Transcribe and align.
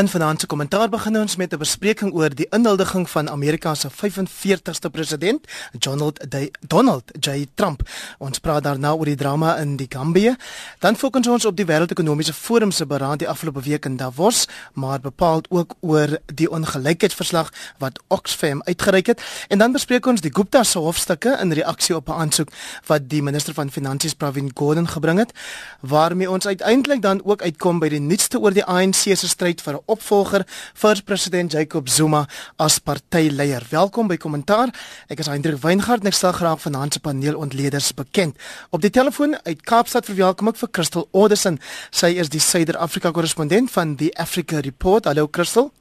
In 0.00 0.08
vanaand 0.08 0.40
se 0.40 0.46
kommentaar 0.46 0.88
begin 0.88 1.18
ons 1.18 1.36
met 1.36 1.52
'n 1.52 1.58
bespreking 1.58 2.12
oor 2.12 2.34
die 2.34 2.46
inhuldiging 2.50 3.10
van 3.10 3.30
Amerika 3.30 3.74
se 3.74 3.90
45ste 3.90 4.90
president, 4.90 5.46
Donald 5.78 6.26
J. 6.28 6.50
Donald 6.66 7.02
J. 7.20 7.46
Trump. 7.54 7.82
Ons 8.18 8.38
praat 8.38 8.62
daarna 8.62 8.92
oor 8.94 9.04
die 9.04 9.14
drama 9.14 9.56
in 9.56 9.76
die 9.76 9.86
Gambia. 9.88 10.36
Dan 10.78 10.96
fokus 10.96 11.26
ons 11.26 11.44
op 11.44 11.56
die 11.56 11.64
Wêreldekonomiese 11.64 12.32
Forum 12.32 12.70
se 12.70 12.86
beraad 12.86 13.18
die 13.18 13.28
afgelope 13.28 13.60
week 13.60 13.84
in 13.84 13.96
Davos, 13.96 14.48
maar 14.72 15.00
bepaald 15.00 15.46
ook 15.50 15.74
oor 15.80 16.18
die 16.34 16.50
ongelykheidsverslag 16.50 17.52
wat 17.78 18.00
Oxfam 18.06 18.62
uitgereik 18.62 19.06
het. 19.06 19.22
En 19.48 19.58
dan 19.58 19.72
bespreek 19.72 20.06
ons 20.06 20.20
die 20.20 20.34
Gupta 20.34 20.62
se 20.62 20.78
hofstukke 20.78 21.38
in 21.40 21.52
reaksie 21.52 21.96
op 21.96 22.08
'n 22.08 22.12
aansoek 22.12 22.48
wat 22.86 23.08
die 23.08 23.22
minister 23.22 23.54
van 23.54 23.70
Finansies 23.70 24.14
Pravin 24.14 24.50
Gordhan 24.54 24.88
gebring 24.88 25.18
het, 25.18 25.32
waarmee 25.80 26.30
ons 26.30 26.46
uiteindelik 26.46 27.02
dan 27.02 27.24
ook 27.24 27.42
uitkom 27.42 27.78
by 27.78 27.88
die 27.88 28.00
nuutste 28.00 28.40
oor 28.40 28.52
die 28.52 28.64
ANC 28.64 28.94
se 28.94 29.28
stryd 29.28 29.60
vir 29.60 29.74
'n 29.74 29.89
opvolger 29.90 30.44
vir 30.82 31.02
president 31.04 31.52
Jacob 31.52 31.88
Zuma 31.88 32.26
as 32.58 32.78
partyleier. 32.78 33.66
Welkom 33.70 34.10
by 34.10 34.18
Kommentaar. 34.20 34.72
Ek 35.10 35.22
is 35.24 35.30
Hendrik 35.30 35.60
Weingart 35.64 36.04
en 36.04 36.12
ek 36.12 36.18
stel 36.18 36.36
graag 36.36 36.62
vanaand 36.62 36.96
se 36.96 37.02
paneelontleeders 37.04 37.92
bekend. 37.98 38.38
Op 38.70 38.84
die 38.84 38.92
telefoon 38.94 39.36
uit 39.42 39.66
Kaapstad 39.66 40.08
verwelkom 40.10 40.52
ek 40.52 40.60
vir 40.62 40.72
Christel 40.78 41.08
Odison. 41.10 41.58
Sy 41.90 42.14
is 42.22 42.30
die 42.30 42.42
Suider-Afrika 42.42 43.12
korrespondent 43.16 43.72
van 43.74 43.96
die 44.00 44.12
Africa 44.18 44.62
Report. 44.64 45.10
Hallo 45.10 45.28
Christel. 45.32 45.72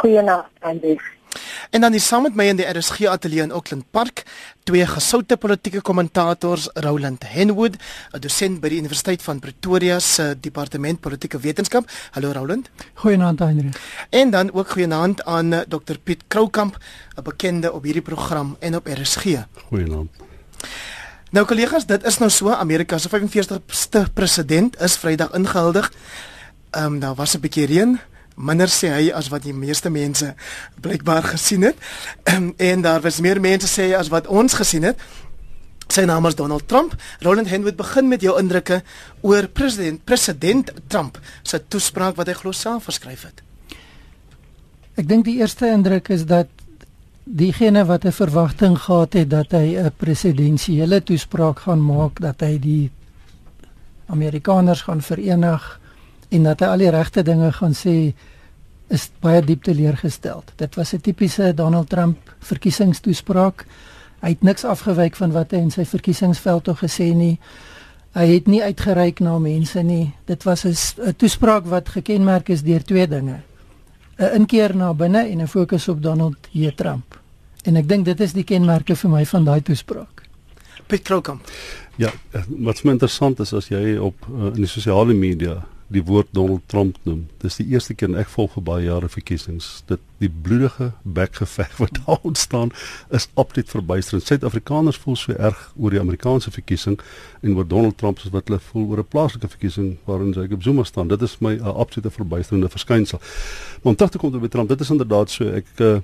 Goeienaand, 0.00 0.48
Hendrik. 0.60 1.17
En 1.70 1.80
dan 1.80 1.94
is 1.94 2.06
saam 2.06 2.22
met 2.22 2.34
my 2.34 2.46
in 2.48 2.56
die 2.56 2.66
RSG 2.66 3.06
ateljee 3.06 3.42
in 3.42 3.52
Auckland 3.52 3.84
Park 3.90 4.22
twee 4.68 4.86
gesoute 4.86 5.36
politieke 5.36 5.80
kommentators, 5.80 6.68
Roland 6.74 7.24
Henwood, 7.28 7.76
'n 8.12 8.20
dosent 8.20 8.60
by 8.60 8.68
die 8.68 8.78
Universiteit 8.78 9.22
van 9.22 9.38
Pretoria 9.38 9.98
se 9.98 10.36
Departement 10.40 11.00
Politieke 11.00 11.38
Wetenskap. 11.38 11.90
Hallo 12.10 12.32
Roland. 12.32 12.70
Goeienaand 12.94 13.38
Heinrich. 13.38 13.76
En 14.10 14.30
dan 14.30 14.52
ook 14.52 14.70
goeienaand 14.70 15.24
aan 15.24 15.52
eh, 15.52 15.60
Dr 15.68 15.96
Piet 16.02 16.22
Kroukamp, 16.28 16.76
'n 17.16 17.22
bekende 17.22 17.72
op 17.72 17.82
hierdie 17.82 18.02
program 18.02 18.56
en 18.58 18.76
op 18.76 18.86
RSG. 18.86 19.24
Goeienaand. 19.68 20.10
Nou 21.30 21.46
kollegas, 21.46 21.86
dit 21.86 22.04
is 22.04 22.18
nou 22.18 22.30
so 22.30 22.50
Amerika 22.50 22.98
se 22.98 23.08
45ste 23.08 24.12
president 24.14 24.80
is 24.80 24.96
Vrydag 24.96 25.32
ingehuldig. 25.32 25.92
Ehm 26.70 26.84
um, 26.84 26.98
daar 27.00 27.14
was 27.14 27.34
'n 27.36 27.40
bietjie 27.40 27.66
reën 27.66 28.00
minder 28.38 28.70
sê 28.70 28.90
hy 28.94 29.08
as 29.14 29.28
wat 29.32 29.42
die 29.42 29.54
meeste 29.54 29.90
mense 29.90 30.34
blykbaar 30.80 31.22
gesien 31.34 31.66
het. 31.68 31.78
Um, 32.30 32.52
en 32.70 32.84
daar 32.86 33.02
was 33.02 33.20
meer 33.20 33.40
mense 33.42 33.68
sê 33.68 33.90
as 33.98 34.10
wat 34.14 34.26
ons 34.26 34.54
gesien 34.54 34.86
het. 34.86 35.00
Sy 35.88 36.04
naam 36.04 36.28
is 36.28 36.36
Donald 36.36 36.68
Trump. 36.68 36.94
Roland 37.24 37.48
Henwood 37.48 37.76
begin 37.76 38.08
met 38.08 38.22
jou 38.22 38.36
indrukke 38.38 38.82
oor 39.24 39.48
president 39.48 40.04
president 40.04 40.72
Trump 40.86 41.18
se 41.42 41.60
toespraak 41.68 42.16
wat 42.20 42.28
hy 42.28 42.36
glo 42.36 42.52
self 42.52 42.90
geskryf 42.90 43.24
het. 43.24 43.42
Ek 44.98 45.08
dink 45.08 45.24
die 45.24 45.38
eerste 45.40 45.70
indruk 45.72 46.10
is 46.12 46.26
dat 46.28 46.50
diegene 47.24 47.84
wat 47.84 48.04
'n 48.04 48.12
verwagting 48.12 48.78
gehad 48.78 49.12
het 49.12 49.30
dat 49.30 49.52
hy 49.52 49.76
'n 49.76 49.92
presidensiële 49.96 51.02
toespraak 51.02 51.60
gaan 51.60 51.84
maak, 51.84 52.20
dat 52.20 52.40
hy 52.40 52.58
die 52.58 52.90
Amerikaners 54.06 54.82
gaan 54.82 55.02
verenig, 55.02 55.80
en 56.28 56.42
dat 56.42 56.60
hy 56.60 56.66
al 56.66 56.78
die 56.78 56.90
regte 56.90 57.22
dinge 57.22 57.52
gaan 57.52 57.74
sê 57.76 58.14
is 58.88 59.08
baie 59.20 59.42
diep 59.44 59.62
teleurgestel. 59.64 60.42
Dit 60.56 60.74
was 60.74 60.94
'n 60.94 61.00
tipiese 61.00 61.54
Donald 61.54 61.88
Trump 61.88 62.18
verkiesingstoespraak. 62.38 63.66
Hy 64.20 64.28
het 64.28 64.42
niks 64.42 64.64
afgewyk 64.64 65.16
van 65.16 65.32
wat 65.32 65.50
hy 65.50 65.58
in 65.58 65.70
sy 65.70 65.84
verkiesingsveld 65.84 66.64
toe 66.64 66.74
gesê 66.74 67.14
nie. 67.14 67.38
Hy 68.12 68.26
het 68.26 68.46
nie 68.46 68.62
uitgereik 68.62 69.20
na 69.20 69.38
mense 69.38 69.82
nie. 69.82 70.14
Dit 70.24 70.42
was 70.42 70.64
'n 70.64 71.14
toespraak 71.16 71.66
wat 71.66 71.88
gekenmerk 71.88 72.48
is 72.48 72.62
deur 72.62 72.82
twee 72.82 73.08
dinge. 73.08 73.40
'n 74.18 74.34
Inkeer 74.34 74.76
na 74.76 74.94
binne 74.94 75.28
en 75.28 75.40
'n 75.40 75.46
fokus 75.46 75.88
op 75.88 76.02
Donald 76.02 76.36
J. 76.50 76.72
Trump. 76.74 77.20
En 77.64 77.76
ek 77.76 77.88
dink 77.88 78.04
dit 78.04 78.20
is 78.20 78.32
die 78.32 78.44
kenmerke 78.44 78.96
vir 78.96 79.10
my 79.10 79.26
van 79.26 79.44
daai 79.44 79.62
toespraak. 79.62 80.22
Piet 80.86 81.02
Krokamp. 81.02 81.40
Ja, 81.96 82.10
eh, 82.30 82.42
wat 82.48 82.84
my 82.84 82.92
interessant 82.92 83.40
is 83.40 83.52
as 83.52 83.68
jy 83.68 83.96
op 83.96 84.26
uh, 84.32 84.46
in 84.46 84.62
die 84.62 84.66
sosiale 84.66 85.14
media 85.14 85.66
die 85.88 86.02
woord 86.04 86.28
Donald 86.36 86.60
Trump 86.68 86.98
noem. 87.08 87.26
Dis 87.40 87.56
die 87.56 87.66
eerste 87.72 87.94
keer 87.96 88.10
in 88.10 88.18
ek 88.20 88.28
volg 88.28 88.52
vir 88.58 88.64
baie 88.66 88.84
jare 88.84 89.08
verkiesings. 89.08 89.68
Dit 89.88 90.02
die 90.20 90.28
bloedige 90.28 90.90
bekgeveg 91.02 91.76
wat 91.82 91.96
daar 92.02 92.20
ontstaan 92.28 92.72
is 93.14 93.28
absoluut 93.40 93.72
verbuisterend. 93.72 94.26
Suid-Afrikaners 94.28 95.00
voel 95.00 95.16
so 95.16 95.32
erg 95.32 95.62
oor 95.76 95.96
die 95.96 96.02
Amerikaanse 96.02 96.52
verkiesing 96.52 96.98
en 97.40 97.56
oor 97.56 97.68
Donald 97.68 97.96
Trump 97.98 98.20
soos 98.20 98.34
wat 98.34 98.50
hulle 98.50 98.60
voel 98.68 98.90
oor 98.90 99.02
'n 99.04 99.08
plaaslike 99.14 99.48
verkiesing 99.48 99.96
waarin 100.04 100.36
Jacob 100.36 100.62
Zuma 100.62 100.84
staan. 100.84 101.08
Dit 101.08 101.22
is 101.22 101.38
my 101.40 101.54
'n 101.56 101.64
uh, 101.64 101.74
absolute 101.74 102.10
verbuisterende 102.10 102.68
verskynsel. 102.68 103.18
Maar 103.82 103.92
om 103.92 103.96
terug 103.96 104.10
te 104.10 104.18
kom 104.18 104.40
by 104.40 104.48
Trump, 104.48 104.68
dit 104.68 104.80
is 104.80 104.90
inderdaad 104.90 105.30
so 105.30 105.44
ek 105.44 105.66
uh, 105.80 106.00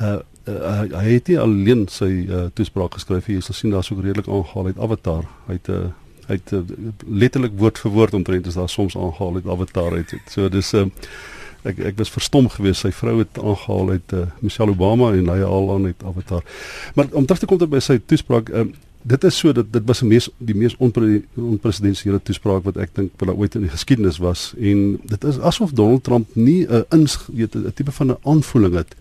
uh, 0.00 0.20
uh 0.48 0.82
hy 1.00 1.12
het 1.16 1.28
nie 1.28 1.38
alleen 1.40 1.88
sy 1.88 2.26
uh, 2.28 2.46
toespraak 2.54 2.94
geskryf 2.94 3.28
jy 3.28 3.40
sal 3.40 3.54
sien 3.54 3.70
daar's 3.70 3.90
ook 3.90 4.02
redelik 4.04 4.28
aangehaal 4.28 4.66
uit 4.66 4.78
Avatar 4.78 5.24
hy 5.46 5.52
het 5.52 5.68
'n 5.68 5.72
uh, 5.72 6.03
hy 6.28 6.38
het 6.38 6.52
uh, 6.52 6.62
letterlik 7.06 7.56
woord 7.60 7.78
vir 7.78 7.90
woord 7.90 8.14
omtrent 8.14 8.46
is 8.46 8.58
daar 8.58 8.68
soms 8.68 8.96
aangehaal 8.96 9.34
uit 9.34 9.46
Avatar 9.46 9.92
uit. 9.92 10.14
So 10.30 10.48
dis 10.48 10.72
eh, 10.72 10.86
ek 11.64 11.78
ek 11.92 11.98
was 12.00 12.12
verstom 12.12 12.48
geweest 12.52 12.84
sy 12.84 12.92
vrou 12.92 13.18
het 13.18 13.38
aangehaal 13.40 13.90
uit 13.96 14.16
uh, 14.16 14.24
Michelle 14.40 14.74
Obama 14.76 15.12
en 15.16 15.28
hy 15.32 15.40
al 15.42 15.70
aan 15.74 15.86
uit 15.90 16.04
Avatar. 16.04 16.44
Maar 16.94 17.12
om 17.12 17.26
terug 17.26 17.44
te 17.44 17.46
kom 17.46 17.60
tot 17.60 17.72
by 17.72 17.80
sy 17.84 17.98
toespraak, 17.98 18.52
uh, 18.52 18.66
dit 19.04 19.24
is 19.24 19.38
so 19.38 19.52
dat 19.52 19.72
dit 19.72 19.84
was 19.84 20.02
'n 20.02 20.08
mees 20.08 20.28
die 20.38 20.54
mees 20.56 20.76
onpresidensiële 20.76 22.22
toespraak 22.22 22.64
wat 22.64 22.76
ek 22.76 22.94
dink 22.94 23.12
wat 23.18 23.36
ooit 23.36 23.54
in 23.54 23.60
die 23.60 23.70
geskiedenis 23.70 24.18
was 24.18 24.54
en 24.58 25.00
dit 25.04 25.24
is 25.24 25.38
asof 25.38 25.72
Donald 25.72 26.04
Trump 26.04 26.28
nie 26.34 26.66
'n 26.66 26.84
uh, 26.90 27.04
'n 27.36 27.72
tipe 27.74 27.92
van 27.92 28.10
'n 28.10 28.16
aanvoeling 28.22 28.74
het 28.74 28.96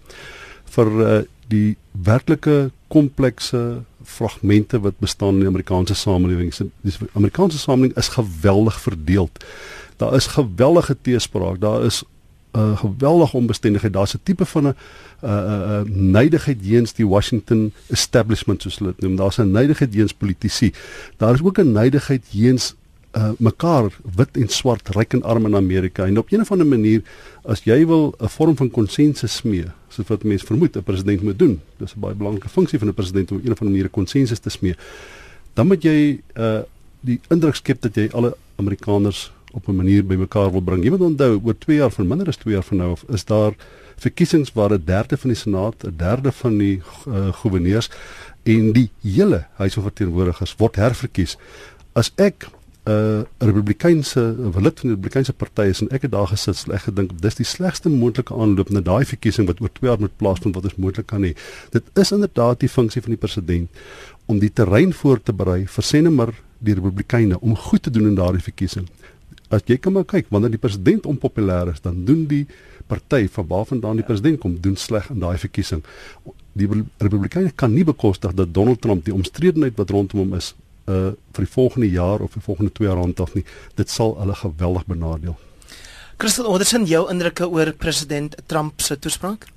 vir 0.76 0.88
uh, 0.88 1.22
die 1.48 1.78
werklike 1.92 2.72
komplekse 2.88 3.84
fragmente 4.04 4.80
wat 4.80 5.00
bestaan 5.00 5.34
in 5.34 5.40
die 5.40 5.48
Amerikaanse 5.48 5.96
samelewing. 5.96 6.54
Die 6.82 6.94
Amerikaanse 7.14 7.58
samelewing 7.58 7.98
is 7.98 8.08
geweldig 8.08 8.82
verdeeld. 8.82 9.46
Daar 9.98 10.16
is 10.16 10.28
geweldige 10.28 10.98
teespraak, 11.02 11.60
daar 11.60 11.84
is 11.84 12.04
'n 12.54 12.60
uh, 12.60 12.78
geweldige 12.78 13.38
onbestendigheid. 13.38 13.94
Daar's 13.94 14.14
'n 14.14 14.20
tipe 14.24 14.46
van 14.46 14.64
'n 14.64 14.68
'n 14.68 14.76
uh, 15.26 15.30
uh, 15.30 15.82
neidigheid 15.90 16.64
teens 16.64 16.94
die 16.94 17.08
Washington 17.08 17.74
establishment 17.88 18.62
soos 18.62 18.78
hulle 18.78 18.92
dit 18.92 19.02
noem. 19.02 19.16
Daar's 19.16 19.38
'n 19.38 19.52
neidigheid 19.52 19.92
teens 19.92 20.14
politici. 20.14 20.74
Daar 21.18 21.34
is 21.34 21.42
ook 21.44 21.58
'n 21.58 21.72
neidigheid 21.72 22.24
teens 22.30 22.76
uh, 23.14 23.32
mekaar 23.38 23.92
wit 24.16 24.38
en 24.38 24.50
swart, 24.50 24.90
ryk 24.96 25.14
en 25.14 25.24
arm 25.24 25.46
in 25.46 25.56
Amerika. 25.56 26.06
En 26.06 26.18
op 26.18 26.32
'n 26.32 26.42
of 26.42 26.52
ander 26.52 26.68
manier 26.68 27.02
as 27.46 27.64
jy 27.64 27.86
wil 27.86 28.16
'n 28.20 28.28
vorm 28.28 28.56
van 28.56 28.72
konsensus 28.72 29.36
smee, 29.36 29.66
soos 29.90 30.08
wat 30.08 30.24
mense 30.24 30.46
vermoed 30.46 30.76
'n 30.76 30.84
president 30.84 31.22
moet 31.22 31.40
doen. 31.40 31.62
Dis 31.78 31.96
'n 31.96 32.00
baie 32.00 32.16
belangrike 32.16 32.50
funksie 32.50 32.80
van 32.80 32.88
'n 32.88 32.94
president 32.94 33.32
om 33.32 33.38
op 33.38 33.44
'n 33.44 33.52
of 33.52 33.60
ander 33.62 33.74
manier 33.74 33.86
'n 33.86 33.92
konsensus 33.92 34.40
te 34.40 34.50
smee. 34.50 34.76
Dan 35.54 35.68
moet 35.68 35.84
jy 35.84 36.22
uh 36.36 36.62
die 37.04 37.20
indruk 37.30 37.56
skep 37.56 37.82
dat 37.82 37.96
jy 37.96 38.10
alle 38.14 38.38
Amerikaners 38.56 39.32
op 39.52 39.68
'n 39.68 39.76
manier 39.76 40.06
bymekaar 40.06 40.52
wil 40.52 40.62
bring. 40.62 40.84
Jy 40.84 40.90
moet 40.90 41.02
onthou 41.02 41.42
oor 41.44 41.58
2 41.58 41.78
jaar 41.78 41.92
van 41.92 42.08
minder 42.08 42.28
as 42.28 42.38
2 42.38 42.54
jaar 42.54 42.64
van 42.64 42.78
nou 42.78 42.92
of 42.92 43.04
is 43.08 43.26
daar 43.26 43.54
verkiesings 43.96 44.54
waar 44.54 44.72
'n 44.72 44.84
derde 44.86 45.18
van 45.18 45.30
die 45.30 45.40
senaat, 45.40 45.84
'n 45.84 45.94
derde 45.98 46.32
van 46.32 46.58
die 46.58 46.82
uh, 47.08 47.34
goewerneurs 47.34 47.90
en 48.44 48.72
die 48.72 48.90
hele 49.02 49.46
huis 49.54 49.74
van 49.74 49.84
verteenwoordigers 49.84 50.56
word 50.58 50.76
herverkies. 50.76 51.38
As 51.94 52.12
ek 52.16 52.48
'n 52.86 52.92
uh, 52.92 53.24
Republikeinse 53.38 54.36
lid 54.38 54.80
van 54.80 54.90
die 54.90 54.90
Republikeinse 54.90 55.34
party 55.34 55.62
is 55.72 55.82
en 55.82 55.90
ek 55.90 56.02
het 56.02 56.12
daar 56.12 56.28
gesit 56.28 56.66
en 56.68 56.74
ek 56.76 56.82
gedink 56.90 57.12
dis 57.22 57.38
die 57.40 57.46
slegste 57.48 57.90
moontlike 57.90 58.36
aanloop 58.36 58.70
na 58.70 58.82
daai 58.84 59.06
verkiesing 59.08 59.48
wat 59.48 59.62
oor 59.62 59.72
2 59.72 59.88
jaar 59.90 60.00
moet 60.00 60.18
plaasvind 60.18 60.56
wat 60.56 60.68
ons 60.68 60.76
moontlik 60.76 61.08
kan 61.08 61.24
hê. 61.24 61.32
Dit 61.72 61.84
is 61.96 62.12
inderdaad 62.12 62.60
die 62.60 62.70
funksie 62.70 63.02
van 63.02 63.16
die 63.16 63.22
president 63.22 63.70
om 64.26 64.40
die 64.40 64.52
terrein 64.52 64.92
voor 64.94 65.24
te 65.24 65.32
berei 65.34 65.64
vir 65.68 65.84
senemar 65.84 66.34
die 66.60 66.76
Republikeine 66.76 67.40
om 67.40 67.56
goed 67.56 67.84
te 67.84 67.92
doen 67.92 68.08
in 68.08 68.20
daardie 68.20 68.44
verkiesing. 68.44 68.90
As 69.48 69.64
jy 69.66 69.78
kan 69.78 69.94
maar 69.94 70.06
kyk 70.10 70.28
wanneer 70.30 70.52
die 70.52 70.60
president 70.60 71.06
onpopulêr 71.06 71.72
is, 71.72 71.80
dan 71.80 72.04
doen 72.04 72.26
die 72.28 72.48
party 72.88 73.30
van 73.32 73.48
waarvandaan 73.48 74.02
die 74.02 74.08
president 74.08 74.40
kom 74.40 74.58
doen 74.60 74.76
sleg 74.76 75.08
in 75.10 75.24
daai 75.24 75.38
verkiesing. 75.38 75.84
Die 76.52 76.68
Republikeine 77.00 77.52
kan 77.56 77.72
nie 77.72 77.88
bekostig 77.88 78.36
dat 78.36 78.54
Donald 78.54 78.82
Trump 78.82 79.06
die 79.06 79.16
omstredenheid 79.16 79.80
wat 79.80 79.90
rondom 79.90 80.20
hom 80.20 80.36
is 80.36 80.52
uh 80.86 81.14
vir 81.34 81.46
die 81.46 81.54
volgende 81.54 81.90
jaar 81.90 82.20
of 82.20 82.34
die 82.34 82.42
volgende 82.42 82.72
2 82.72 82.88
jaar 82.88 82.98
rond 82.98 83.20
af 83.20 83.34
nie. 83.34 83.46
Dit 83.76 83.90
sal 83.90 84.18
hulle 84.20 84.36
geweldig 84.36 84.86
benadeel. 84.86 85.36
Christel 86.18 86.46
Anderson, 86.46 86.86
jou 86.86 87.10
indrukke 87.12 87.50
oor 87.50 87.74
president 87.74 88.38
Trump 88.46 88.82
se 88.82 89.00
toespraak? 89.00 89.48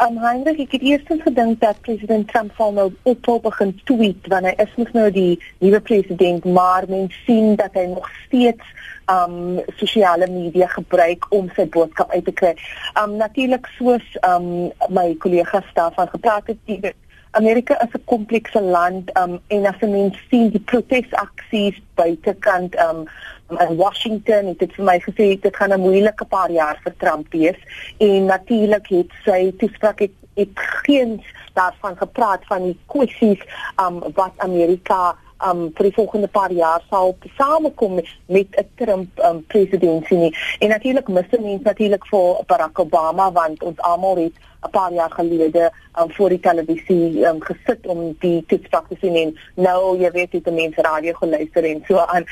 Um, 0.00 0.16
Heinrich, 0.18 0.56
ik 0.58 0.72
heb 0.72 0.80
eerst 0.80 1.22
gedink 1.22 1.60
dat 1.60 1.80
president 1.80 2.28
Trump 2.28 2.52
zal 2.56 2.72
nou 2.72 2.94
op 3.02 3.42
begin 3.42 3.80
tweet, 3.84 4.26
want 4.26 4.42
hij 4.42 4.54
is 4.56 4.72
nog 4.76 4.92
nou 4.92 5.10
die 5.10 5.42
nieuwe 5.58 5.80
president, 5.80 6.44
maar 6.44 6.84
men 6.88 7.12
zien 7.26 7.56
dat 7.56 7.68
hij 7.72 7.86
nog 7.86 8.10
steeds 8.26 8.64
um, 9.06 9.60
sociale 9.76 10.28
media 10.28 10.66
gebruikt 10.66 11.26
om 11.28 11.50
zijn 11.54 11.68
boodschap 11.68 12.10
uit 12.10 12.24
te 12.24 12.32
krijgen. 12.32 12.62
Um, 13.02 13.16
Natuurlijk, 13.16 13.68
zoals 13.78 14.18
um, 14.20 14.70
mijn 14.88 15.18
collega's 15.18 15.70
daarvan 15.74 16.08
gepraat 16.08 16.42
hebben, 16.46 16.92
Amerika 17.32 17.74
is 17.82 17.92
'n 17.94 18.04
komplekse 18.04 18.60
land 18.60 19.10
um, 19.16 19.40
en 19.46 19.66
as 19.66 19.80
'n 19.80 19.90
mens 19.90 20.16
sien 20.30 20.50
die 20.50 20.60
protesaksies 20.72 21.76
buitekant 21.94 22.78
um, 22.78 23.08
in 23.48 23.76
Washington 23.76 24.46
het 24.46 24.58
dit 24.58 24.72
vir 24.74 24.84
my 24.84 24.98
gesê 24.98 25.40
dit 25.40 25.56
gaan 25.56 25.72
'n 25.72 25.80
moeilike 25.80 26.24
paar 26.24 26.50
jaar 26.50 26.80
vir 26.82 26.94
Trump 26.96 27.32
wees 27.32 27.60
en 27.98 28.24
natuurlik 28.24 28.86
het 28.88 29.10
sy 29.24 29.52
toespraak 29.58 29.98
het, 29.98 30.16
het 30.34 30.54
geen 30.82 31.22
daarvan 31.54 31.96
gepraat 31.96 32.46
van 32.46 32.62
die 32.62 32.78
kwessies 32.86 33.42
um, 33.78 34.02
wat 34.14 34.34
Amerika 34.36 35.16
um 35.48 35.70
vir 35.76 35.88
die 35.88 35.94
volgende 35.94 36.28
paar 36.28 36.52
jaar 36.52 36.82
sal 36.90 37.16
samekom 37.36 37.94
met 38.26 38.48
'n 38.58 38.68
Trump 38.74 39.08
um 39.24 39.44
presidentsie 39.46 40.16
nie. 40.16 40.36
En 40.58 40.68
natuurlik 40.68 41.08
mis 41.08 41.30
mense 41.30 41.62
natuurlik 41.62 42.06
vir 42.06 42.44
Barack 42.46 42.78
Obama 42.78 43.32
want 43.32 43.62
ons 43.62 43.78
almal 43.78 44.16
het 44.16 44.34
'n 44.62 44.70
paar 44.70 44.92
jaar 44.92 45.10
gelede 45.10 45.72
um 46.00 46.12
voor 46.12 46.28
die 46.28 46.40
televisie 46.40 47.26
um 47.26 47.40
gesit 47.42 47.86
om 47.86 48.16
die 48.20 48.44
toetspak 48.46 48.88
te 48.88 48.96
sien 49.00 49.16
en 49.16 49.36
nou 49.54 49.96
jy 49.98 50.10
weet 50.10 50.32
dit 50.32 50.50
mense 50.54 50.82
radio 50.82 51.12
geluister 51.12 51.64
en 51.64 51.82
so 51.88 51.98
aan. 51.98 52.24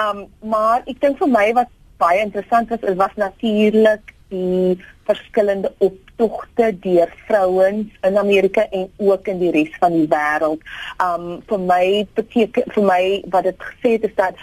Um 0.00 0.26
maar 0.40 0.82
ek 0.86 1.00
dink 1.00 1.18
vir 1.18 1.28
my 1.28 1.52
wat 1.52 1.72
baie 1.96 2.20
interessant 2.20 2.68
was, 2.68 2.94
was 2.96 3.14
natuurlik 3.16 4.14
die 4.28 4.76
verskillende 5.06 5.72
optogte 5.78 6.72
deur 6.82 7.12
vrouens 7.26 7.92
in 8.02 8.18
Amerika 8.18 8.66
en 8.70 8.90
ook 8.96 9.28
in 9.28 9.38
die 9.38 9.52
res 9.54 9.76
van 9.80 9.92
die 9.92 10.08
wêreld. 10.10 10.64
Um 11.02 11.42
vir 11.46 11.60
my 11.60 12.06
beteken 12.14 12.72
vir 12.74 12.84
my 12.84 13.02
wat 13.30 13.50
dit 13.50 13.68
gesê 13.70 13.96
het 13.96 14.08
is 14.10 14.16
dat 14.16 14.34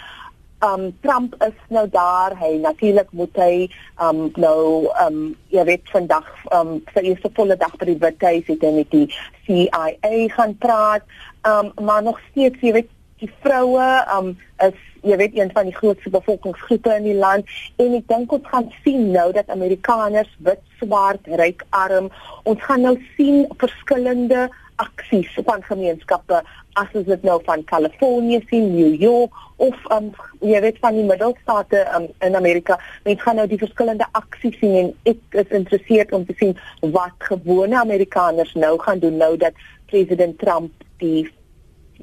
um 0.64 0.92
Trump 1.00 1.34
is 1.44 1.56
nou 1.68 1.88
daar. 1.90 2.36
Hy 2.38 2.56
natuurlik 2.62 3.12
moet 3.12 3.36
hy 3.36 3.68
um 4.02 4.30
nou 4.40 4.88
um 5.06 5.20
jy 5.52 5.64
weet 5.68 5.92
vandag 5.92 6.26
um 6.56 6.78
vir 6.94 7.10
eerste 7.10 7.30
volle 7.36 7.56
dag 7.60 7.76
by 7.80 7.90
die 7.90 8.00
Withuis 8.00 8.48
het 8.50 8.64
hy 8.64 8.72
met 8.78 8.90
die 8.94 9.06
CIA 9.46 10.24
gaan 10.36 10.56
praat. 10.58 11.06
Um 11.48 11.72
maar 11.84 12.02
nog 12.02 12.20
steeds 12.30 12.60
jy 12.64 12.74
weet 12.80 12.90
die 13.22 13.30
vroue 13.44 13.88
um 14.16 14.34
is 14.64 14.80
jy 15.04 15.16
weet 15.20 15.36
een 15.36 15.50
van 15.52 15.68
die 15.68 15.76
grootste 15.76 16.10
bevolkingsgroepe 16.10 16.92
in 16.96 17.08
die 17.10 17.18
land 17.18 17.48
en 17.82 17.96
ek 17.98 18.06
dink 18.08 18.32
ons 18.32 18.46
gaan 18.48 18.70
sien 18.84 19.10
nou 19.12 19.26
dat 19.36 19.50
Amerikaners 19.52 20.30
wit, 20.46 20.62
swart, 20.80 21.28
ryk, 21.40 21.64
arm, 21.76 22.08
ons 22.48 22.62
gaan 22.64 22.86
nou 22.88 22.94
sien 23.16 23.44
verskillende 23.60 24.48
aksies 24.82 25.30
van 25.46 25.62
gemeenskappe 25.62 26.40
as 26.80 26.96
ons 26.98 27.06
dit 27.06 27.22
nou 27.26 27.38
van 27.46 27.62
Kalifornië 27.64 28.40
sien, 28.48 28.70
New 28.74 28.94
York 29.00 29.32
of 29.62 29.76
um 29.94 30.10
jy 30.42 30.60
weet 30.64 30.80
van 30.82 30.96
die 30.98 31.06
middelstate 31.06 31.84
um, 31.94 32.08
in 32.26 32.36
Amerika. 32.36 32.78
Mens 33.06 33.22
gaan 33.22 33.38
nou 33.38 33.46
die 33.50 33.60
verskillende 33.60 34.06
aksies 34.18 34.58
sien 34.58 34.76
en 34.80 34.92
ek 35.14 35.38
is 35.42 35.50
geïnteresseerd 35.52 36.12
om 36.16 36.26
te 36.26 36.36
sien 36.40 36.56
wat 36.96 37.28
gewone 37.30 37.78
Amerikaners 37.78 38.54
nou 38.58 38.74
gaan 38.82 39.02
doen 39.04 39.16
nou 39.22 39.36
dat 39.36 39.58
president 39.92 40.38
Trump 40.38 40.72
die 41.02 41.28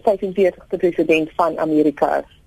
45ste 0.08 0.80
president 0.80 1.34
van 1.36 1.60
Amerika 1.60 2.22
is. 2.24 2.41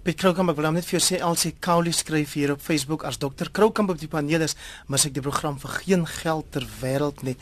Piet 0.00 0.16
Kroukamp, 0.16 0.48
ek 0.48 0.56
wil 0.56 0.70
net 0.72 0.86
vir 0.88 0.96
jou 0.96 1.02
sê 1.04 1.18
Elsie 1.20 1.50
Cowley 1.60 1.92
skryf 1.92 2.32
hier 2.38 2.54
op 2.54 2.62
Facebook 2.64 3.02
as 3.04 3.18
dokter 3.20 3.50
Kroukamp 3.52 3.90
op 3.92 3.98
die 4.00 4.08
paneel 4.08 4.46
is, 4.46 4.54
mis 4.88 5.02
ek 5.04 5.12
die 5.18 5.24
program 5.24 5.58
vir 5.60 5.74
geen 5.82 6.06
geld 6.08 6.46
ter 6.56 6.64
wêreld 6.80 7.20
nie. 7.26 7.34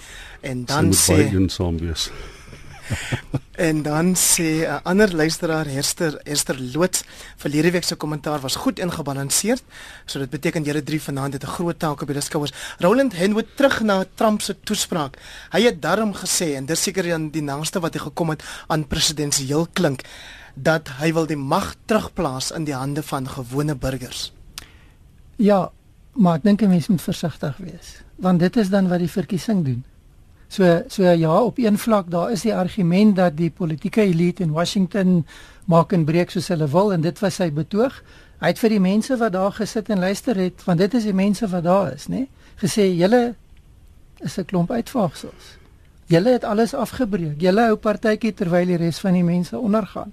En 0.43 0.64
dan 0.66 0.90
sê 0.90 1.20
en 3.69 3.82
dan 3.87 4.16
sê 4.19 4.66
'n 4.66 4.81
ander 4.82 5.14
luisteraar 5.14 5.66
Hester 5.70 6.19
Esther 6.25 6.58
Loots 6.75 7.05
verlede 7.37 7.70
week 7.70 7.84
se 7.84 7.94
kommentaar 7.94 8.40
was 8.40 8.56
goed 8.56 8.78
ingebalanseerd. 8.78 9.62
So 10.06 10.19
dit 10.19 10.31
beteken 10.31 10.62
julle 10.62 10.82
drie 10.82 11.02
vanaand 11.02 11.32
het 11.32 11.44
'n 11.44 11.54
groot 11.54 11.78
taak 11.78 12.02
op 12.02 12.08
julle 12.08 12.20
skouers. 12.20 12.52
Roland 12.78 13.12
Henwood 13.12 13.56
terug 13.56 13.81
na 13.81 14.04
Trump 14.14 14.43
se 14.43 14.56
toespraak. 14.61 15.19
Hy 15.50 15.62
het 15.62 15.82
daarom 15.82 16.14
gesê 16.14 16.56
en 16.56 16.66
dis 16.66 16.82
seker 16.82 17.06
dan 17.06 17.31
die 17.31 17.43
naaste 17.43 17.81
wat 17.81 17.94
hy 17.94 18.00
gekom 18.00 18.31
het 18.31 18.43
aan 18.66 18.87
presidensieel 18.87 19.69
klink 19.72 20.02
dat 20.62 20.88
hy 20.99 21.12
wil 21.12 21.26
die 21.26 21.37
mag 21.37 21.75
terugplaas 21.84 22.50
in 22.50 22.64
die 22.64 22.75
hande 22.75 23.02
van 23.02 23.28
gewone 23.28 23.75
burgers. 23.75 24.32
Ja, 25.37 25.70
maar 26.12 26.37
ek 26.37 26.43
dink 26.43 26.62
'n 26.62 26.69
mens 26.69 26.88
moet 26.88 27.02
versigtig 27.02 27.56
wees, 27.56 28.02
want 28.16 28.40
dit 28.40 28.56
is 28.56 28.69
dan 28.69 28.88
wat 28.88 28.99
die 28.99 29.10
verkiesing 29.10 29.64
doen. 29.64 29.84
So 30.49 30.82
so 30.88 31.02
ja, 31.05 31.43
op 31.43 31.58
een 31.58 31.78
vlak 31.78 32.10
daar 32.10 32.31
is 32.31 32.43
die 32.43 32.55
argument 32.55 33.16
dat 33.16 33.37
die 33.37 33.50
politieke 33.50 34.00
elite 34.00 34.43
in 34.43 34.50
Washington 34.50 35.26
maak 35.64 35.93
en 35.93 36.05
breek 36.05 36.31
soos 36.31 36.49
hulle 36.49 36.69
wil 36.69 36.93
en 36.93 37.00
dit 37.00 37.19
was 37.19 37.34
sy 37.34 37.50
betoog. 37.52 38.02
Hy 38.40 38.46
het 38.46 38.58
vir 38.58 38.69
die 38.69 38.81
mense 38.81 39.16
wat 39.16 39.32
daar 39.32 39.52
gesit 39.52 39.88
en 39.88 39.99
luister 39.99 40.37
het, 40.37 40.64
want 40.64 40.78
dit 40.78 40.94
is 40.94 41.04
die 41.04 41.14
mense 41.14 41.49
wat 41.49 41.64
daar 41.64 41.93
is, 41.93 42.06
nê, 42.08 42.26
gesê 42.56 42.88
julle 42.96 43.34
is 44.25 44.38
'n 44.38 44.44
klomp 44.44 44.70
uitvaagsels. 44.70 45.58
Julle 46.06 46.31
het 46.32 46.44
alles 46.44 46.75
afgebreek. 46.75 47.40
Julle 47.40 47.66
hou 47.69 47.76
partytjie 47.76 48.32
terwyl 48.34 48.66
die 48.66 48.76
res 48.76 48.99
van 48.99 49.12
die 49.12 49.25
mense 49.25 49.58
ondergaan. 49.58 50.12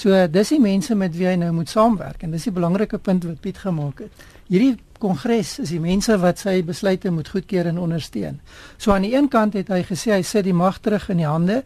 So 0.00 0.16
dis 0.32 0.48
die 0.54 0.60
mense 0.62 0.94
met 0.96 1.12
wie 1.12 1.26
hy 1.28 1.34
nou 1.36 1.50
moet 1.52 1.68
saamwerk 1.68 2.22
en 2.24 2.32
dis 2.32 2.46
die 2.48 2.54
belangrike 2.56 2.98
punt 3.04 3.26
wat 3.28 3.40
Piet 3.44 3.58
gemaak 3.60 3.98
het. 4.00 4.22
Hierdie 4.48 4.78
kongres 5.00 5.58
is 5.60 5.74
die 5.74 5.80
mense 5.82 6.16
wat 6.22 6.40
sy 6.40 6.62
besluite 6.64 7.12
moet 7.12 7.28
goedkeur 7.28 7.68
en 7.68 7.80
ondersteun. 7.82 8.38
So 8.80 8.94
aan 8.94 9.04
die 9.04 9.12
een 9.12 9.28
kant 9.28 9.58
het 9.58 9.68
hy 9.68 9.82
gesê 9.84 10.14
hy 10.14 10.22
sit 10.24 10.48
die 10.48 10.56
mag 10.56 10.80
terug 10.80 11.10
in 11.12 11.20
die 11.20 11.28
hande. 11.28 11.60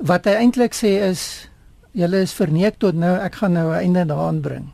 Wat 0.00 0.24
hy 0.24 0.38
eintlik 0.40 0.76
sê 0.76 0.94
is 1.10 1.26
julle 1.92 2.22
is 2.24 2.32
verneek 2.32 2.80
tot 2.80 2.96
nou, 2.96 3.14
ek 3.20 3.36
gaan 3.42 3.52
nou 3.52 3.68
'n 3.68 3.82
einde 3.84 4.06
daaraan 4.06 4.40
bring. 4.40 4.72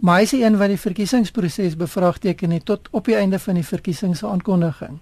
Maar 0.00 0.18
hy 0.18 0.22
is 0.22 0.30
die 0.30 0.44
een 0.44 0.58
wat 0.58 0.68
die 0.68 0.80
verkiesingsproses 0.80 1.76
bevraagteken 1.76 2.50
het 2.50 2.64
tot 2.64 2.88
op 2.90 3.04
die 3.04 3.16
einde 3.16 3.38
van 3.38 3.54
die 3.54 3.66
verkiesingsaankondiging. 3.66 4.98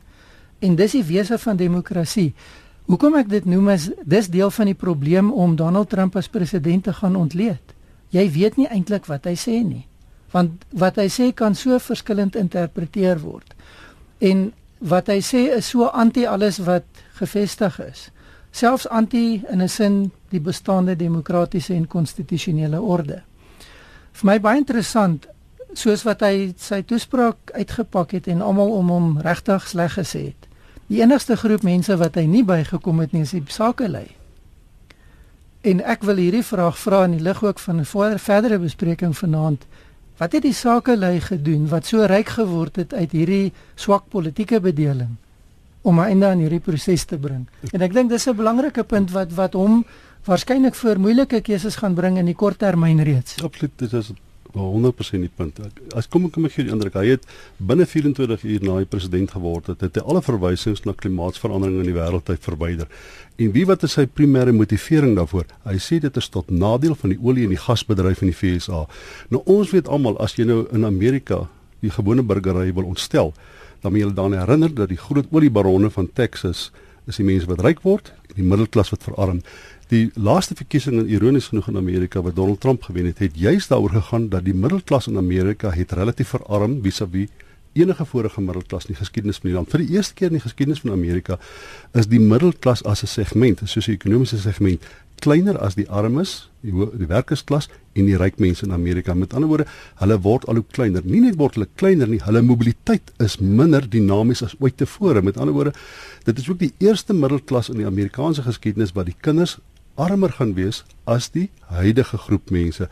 En 0.59 0.77
dis 0.77 0.93
die 0.93 1.05
wese 1.05 1.39
van 1.39 1.57
demokrasie. 1.57 2.35
Hoekom 2.87 3.17
ek 3.19 3.27
dit 3.27 3.47
noem 3.51 3.73
is 3.73 3.89
dis 4.07 4.29
deel 4.31 4.51
van 4.55 4.69
die 4.71 4.79
probleem 4.79 5.33
om 5.35 5.57
Donald 5.59 5.89
Trump 5.91 6.15
as 6.17 6.29
president 6.31 6.85
te 6.87 6.93
gaan 6.95 7.17
ontleed. 7.19 7.75
Jy 8.15 8.29
weet 8.31 8.61
nie 8.61 8.69
eintlik 8.71 9.09
wat 9.11 9.27
hy 9.27 9.35
sê 9.35 9.59
nie. 9.67 9.83
Want 10.31 10.63
wat 10.71 11.01
hy 11.03 11.09
sê 11.11 11.33
kan 11.35 11.59
so 11.59 11.81
verskillend 11.83 12.39
interpreteer 12.39 13.19
word. 13.25 13.57
En 14.23 14.53
wat 14.79 15.11
hy 15.11 15.19
sê 15.19 15.49
is 15.57 15.73
so 15.75 15.91
anti 15.91 16.29
alles 16.31 16.61
wat 16.63 16.87
gevestig 17.19 17.81
is. 17.83 18.07
Selfs 18.55 18.87
anti 18.87 19.43
in 19.51 19.63
'n 19.63 19.69
sin 19.69 20.13
die 20.31 20.41
bestaande 20.41 20.97
demokratiese 20.97 21.75
en 21.75 21.89
konstitusionele 21.89 22.81
orde. 22.81 23.23
Vir 24.13 24.27
my 24.27 24.39
baie 24.41 24.59
interessant 24.59 25.27
soos 25.75 26.05
wat 26.05 26.21
hy 26.21 26.55
sy 26.57 26.83
toespraak 26.83 27.51
uitgepak 27.53 28.13
het 28.13 28.29
en 28.29 28.43
almal 28.43 28.71
om 28.71 28.89
hom 28.89 29.19
regtig 29.19 29.69
sleg 29.69 29.99
gesê 29.99 30.25
het. 30.31 30.46
Die 30.87 31.01
enigste 31.03 31.35
groep 31.37 31.65
mense 31.67 31.97
wat 31.99 32.15
hy 32.15 32.29
nie 32.31 32.45
bygekom 32.47 33.01
het 33.03 33.15
nie 33.15 33.25
is 33.27 33.35
die 33.35 33.43
sakelei. 33.51 34.07
En 35.67 35.81
ek 35.83 36.05
wil 36.07 36.21
hierdie 36.23 36.45
vraag 36.47 36.77
vra 36.79 37.03
in 37.09 37.17
die 37.17 37.25
lig 37.27 37.43
ook 37.43 37.59
van 37.59 37.81
'n 37.81 37.85
verder, 37.85 38.19
verdere 38.19 38.59
bespreking 38.59 39.17
vanaand. 39.17 39.67
Wat 40.17 40.33
het 40.33 40.43
die 40.43 40.55
sakelei 40.55 41.21
gedoen 41.21 41.69
wat 41.69 41.87
so 41.87 42.05
ryk 42.05 42.29
geword 42.29 42.77
het 42.77 42.95
uit 42.95 43.13
hierdie 43.13 43.53
swak 43.75 44.09
politieke 44.09 44.61
bedeling 44.61 45.17
om 45.83 45.99
'n 45.99 46.05
einde 46.05 46.27
aan 46.27 46.39
hierdie 46.39 46.61
proses 46.61 47.05
te 47.05 47.19
bring? 47.19 47.47
En 47.73 47.81
ek 47.81 47.93
dink 47.93 48.11
dis 48.11 48.29
'n 48.29 48.37
belangrike 48.37 48.85
punt 48.85 49.11
wat 49.11 49.33
wat 49.33 49.53
hom 49.53 49.85
waarskynlik 50.25 50.75
voor 50.75 50.99
moeilike 50.99 51.41
keuses 51.41 51.77
gaan 51.77 51.95
bring 51.95 52.19
in 52.19 52.27
die 52.27 52.35
kort 52.35 52.59
termyn 52.59 53.03
reeds. 53.03 53.43
Absoluut, 53.43 53.73
dit 53.77 53.93
is 53.93 54.13
100% 54.63 55.21
die 55.21 55.33
punt. 55.33 55.59
As 55.97 56.09
kom 56.09 56.27
ek 56.29 56.33
kom 56.37 56.47
ek 56.49 56.55
gee 56.55 56.67
die 56.69 56.73
indruk 56.73 56.97
hy 56.97 57.07
het 57.13 57.27
binne 57.59 57.87
24 57.87 58.45
uur 58.45 58.65
na 58.65 58.79
hy 58.79 58.87
president 58.89 59.35
geword 59.37 59.69
het, 59.73 59.83
het 59.85 59.99
hy 60.01 60.05
alle 60.07 60.23
verwysings 60.25 60.85
na 60.87 60.95
klimaatsverandering 60.97 61.83
in 61.83 61.91
die 61.91 61.97
wêreld 61.97 62.31
uit 62.31 62.43
verwyder. 62.45 62.89
En 63.37 63.53
wie 63.53 63.67
wat 63.69 63.85
is 63.85 63.97
sy 63.99 64.07
primêre 64.09 64.55
motivering 64.57 65.17
daarvoor? 65.19 65.45
Hy 65.67 65.77
sê 65.83 66.01
dit 66.01 66.17
is 66.17 66.31
tot 66.33 66.49
nadeel 66.51 66.97
van 66.97 67.13
die 67.13 67.21
olie 67.21 67.45
en 67.45 67.53
die 67.53 67.61
gasbedryf 67.61 68.25
in 68.25 68.33
die 68.33 68.39
FSA. 68.39 68.87
Nou 69.35 69.43
ons 69.45 69.75
weet 69.77 69.91
almal 69.93 70.17
as 70.25 70.39
jy 70.39 70.49
nou 70.49 70.65
in 70.73 70.89
Amerika 70.89 71.45
die 71.85 71.93
gewone 71.93 72.25
burgery 72.25 72.73
wil 72.73 72.89
ontstel, 72.89 73.35
dan 73.83 73.93
moet 73.93 74.07
jy 74.07 74.13
dan 74.17 74.35
herinner 74.35 74.73
dat 74.73 74.89
die 74.89 75.01
groot 75.01 75.29
oliebaronne 75.31 75.93
van 75.93 76.09
Texas 76.17 76.71
is 77.07 77.21
die 77.21 77.27
mense 77.27 77.47
wat 77.51 77.63
ryk 77.63 77.85
word 77.85 78.11
en 78.31 78.39
die 78.41 78.47
middelklas 78.47 78.91
wat 78.95 79.05
verarm. 79.07 79.43
Die 79.87 80.11
laaste 80.19 80.57
verkiesing 80.59 80.97
in 80.99 81.11
ironies 81.15 81.47
genoeg 81.53 81.69
in 81.71 81.77
Amerika 81.79 82.19
wat 82.19 82.35
Donald 82.35 82.59
Trump 82.61 82.83
gewen 82.83 83.07
het, 83.07 83.21
het 83.23 83.37
juist 83.39 83.69
daaroor 83.71 83.93
gegaan 83.95 84.29
dat 84.29 84.43
die 84.45 84.55
middelklas 84.55 85.07
in 85.07 85.17
Amerika 85.17 85.71
het 85.71 85.93
relatief 85.95 86.33
verarm 86.35 86.81
vis-à-vis 86.83 87.29
enige 87.77 88.05
vorige 88.05 88.41
middelklas 88.41 88.89
in 88.89 88.97
die 88.97 88.99
geskiedenis 88.99 89.39
van 89.39 89.51
die 89.51 89.55
land. 89.55 89.71
Vir 89.71 89.85
die 89.85 89.95
eerste 89.95 90.17
keer 90.19 90.33
in 90.33 90.41
die 90.41 90.43
geskiedenis 90.43 90.83
van 90.83 90.91
Amerika 90.97 91.39
is 91.95 92.09
die 92.11 92.19
middelklas 92.19 92.83
as 92.83 93.05
'n 93.05 93.07
segment, 93.07 93.63
'n 93.63 93.67
sosio-ekonomiese 93.67 94.39
segment, 94.39 94.83
kleiner 95.21 95.59
as 95.59 95.75
die 95.75 95.87
armes, 95.89 96.51
die 96.63 96.73
die 96.73 97.07
werkersklas 97.07 97.69
en 97.95 98.07
die 98.07 98.17
ryk 98.17 98.39
mense 98.39 98.67
in 98.67 98.73
Amerika. 98.73 99.15
Met 99.15 99.35
ander 99.35 99.49
woorde, 99.49 99.67
hulle 99.95 100.21
word 100.21 100.49
al 100.49 100.55
hoe 100.55 100.65
kleiner. 100.71 101.03
Nie 101.05 101.21
net 101.21 101.37
word 101.37 101.55
hulle 101.55 101.69
kleiner 101.77 102.09
nie, 102.09 102.21
hulle 102.25 102.43
mobiliteit 102.43 103.13
is 103.19 103.39
minder 103.39 103.89
dinamies 103.89 104.43
as 104.43 104.57
ooit 104.59 104.77
tevore. 104.77 105.23
Met 105.23 105.37
ander 105.37 105.55
woorde, 105.55 105.73
dit 106.25 106.39
is 106.39 106.49
ook 106.49 106.59
die 106.59 106.73
eerste 106.79 107.15
middelklas 107.15 107.69
in 107.69 107.77
die 107.77 107.87
Amerikaanse 107.87 108.43
geskiedenis 108.43 108.93
wat 108.93 109.07
die 109.07 109.17
kinders 109.21 109.59
armer 109.97 110.33
gaan 110.37 110.55
wees 110.57 110.83
as 111.05 111.29
die 111.35 111.49
huidige 111.71 112.19
groep 112.19 112.51
mense. 112.55 112.89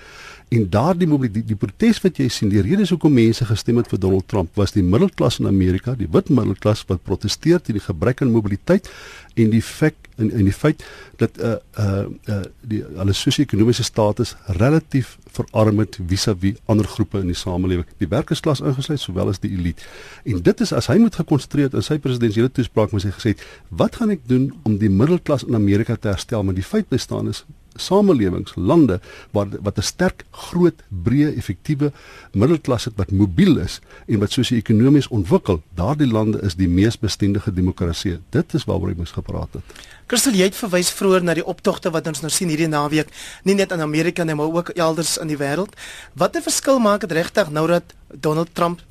En 0.54 0.68
daardie 0.70 1.08
mobiliteit 1.10 1.44
die, 1.44 1.54
die 1.54 1.58
protes 1.58 2.00
wat 2.04 2.20
jy 2.20 2.28
sien, 2.32 2.52
die 2.52 2.62
redes 2.64 2.92
hoekom 2.94 3.14
mense 3.14 3.46
gestem 3.48 3.80
het 3.80 3.90
vir 3.90 4.00
Donald 4.02 4.28
Trump 4.30 4.54
was 4.60 4.74
die 4.76 4.84
middelklas 4.84 5.40
in 5.42 5.50
Amerika, 5.50 5.96
die 5.98 6.08
wit 6.10 6.30
middelklas 6.32 6.84
wat 6.90 7.04
proteseer 7.06 7.62
teen 7.62 7.78
die 7.80 7.84
gebrek 7.84 8.22
aan 8.22 8.34
mobiliteit 8.34 8.90
en 9.34 9.52
die 9.54 9.62
feit 9.64 10.03
in 10.16 10.30
in 10.30 10.44
die 10.44 10.52
feit 10.52 10.84
dat 11.16 11.38
uh 11.40 11.54
uh, 11.78 12.04
uh 12.30 12.40
die 12.60 12.82
hulle 12.84 13.12
sosio-ekonomiese 13.12 13.82
status 13.82 14.34
relatief 14.46 15.18
verarm 15.34 15.78
het 15.82 15.98
vis-à-vis 16.06 16.60
ander 16.70 16.86
groepe 16.86 17.18
in 17.18 17.26
die 17.32 17.38
samelewing, 17.38 17.86
die 17.98 18.08
werkersklas 18.08 18.60
ingesluit 18.60 19.00
sowel 19.00 19.32
as 19.32 19.42
die 19.42 19.50
elite. 19.56 19.82
En 20.24 20.42
dit 20.42 20.60
is 20.60 20.72
as 20.72 20.86
hy 20.92 20.98
moet 21.02 21.18
gekonsentreer 21.18 21.74
in 21.74 21.82
sy 21.86 21.98
presidentsiële 21.98 22.52
toespraak 22.54 22.94
moet 22.94 23.08
hy 23.08 23.14
gesê, 23.16 23.34
"Wat 23.68 23.96
gaan 23.96 24.10
ek 24.10 24.22
doen 24.30 24.52
om 24.62 24.78
die 24.78 24.90
middelklas 24.90 25.44
in 25.44 25.54
Amerika 25.54 25.96
te 25.96 26.08
herstel?" 26.08 26.42
Maar 26.42 26.54
die 26.54 26.70
feit 26.72 26.88
bestaan 26.88 27.28
is 27.28 27.44
samelewings, 27.74 28.54
lande 28.56 29.00
waar 29.30 29.48
wat 29.62 29.78
'n 29.78 29.82
sterk, 29.82 30.24
groot, 30.30 30.82
breë, 30.88 31.36
effektiewe 31.36 31.92
middelklas 32.32 32.84
het 32.84 32.94
wat 32.96 33.10
mobiel 33.10 33.58
is 33.58 33.80
en 34.06 34.18
wat 34.18 34.32
sosio-ekonomies 34.32 35.08
ontwikkel, 35.08 35.62
daardie 35.74 36.06
lande 36.06 36.40
is 36.42 36.54
die 36.54 36.68
mees 36.68 36.98
bestendige 36.98 37.52
demokrasie. 37.52 38.18
Dit 38.30 38.54
is 38.54 38.64
waaroor 38.64 38.90
ek 38.90 38.96
moes 38.96 39.10
gepraat 39.10 39.52
het. 39.52 39.62
Kristel, 40.06 40.32
jy 40.32 40.50
het 40.50 40.56
verwys 40.56 40.90
vroeër 40.90 41.22
na 41.24 41.34
die 41.34 41.46
optogte 41.46 41.90
wat 41.90 42.06
ons 42.06 42.20
nou 42.20 42.30
sien 42.30 42.48
hierdie 42.48 42.68
naweek, 42.68 43.08
nie 43.44 43.54
net 43.54 43.72
in 43.72 43.80
Amerika 43.80 44.24
nie, 44.24 44.34
maar 44.34 44.52
ook 44.52 44.68
elders 44.68 45.16
in 45.18 45.26
die 45.26 45.38
wêreld. 45.40 45.74
Watter 46.12 46.42
verskil 46.42 46.78
maak 46.78 47.00
dit 47.00 47.12
regtig 47.12 47.50
nou 47.50 47.66
dat 47.66 47.94
Donald 48.12 48.54
Trump 48.54 48.82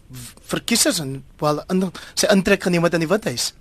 verkies 0.45 0.85
is 0.85 0.99
en 0.99 1.23
wel 1.39 1.63
in 1.69 1.91
sy 2.13 2.29
intrek 2.31 2.63
geneem 2.63 2.83
het 2.83 2.93
in 2.93 3.05
die 3.05 3.11
Withuis? 3.11 3.53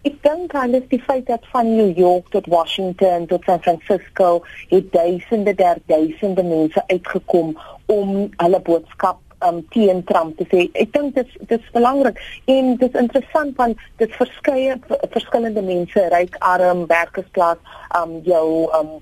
Ek 0.00 0.14
dink 0.24 0.54
aan 0.56 0.72
die 0.72 0.98
feit 1.04 1.26
dat 1.28 1.44
van 1.52 1.74
New 1.76 1.98
York 1.98 2.30
tot 2.32 2.46
Washington 2.48 3.26
tot 3.28 3.44
San 3.44 3.60
Francisco 3.60 4.40
het 4.70 4.92
duisende 4.92 5.54
der 5.54 5.76
duisende 5.86 6.42
mense 6.42 6.82
uitgekom 6.86 7.58
om 7.86 8.30
hulle 8.36 8.60
boodskap 8.64 9.20
um 9.44 9.60
teen 9.68 10.00
Trump 10.04 10.38
te 10.38 10.46
sê. 10.48 10.62
Ek 10.72 10.94
dink 10.96 11.14
dit 11.18 11.36
dit 11.50 11.60
is 11.60 11.76
belangrik 11.76 12.16
en 12.48 12.74
dit 12.80 12.88
is 12.88 13.00
interessant 13.02 13.52
want 13.60 13.84
dit 14.00 14.16
verskeie 14.16 14.78
verskillende 15.12 15.64
mense, 15.68 16.08
ryk, 16.16 16.40
arm, 16.48 16.86
werkersklas, 16.88 17.60
um 18.00 18.20
jou 18.24 18.68
um 18.80 18.96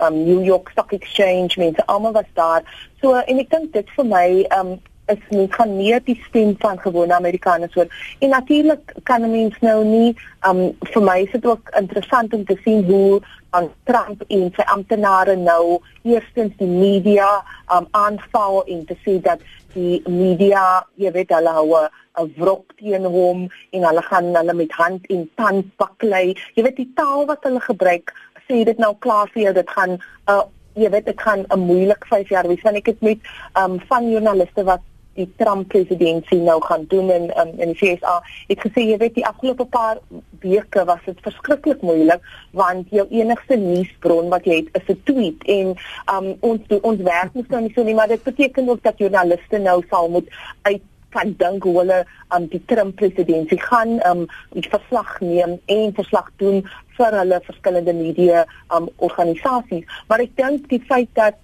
um 0.00 0.22
New 0.24 0.40
York 0.40 0.72
Stock 0.72 0.96
Exchange 0.96 1.60
mense 1.60 1.84
almal 1.84 2.16
was 2.16 2.32
daar. 2.32 2.64
So 3.04 3.12
en 3.20 3.44
ek 3.44 3.52
dink 3.52 3.74
dit 3.76 3.96
vir 3.98 4.08
my 4.08 4.28
um 4.56 4.78
is 5.12 5.22
nie 5.28 5.46
gaan 5.52 5.76
meer 5.76 6.00
die 6.04 6.18
stem 6.28 6.54
van 6.58 6.80
gewone 6.80 7.14
Amerikaners 7.14 7.74
hoor. 7.74 7.88
En 8.18 8.28
natuurlik 8.28 8.94
kan 9.02 9.22
'n 9.22 9.30
mens 9.30 9.54
nou 9.60 9.84
nie 9.84 10.16
um 10.48 10.76
vir 10.92 11.02
my 11.02 11.18
is 11.20 11.32
dit 11.32 11.46
ook 11.46 11.70
interessant 11.78 12.34
om 12.34 12.44
te 12.44 12.56
sien 12.64 12.84
hoe 12.84 13.20
aan 13.50 13.68
Trump 13.84 14.22
en 14.28 14.52
sy 14.56 14.62
amptenare 14.62 15.36
nou 15.36 15.80
eerstens 16.02 16.52
die 16.56 16.66
media 16.66 17.44
um 17.76 17.86
aanval 17.90 18.64
en 18.64 18.84
te 18.84 18.96
sê 19.04 19.20
dat 19.20 19.40
die 19.74 20.02
media, 20.08 20.86
jy 20.96 21.12
weet 21.12 21.30
hulle 21.30 21.50
hou 21.50 21.74
'n 21.74 22.32
wrok 22.36 22.72
teen 22.76 23.04
hom 23.04 23.48
en 23.70 23.84
hulle 23.84 24.02
gaan 24.02 24.34
hulle 24.34 24.54
met 24.54 24.72
hand 24.72 25.06
en 25.06 25.30
tand 25.34 25.66
baklei. 25.76 26.36
Jy 26.54 26.62
weet 26.62 26.76
die 26.76 26.92
taal 26.94 27.26
wat 27.26 27.42
hulle 27.42 27.60
gebruik, 27.60 28.12
sê 28.48 28.64
dit 28.64 28.78
nou 28.78 28.94
klaar 28.98 29.28
vir 29.34 29.42
jou 29.42 29.52
dit 29.52 29.70
gaan 29.70 29.90
'n 29.90 30.00
uh, 30.28 30.42
jy 30.74 30.90
weet 30.90 31.06
dit 31.06 31.20
gaan 31.20 31.44
'n 31.48 31.58
moeilik 31.58 32.04
5 32.06 32.28
jaar 32.28 32.48
wees 32.48 32.62
want 32.62 32.76
ek 32.76 32.86
het 32.86 33.00
met 33.00 33.18
um 33.58 33.80
van 33.88 34.10
joernaliste 34.10 34.64
wat 34.64 34.80
die 35.20 35.28
Trump 35.40 35.68
presidentsie 35.72 36.40
nou 36.40 36.58
gaan 36.64 36.86
doen 36.92 37.10
in 37.10 37.30
in, 37.30 37.54
in 37.58 37.72
die 37.74 37.78
VSA. 37.78 38.18
Ek 38.52 38.64
gesê 38.66 38.86
jy 38.88 38.98
weet 39.02 39.16
die 39.18 39.26
afgelope 39.28 39.68
paar 39.70 40.00
weke 40.44 40.84
was 40.88 41.02
dit 41.06 41.18
verskriklik 41.24 41.82
moeilik 41.86 42.24
want 42.56 42.92
jou 42.94 43.06
enigste 43.10 43.58
nuusbron 43.60 44.30
wat 44.32 44.46
jy 44.48 44.62
het 44.62 44.82
is 44.82 44.94
'n 44.94 45.02
tweet 45.04 45.48
en 45.56 45.74
um 46.14 46.36
ons 46.40 46.78
ons 46.82 47.02
werk 47.08 47.34
moet 47.34 47.48
nou 47.48 47.60
nie 47.62 47.72
so 47.74 47.82
nie 47.84 47.94
maar 47.94 48.08
dit 48.08 48.22
beteken 48.22 48.68
ook 48.68 48.82
dat 48.82 48.98
joernaliste 48.98 49.58
nou 49.58 49.82
sal 49.90 50.08
moet 50.08 50.28
uit 50.62 50.82
kan 51.10 51.34
dink 51.38 51.62
hoe 51.62 51.76
hulle 51.78 52.06
um 52.34 52.46
die 52.46 52.62
Trump 52.66 52.96
presidentsie 52.96 53.60
gaan 53.60 53.98
um 54.10 54.26
die 54.52 54.68
verslag 54.70 55.20
neem 55.20 55.58
en 55.66 55.94
verslag 55.94 56.30
doen 56.36 56.62
vir 56.96 57.18
hulle 57.18 57.40
verskillende 57.44 57.92
media 57.92 58.46
um 58.76 58.88
organisasies 58.96 59.84
maar 60.08 60.20
ek 60.20 60.36
dink 60.36 60.68
die 60.68 60.82
feit 60.88 61.10
dat 61.14 61.34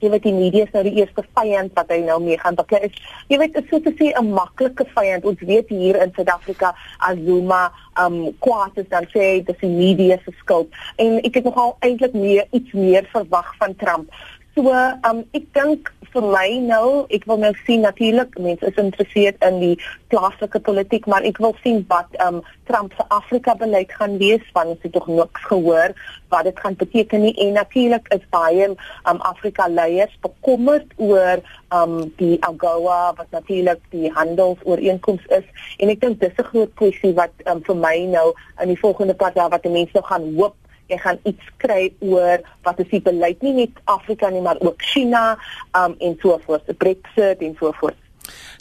jy 0.00 0.10
weet 0.12 0.26
die 0.26 0.34
media 0.36 0.66
is 0.66 0.72
nou 0.74 0.82
die 0.84 0.98
eerste 1.00 1.24
vyand 1.38 1.72
wat 1.78 1.90
hy 1.92 2.02
nou 2.04 2.18
mee 2.20 2.36
gaan 2.40 2.56
baklei 2.58 2.82
is. 2.90 2.96
Jy 3.32 3.38
weet 3.40 3.56
is 3.56 3.68
so 3.70 3.80
te 3.80 3.92
sê 3.96 4.12
'n 4.12 4.32
maklike 4.32 4.84
vyand. 4.94 5.24
Ons 5.24 5.40
weet 5.40 5.68
hier 5.68 5.96
in 6.02 6.12
Suid-Afrika 6.12 6.74
as 7.00 7.16
Zuma 7.24 7.72
um 7.98 8.36
kwaad 8.44 8.76
is 8.76 8.88
dan 8.88 9.06
sê 9.14 9.42
dis 9.44 9.60
die 9.60 9.72
media 9.72 10.18
se 10.24 10.32
skuld. 10.40 10.68
En 10.96 11.18
ek 11.24 11.34
het 11.34 11.44
nogal 11.44 11.76
eintlik 11.80 12.12
meer 12.12 12.44
iets 12.52 12.72
meer 12.72 13.08
verwag 13.12 13.54
van 13.58 13.76
Trump. 13.76 14.10
So 14.56 14.72
um 14.72 15.18
ek 15.36 15.50
dink 15.52 15.90
vir 16.14 16.24
my 16.32 16.46
nou, 16.64 17.02
ek 17.12 17.26
wil 17.28 17.42
nou 17.42 17.50
sien 17.66 17.82
natuurlik 17.84 18.38
mense 18.40 18.64
is 18.64 18.72
geïnteresseerd 18.78 19.42
in 19.44 19.58
die 19.60 19.74
plaaslike 20.08 20.62
politiek, 20.64 21.04
maar 21.12 21.26
ek 21.28 21.42
wil 21.44 21.52
sien 21.60 21.82
wat 21.90 22.16
um 22.24 22.38
Trump 22.70 22.96
se 22.96 23.04
Afrika 23.12 23.52
beleid 23.60 23.92
gaan 23.98 24.16
wees 24.22 24.48
want 24.56 24.72
ons 24.72 24.88
het 24.88 24.96
tog 24.96 25.10
niks 25.12 25.44
gehoor 25.50 25.92
wat 26.32 26.48
dit 26.48 26.64
gaan 26.64 26.80
beteken 26.80 27.26
nie. 27.26 27.34
En 27.44 27.52
natuurlik 27.60 28.08
is 28.16 28.24
baie 28.32 28.72
um 28.72 29.20
Afrika 29.28 29.68
leiers 29.68 30.16
bekommerd 30.24 30.88
oor 30.96 31.44
um 31.76 31.98
die 32.16 32.40
AGOA 32.48 33.12
wat 33.20 33.28
natuurlik 33.36 33.84
die 33.92 34.08
handelsooreenkoms 34.16 35.32
is. 35.36 35.44
En 35.76 35.92
ek 35.92 36.00
dink 36.00 36.24
dis 36.24 36.32
'n 36.32 36.48
groot 36.54 36.72
kwessie 36.80 37.12
wat 37.12 37.44
um 37.44 37.60
vir 37.60 37.76
my 37.76 37.96
nou 38.08 38.32
in 38.62 38.72
die 38.72 38.80
volgende 38.80 39.20
paar 39.20 39.36
dae 39.36 39.52
wat 39.52 39.68
mense 39.68 39.92
nou 39.92 40.08
gaan 40.08 40.32
hoop 40.32 40.56
jy 40.90 40.98
gaan 41.02 41.18
iets 41.24 41.52
kry 41.62 41.92
oor 41.98 42.42
wat 42.66 42.80
is 42.84 42.90
die 42.90 43.02
beleid 43.02 43.42
nie 43.42 43.52
net 43.52 43.78
Afrika 43.84 44.30
nie 44.30 44.42
maar 44.44 44.60
ook 44.60 44.82
China 44.82 45.38
um 45.74 45.96
en 45.98 46.18
so 46.22 46.38
voort, 46.46 46.78
Brexit 46.78 47.42
en 47.42 47.56
so 47.58 47.72
voort. 47.80 47.98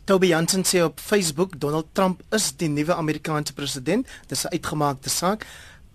Toby 0.05 0.27
Jansen 0.27 0.65
sê 0.65 0.83
op 0.85 0.99
Facebook 1.01 1.59
Donald 1.59 1.87
Trump 1.97 2.21
is 2.31 2.51
die 2.57 2.69
nuwe 2.69 2.93
Amerikaanse 2.93 3.53
president. 3.53 4.07
Dis 4.27 4.45
'n 4.45 4.53
uitgemaakte 4.53 5.09
saak. 5.09 5.45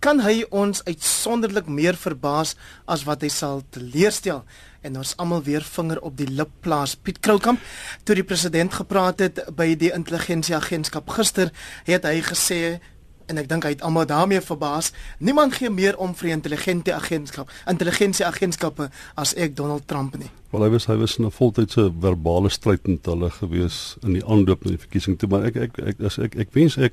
Kan 0.01 0.21
hy 0.21 0.47
ons 0.49 0.85
uitsonderlik 0.85 1.67
meer 1.69 1.95
verbaas 1.95 2.55
as 2.89 3.05
wat 3.05 3.21
hy 3.21 3.29
sal 3.29 3.63
teleurstel? 3.71 4.45
En 4.81 4.97
ons 4.97 5.17
almal 5.17 5.43
weer 5.43 5.63
vinger 5.63 6.01
op 6.01 6.17
die 6.17 6.27
lip 6.27 6.49
plaas. 6.61 6.95
Piet 6.97 7.21
Kroukamp, 7.21 7.61
toe 8.05 8.15
die 8.15 8.25
president 8.25 8.73
gepraat 8.73 9.19
het 9.21 9.43
by 9.53 9.75
die 9.75 9.93
intelligensieagentskap 9.93 11.09
gister, 11.09 11.53
het 11.85 12.09
hy 12.09 12.23
gesê 12.25 12.81
en 13.31 13.39
ek 13.39 13.49
dink 13.51 13.65
hy 13.65 13.75
het 13.77 13.85
almal 13.87 14.09
daarmee 14.11 14.43
verbaas. 14.45 14.91
Niemand 15.19 15.55
gee 15.59 15.71
meer 15.71 15.97
om 15.99 16.15
vir 16.19 16.35
intelligente 16.35 16.95
agentskap, 16.95 17.51
intelligensie 17.71 18.27
agentskappe 18.27 18.91
as 19.15 19.35
ek 19.39 19.57
Donald 19.57 19.87
Trump 19.89 20.19
nie. 20.19 20.31
Wel 20.51 20.65
hy 20.67 20.71
was 20.73 20.89
hy 20.91 20.97
was 20.99 21.19
'n 21.19 21.31
voltydse 21.31 21.93
verbale 22.01 22.51
stryd 22.51 22.87
met 22.87 23.07
hulle 23.07 23.31
gewees 23.31 23.97
in 24.03 24.19
die 24.19 24.25
aanloop 24.27 24.65
na 24.65 24.71
die 24.71 24.83
verkiesing 24.83 25.19
toe, 25.19 25.29
maar 25.29 25.45
ek 25.47 25.57
ek 25.57 25.79
ek 25.79 26.01
as 26.01 26.19
ek 26.19 26.35
ek, 26.37 26.49
wens 26.53 26.77
ek 26.77 26.93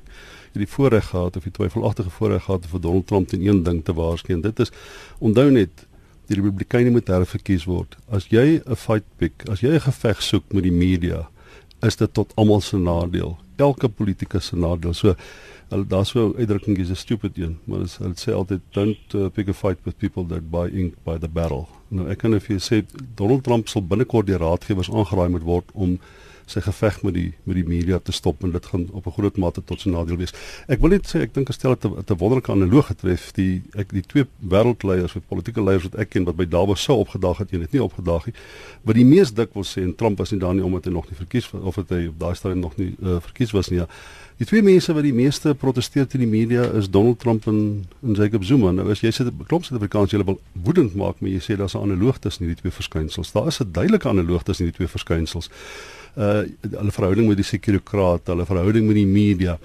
het 0.52 0.62
die 0.62 0.66
voorreg 0.66 1.10
gehad 1.10 1.36
of 1.36 1.42
die 1.42 1.50
twyfelagtige 1.50 2.10
voorreg 2.10 2.44
gehad 2.44 2.66
vir 2.66 2.80
Donald 2.80 3.06
Trump 3.06 3.28
teen 3.28 3.42
een 3.42 3.62
ding 3.62 3.84
te 3.84 3.92
waarskyn. 3.92 4.40
Dit 4.40 4.60
is 4.60 4.70
onthou 5.18 5.50
net 5.50 5.70
die 6.28 6.36
Republikeine 6.36 6.90
moet 6.90 7.08
herverkies 7.08 7.64
word. 7.64 7.96
As 8.10 8.28
jy 8.30 8.60
'n 8.64 8.76
fight 8.76 9.04
pick, 9.18 9.48
as 9.50 9.60
jy 9.60 9.74
'n 9.74 9.80
geveg 9.80 10.22
soek 10.22 10.44
met 10.52 10.62
die 10.62 10.72
media, 10.72 11.28
is 11.82 11.96
dit 11.96 12.12
tot 12.14 12.32
almal 12.36 12.60
se 12.60 12.76
nadeel. 12.76 13.36
Elke 13.56 13.88
politikus 13.88 14.46
se 14.46 14.56
nadeel. 14.56 14.94
So 14.94 15.14
Hulle 15.68 15.86
daar's 15.86 16.08
so 16.14 16.28
'n 16.28 16.38
uitdrukking 16.40 16.78
is 16.78 16.90
'n 16.90 16.96
stupid 16.96 17.38
een, 17.38 17.58
maar 17.64 17.78
dit 17.78 17.96
hulle 17.98 18.14
sê 18.14 18.32
altyd 18.32 18.60
don't 18.72 19.14
uh, 19.14 19.28
pick 19.28 19.48
a 19.48 19.52
fight 19.52 19.78
with 19.84 19.98
people 19.98 20.26
that 20.26 20.50
buy 20.50 20.68
ink 20.68 20.94
by 21.04 21.18
the 21.18 21.28
barrel. 21.28 21.68
Nou 21.88 22.08
ek 22.08 22.18
kan 22.18 22.30
net 22.30 22.42
vir 22.42 22.56
jou 22.56 22.64
sê 22.68 22.86
Donald 23.14 23.44
Trump 23.44 23.68
sal 23.68 23.82
binnekort 23.82 24.26
die 24.26 24.36
raadgewers 24.36 24.90
aangeraai 24.90 25.28
moet 25.28 25.42
word 25.42 25.64
om 25.74 25.98
sy 26.50 26.60
geveg 26.64 27.02
met 27.02 27.14
die 27.14 27.32
met 27.44 27.56
die 27.56 27.64
media 27.68 27.98
te 27.98 28.12
stop 28.12 28.42
en 28.44 28.52
dit 28.54 28.66
gaan 28.66 28.86
op 28.92 29.06
'n 29.06 29.16
groot 29.16 29.36
mate 29.36 29.62
tot 29.64 29.80
sy 29.80 29.90
nadeel 29.90 30.16
wees. 30.16 30.32
Ek 30.68 30.80
wil 30.80 30.90
net 30.90 31.06
sê 31.06 31.20
ek 31.22 31.34
dink 31.34 31.46
gestel 31.46 31.70
het 31.70 31.84
'n 31.84 32.18
wonderlike 32.18 32.52
analoog 32.52 32.86
getref 32.86 33.32
die 33.32 33.62
ek 33.74 33.92
die 33.92 34.02
twee 34.02 34.26
wêreldleiers 34.40 35.16
of 35.16 35.22
politieke 35.28 35.62
leiers 35.62 35.82
wat 35.82 35.94
ek 35.94 36.10
ken 36.10 36.24
wat 36.24 36.36
by 36.36 36.44
Davos 36.44 36.82
sou 36.82 36.98
opgedaag 36.98 37.38
het, 37.38 37.52
een 37.52 37.60
het 37.60 37.72
nie 37.72 37.82
opgedaag 37.82 38.26
nie. 38.26 38.34
Wat 38.82 38.94
die 38.94 39.04
mees 39.04 39.32
dikwels 39.32 39.72
sê 39.72 39.82
en 39.82 39.94
Trump 39.94 40.18
was 40.18 40.30
nie 40.30 40.40
daar 40.40 40.54
nie 40.54 40.64
omdat 40.64 40.84
hy 40.84 40.92
nog 40.92 41.10
nie 41.10 41.16
verkies 41.16 41.50
of 41.52 41.76
het 41.76 41.88
hy 41.90 42.06
op 42.06 42.18
daai 42.18 42.34
stadium 42.34 42.60
nog 42.60 42.76
nie 42.76 42.94
uh, 43.02 43.20
verkies 43.20 43.50
was 43.50 43.68
nie. 43.68 43.78
Ja. 43.78 43.86
Die 44.38 44.46
twee 44.46 44.62
mense 44.62 44.94
wat 44.94 45.02
die 45.02 45.14
meeste 45.14 45.50
protesteer 45.58 46.06
teen 46.06 46.22
die 46.22 46.30
media 46.30 46.62
is 46.78 46.86
Donald 46.94 47.18
Trump 47.18 47.46
en, 47.50 47.86
en 48.06 48.14
Jacob 48.14 48.44
Zuma. 48.46 48.70
Nou 48.70 48.86
as 48.92 49.00
jy 49.02 49.10
sê 49.10 49.26
klop 49.50 49.64
Suid-Afrikaans 49.66 50.14
jy 50.14 50.20
wil 50.22 50.38
woedend 50.52 50.94
maak, 50.94 51.18
maar 51.18 51.32
jy 51.32 51.40
sê 51.42 51.56
daar's 51.58 51.74
'n 51.74 51.82
analoog 51.82 52.20
tussen 52.22 52.46
hierdie 52.46 52.60
twee 52.60 52.72
verskynsels. 52.72 53.32
Daar 53.32 53.48
is 53.48 53.58
'n 53.60 53.72
duidelike 53.72 54.08
analoog 54.08 54.42
tussen 54.46 54.64
hierdie 54.64 54.78
twee 54.78 54.94
verskynsels 54.94 55.50
uh 56.18 56.42
hulle 56.66 56.94
verhouding 56.94 57.28
met 57.30 57.40
die 57.40 57.46
sekurokraat, 57.46 58.26
hulle 58.32 58.46
verhouding 58.48 58.86
met 58.86 58.98
die 58.98 59.06
media, 59.06 59.56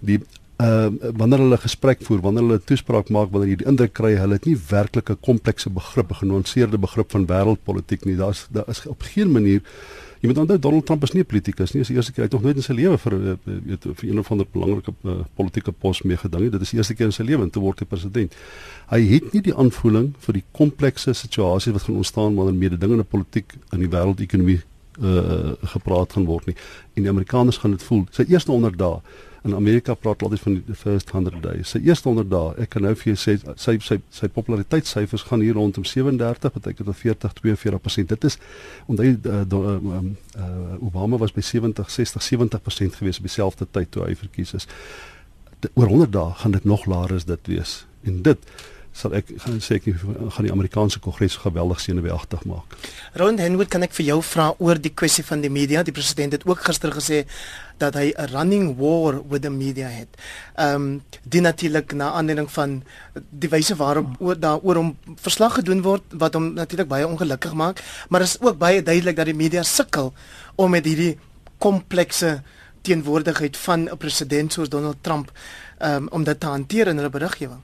die 0.00 0.18
uh 0.60 0.90
wanneer 1.22 1.44
hulle 1.44 1.60
gesprek 1.62 2.04
voer, 2.06 2.20
wanneer 2.26 2.46
hulle 2.46 2.60
toespraak 2.72 3.08
maak, 3.14 3.32
wanneer 3.32 3.54
jy 3.54 3.62
die 3.62 3.70
indruk 3.70 3.94
kry 3.96 4.12
hulle 4.18 4.40
het 4.40 4.50
nie 4.50 4.58
werklik 4.70 5.10
'n 5.10 5.24
komplekse 5.30 5.70
begrip, 5.70 6.10
'n 6.10 6.22
genuanceerde 6.22 6.78
begrip 6.78 7.10
van 7.10 7.26
wêreldpolitiek 7.26 8.04
nie. 8.04 8.16
Daar's 8.16 8.46
daar 8.50 8.68
is 8.68 8.86
op 8.86 9.02
geen 9.02 9.32
manier 9.32 9.62
Jy 10.20 10.28
moet 10.28 10.38
onthou 10.42 10.58
Donald 10.60 10.84
Trump 10.84 11.02
is 11.02 11.12
nie 11.12 11.22
'n 11.22 11.26
politikus 11.26 11.72
nie. 11.72 11.80
Dis 11.80 11.88
die 11.88 11.96
eerste 11.96 12.12
keer 12.12 12.24
hy 12.24 12.28
het 12.28 12.32
nog 12.32 12.42
nooit 12.42 12.56
in 12.56 12.62
sy 12.62 12.72
lewe 12.72 12.98
vir 12.98 13.12
eh, 13.14 13.36
weet 13.64 13.84
vir 13.96 14.08
een 14.08 14.18
of 14.18 14.30
ander 14.30 14.46
belangrike 14.52 14.92
uh, 15.04 15.12
politieke 15.34 15.72
pos 15.72 16.02
meegeding 16.02 16.42
nie. 16.42 16.50
Dit 16.50 16.60
is 16.60 16.70
die 16.70 16.76
eerste 16.76 16.94
keer 16.94 17.06
in 17.06 17.12
sy 17.12 17.22
lewe 17.22 17.42
om 17.42 17.50
te 17.50 17.60
word 17.60 17.80
'n 17.80 17.86
president. 17.86 18.34
Hy 18.90 19.00
het 19.00 19.32
nie 19.32 19.40
die 19.40 19.54
aanvoeling 19.54 20.12
vir 20.18 20.34
die 20.34 20.44
komplekse 20.52 21.14
situasies 21.14 21.72
wat 21.72 21.82
gaan 21.82 21.96
ontstaan 21.96 22.34
wanneer 22.34 22.54
mededingende 22.54 23.04
politiek 23.04 23.54
in 23.72 23.78
die 23.78 23.88
wêreldekonomie 23.88 24.60
uh 25.00 25.56
gepraat 25.74 26.12
gaan 26.12 26.28
word 26.28 26.46
nie 26.46 26.56
en 26.94 27.02
die 27.02 27.12
Amerikaners 27.12 27.58
gaan 27.58 27.76
dit 27.76 27.82
voel. 27.82 28.06
Sy 28.14 28.28
eerste 28.28 28.52
100 28.52 28.78
dae 28.78 29.00
In 29.42 29.54
Amerika 29.54 29.94
praat 29.94 30.22
altyd 30.22 30.40
van 30.40 30.56
die 30.66 30.74
first 30.76 31.10
100 31.10 31.42
days. 31.42 31.70
Sy 31.72 31.78
eerste 31.86 32.10
100 32.10 32.28
dae, 32.28 32.50
ek 32.60 32.74
kan 32.74 32.84
nou 32.84 32.92
vir 32.92 33.14
jou 33.14 33.20
sê 33.22 33.38
sy 33.56 33.72
sy 33.80 33.96
sy 34.12 34.28
populariteitssyfers 34.34 35.24
gaan 35.30 35.40
hier 35.40 35.56
rondom 35.56 35.86
37, 35.88 36.52
beteken 36.58 36.90
tot 36.90 36.98
40 37.00 37.38
42%. 37.38 38.10
Dit 38.10 38.26
is 38.28 38.36
onthou 38.84 39.06
uh, 39.08 39.38
uh, 39.40 40.02
uh, 40.36 40.74
Obama 40.84 41.16
was 41.22 41.32
by 41.32 41.44
70 41.46 41.88
60 41.88 42.26
70% 42.26 43.00
gewees 43.00 43.22
op 43.22 43.30
dieselfde 43.30 43.68
tyd 43.70 43.88
toe 43.96 44.04
hy 44.04 44.12
verkies 44.26 44.52
is. 44.60 44.68
De, 45.64 45.72
oor 45.72 45.88
100 45.88 46.12
dae 46.12 46.36
gaan 46.42 46.58
dit 46.58 46.68
nog 46.68 46.84
laer 46.90 47.16
as 47.16 47.24
dit 47.30 47.52
wees. 47.54 47.78
En 48.04 48.20
dit 48.28 48.52
sal 49.00 49.14
ek 49.16 49.32
gaan 49.42 49.60
sê 49.64 49.78
ek 49.78 49.88
gaan 50.34 50.46
die 50.46 50.52
Amerikaanse 50.52 51.00
Kongres 51.02 51.38
geweldig 51.40 51.80
senuweeagtig 51.80 52.44
maak. 52.48 52.76
Ron 53.20 53.40
Henwood, 53.40 53.70
kan 53.72 53.86
ek 53.86 53.96
vir 53.96 54.10
jou 54.10 54.20
vra 54.22 54.50
oor 54.58 54.80
die 54.80 54.92
kwessie 54.92 55.24
van 55.24 55.44
die 55.44 55.52
media? 55.52 55.84
Die 55.86 55.96
president 55.96 56.36
het 56.36 56.46
ook 56.48 56.62
gister 56.66 56.92
gesê 56.94 57.24
dat 57.80 57.96
hy 57.96 58.12
'n 58.12 58.28
running 58.34 58.76
war 58.76 59.22
with 59.28 59.42
the 59.42 59.50
media 59.50 59.88
het. 59.88 60.08
Ehm 60.56 60.74
um, 60.74 61.02
die 61.24 61.40
natuurlik 61.40 61.92
na 61.92 62.12
aanleiding 62.12 62.50
van 62.50 62.82
die 63.30 63.48
wyse 63.48 63.76
waarop 63.76 64.20
oor 64.20 64.36
daaroor 64.38 64.76
om 64.76 64.96
verslag 65.16 65.54
gedoen 65.54 65.82
word 65.82 66.02
wat 66.12 66.34
hom 66.34 66.52
natuurlik 66.54 66.88
baie 66.88 67.08
ongelukkig 67.08 67.52
maak, 67.52 67.80
maar 68.08 68.20
is 68.20 68.40
ook 68.40 68.58
baie 68.58 68.82
duidelik 68.82 69.16
dat 69.16 69.26
die 69.26 69.34
media 69.34 69.62
sukkel 69.62 70.12
om 70.56 70.70
met 70.70 70.84
hierdie 70.84 71.18
komplekse 71.58 72.42
teenwoordigheid 72.82 73.56
van 73.56 73.88
'n 73.88 73.96
president 73.96 74.52
soos 74.52 74.68
Donald 74.68 74.96
Trump 75.00 75.32
um, 75.78 76.08
om 76.08 76.24
dit 76.24 76.40
te 76.40 76.46
hanteer 76.46 76.86
in 76.86 76.96
hulle 76.96 77.10
beriggewing. 77.10 77.60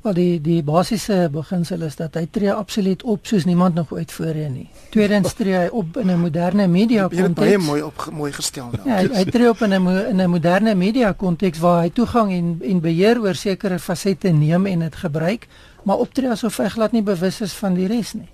Wel 0.00 0.14
die 0.16 0.40
die 0.40 0.62
basiese 0.64 1.28
beginsel 1.32 1.82
is 1.84 1.98
dat 1.98 2.14
hy 2.16 2.22
tree 2.32 2.52
absoluut 2.52 3.02
op 3.04 3.26
soos 3.28 3.44
niemand 3.44 3.74
nog 3.76 3.90
ooit 3.92 4.12
voorheen 4.12 4.52
nie. 4.52 4.68
Tweedens 4.94 5.34
tree 5.36 5.58
hy 5.58 5.66
op 5.76 5.96
in 6.00 6.10
'n 6.10 6.20
moderne 6.20 6.66
media 6.66 7.08
konteks. 7.08 7.36
Baie 7.36 7.58
mooi 7.58 7.82
op 7.82 8.08
mooi 8.12 8.32
gestel 8.32 8.70
nou. 8.72 8.88
Ja, 8.88 8.96
hy, 8.96 9.08
hy 9.12 9.24
tree 9.24 9.48
op 9.48 9.60
in 9.60 9.74
'n 9.74 9.88
in 10.08 10.20
'n 10.20 10.30
moderne 10.30 10.74
media 10.74 11.12
konteks 11.12 11.58
waar 11.58 11.82
hy 11.82 11.90
toegang 11.90 12.32
en 12.32 12.58
en 12.62 12.80
beheer 12.80 13.20
oor 13.20 13.34
sekere 13.34 13.78
fasette 13.78 14.28
neem 14.28 14.66
en 14.66 14.78
dit 14.78 14.96
gebruik, 14.96 15.48
maar 15.84 15.96
optree 15.96 16.30
asof 16.30 16.56
hy 16.56 16.68
glad 16.68 16.92
nie 16.92 17.02
bewus 17.02 17.40
is 17.40 17.52
van 17.52 17.74
die 17.74 17.86
res 17.86 18.12
nie. 18.12 18.30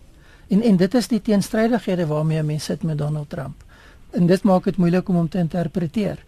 En 0.48 0.62
en 0.62 0.76
dit 0.76 0.94
is 0.94 1.08
die 1.08 1.22
teenstrydighede 1.22 2.06
waarmee 2.06 2.42
mense 2.42 2.64
sit 2.64 2.82
met 2.82 2.98
Donald 2.98 3.30
Trump. 3.30 3.64
En 4.10 4.26
dit 4.26 4.42
maak 4.42 4.64
dit 4.64 4.76
moeilik 4.76 5.08
om 5.08 5.14
hom 5.14 5.28
te 5.28 5.38
interpreteer. 5.38 6.18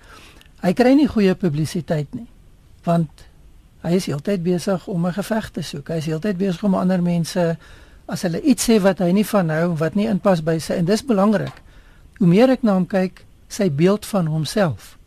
Hy 0.60 0.72
kry 0.72 0.94
nie 0.94 1.06
goeie 1.06 1.34
publisiteit 1.34 2.14
nie. 2.14 2.26
Want 2.82 3.27
Hy 3.82 3.94
is 3.94 4.06
heeltyd 4.10 4.42
besig 4.42 4.86
om 4.86 5.06
'n 5.06 5.12
geveg 5.12 5.50
te 5.50 5.62
soek. 5.62 5.88
Hy 5.88 5.94
is 5.94 6.06
heeltyd 6.06 6.36
besig 6.36 6.64
om 6.64 6.74
ander 6.74 7.02
mense 7.02 7.56
as 8.06 8.22
hulle 8.22 8.40
iets 8.40 8.68
sê 8.68 8.80
wat 8.80 8.98
hy 8.98 9.12
nie 9.12 9.26
van 9.26 9.50
hou 9.50 9.76
wat 9.76 9.94
nie 9.94 10.08
inpas 10.08 10.42
by 10.42 10.58
sy 10.58 10.74
en 10.74 10.84
dis 10.84 11.04
belangrik. 11.04 11.62
Hoe 12.18 12.26
meer 12.26 12.50
ek 12.50 12.62
na 12.62 12.74
hom 12.74 12.86
kyk, 12.86 13.24
sy 13.48 13.70
beeld 13.70 14.06
van 14.06 14.26
homself. 14.26 14.98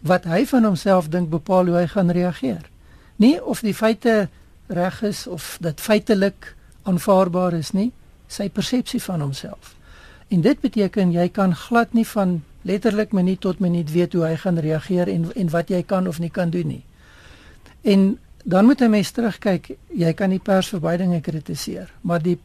Wat 0.00 0.24
hy 0.24 0.46
van 0.46 0.64
homself 0.64 1.08
dink 1.08 1.30
bepaal 1.30 1.66
hoe 1.66 1.76
hy 1.76 1.86
gaan 1.86 2.10
reageer. 2.10 2.70
Nie 3.16 3.42
of 3.42 3.60
die 3.60 3.74
feite 3.74 4.28
reg 4.66 5.02
is 5.02 5.26
of 5.26 5.58
dit 5.60 5.80
feitelik 5.80 6.54
aanvaarbaar 6.82 7.52
is 7.52 7.72
nie, 7.72 7.92
sy 8.28 8.48
persepsie 8.48 9.02
van 9.02 9.20
homself. 9.20 9.74
En 10.28 10.40
dit 10.40 10.60
beteken 10.60 11.12
jy 11.12 11.28
kan 11.28 11.54
glad 11.54 11.92
nie 11.94 12.06
van 12.06 12.42
letterlik 12.66 13.12
minuut 13.12 13.40
tot 13.40 13.58
minuut 13.62 13.90
weet 13.92 14.12
hoe 14.12 14.24
hy 14.24 14.36
gaan 14.36 14.58
reageer 14.58 15.08
en 15.08 15.30
en 15.34 15.50
wat 15.50 15.70
jy 15.70 15.82
kan 15.82 16.08
of 16.08 16.18
nie 16.18 16.30
kan 16.30 16.50
doen 16.50 16.66
nie. 16.66 16.84
En 17.86 18.18
dan 18.44 18.64
moet 18.64 18.80
'n 18.80 18.90
mens 18.90 19.10
terugkyk, 19.10 19.76
jy 19.88 20.12
kan 20.12 20.30
die 20.30 20.42
persverwydinge 20.42 21.20
kritiseer, 21.20 21.92
maar 22.00 22.22
die 22.22 22.38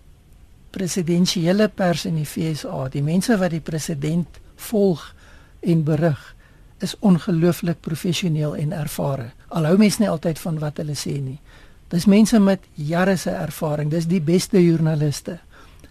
presidensiële 0.69 1.67
pers 1.67 2.05
in 2.05 2.15
die 2.15 2.25
FSA, 2.25 2.87
die 2.89 3.03
mense 3.03 3.37
wat 3.37 3.49
die 3.49 3.59
president 3.59 4.27
volg 4.55 5.15
en 5.59 5.83
berig, 5.83 6.35
is 6.77 6.95
ongelooflik 6.99 7.79
professioneel 7.79 8.55
en 8.55 8.71
ervare. 8.71 9.31
Alhou 9.47 9.77
mense 9.77 10.01
nie 10.01 10.09
altyd 10.09 10.39
van 10.39 10.59
wat 10.59 10.77
hulle 10.77 10.95
sê 10.95 11.17
nie. 11.21 11.39
Dis 11.87 12.05
mense 12.05 12.39
met 12.39 12.59
jare 12.73 13.15
se 13.15 13.29
ervaring, 13.29 13.91
dis 13.91 14.07
die 14.07 14.21
beste 14.21 14.63
joernaliste. 14.63 15.39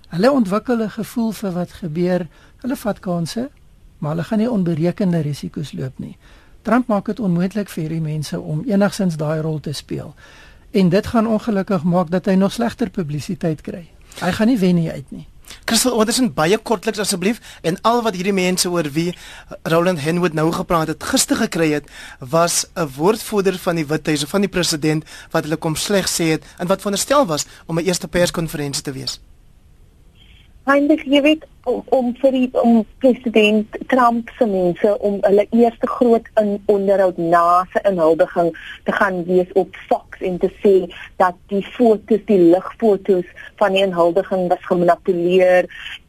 Hulle 0.09 0.33
ontwikkel 0.33 0.83
'n 0.83 0.91
gevoel 0.91 1.33
vir 1.33 1.53
wat 1.53 1.73
gebeur. 1.73 2.27
Hulle 2.63 2.77
vat 2.77 3.01
kansse, 3.01 3.51
maar 3.99 4.11
hulle 4.11 4.25
gaan 4.25 4.39
nie 4.39 4.51
onberekende 4.51 5.21
risiko's 5.21 5.73
loop 5.73 5.99
nie. 5.99 6.17
Trump 6.63 6.87
maak 6.87 7.07
dit 7.07 7.21
onmoontlik 7.21 7.69
vir 7.69 7.83
hierdie 7.83 8.01
mense 8.01 8.41
om 8.41 8.63
enigsins 8.69 9.17
daai 9.17 9.41
rol 9.41 9.61
te 9.61 9.73
speel. 9.73 10.15
En 10.71 10.89
dit 10.89 11.07
gaan 11.07 11.27
ongelukkig 11.27 11.85
maak 11.85 12.11
dat 12.11 12.27
hy 12.27 12.35
nog 12.35 12.53
slegter 12.53 12.91
publisiteit 12.91 13.61
kry. 13.61 13.89
Hy 14.21 14.33
gaan 14.33 14.47
nie 14.47 14.59
wen 14.59 14.75
nie 14.75 14.91
uit 14.91 15.11
nie. 15.11 15.27
Christel, 15.65 15.97
wat 15.97 16.09
is 16.09 16.21
'n 16.21 16.33
baie 16.35 16.59
kortliks 16.59 16.99
asseblief 16.99 17.41
en 17.63 17.81
al 17.83 18.03
wat 18.03 18.15
hierdie 18.15 18.33
mense 18.33 18.71
oor 18.71 18.91
wie 18.93 19.15
Roland 19.63 20.01
Henwood 20.01 20.33
nou 20.33 20.53
gepraat 20.53 20.87
het 20.87 21.03
gister 21.03 21.37
gekry 21.37 21.71
het, 21.73 21.91
was 22.19 22.67
'n 22.75 22.89
woordvoerder 22.97 23.59
van 23.59 23.75
die 23.75 23.87
Withuis 23.87 24.23
of 24.23 24.31
van 24.31 24.41
die 24.41 24.51
president 24.51 25.05
wat 25.31 25.43
hulle 25.43 25.57
kom 25.57 25.77
sleg 25.77 26.09
sê 26.09 26.25
het 26.25 26.45
en 26.59 26.67
wat 26.67 26.79
veronderstel 26.79 27.27
was 27.27 27.47
om 27.67 27.79
'n 27.79 27.85
eerste 27.85 28.09
perskonferensie 28.09 28.83
te 28.83 28.93
wees. 28.93 29.21
Heinrich, 30.69 31.07
jy 31.09 31.23
weet 31.25 31.45
om, 31.65 31.79
om 31.97 32.09
vir 32.21 32.35
die 32.37 32.49
om 32.61 32.83
president 33.01 33.77
Trump 33.89 34.29
se 34.37 34.45
mense 34.49 34.91
om 35.07 35.17
hulle 35.25 35.47
eerste 35.57 35.89
groot 35.89 36.27
in 36.41 36.59
onderhoud 36.73 37.17
na 37.17 37.63
sy 37.73 37.81
inhuldiging 37.89 38.51
te 38.85 38.93
gaan 38.97 39.23
wees 39.29 39.49
op 39.61 39.79
Fox 39.89 40.21
en 40.27 40.37
te 40.43 40.51
sê 40.61 40.75
dat 41.23 41.39
die 41.53 41.63
fotos, 41.77 42.21
die 42.29 42.39
ligfotos 42.53 43.25
van 43.63 43.77
die 43.77 43.87
inhuldiging 43.87 44.51
was 44.53 44.69
gemanipuleer 44.69 45.69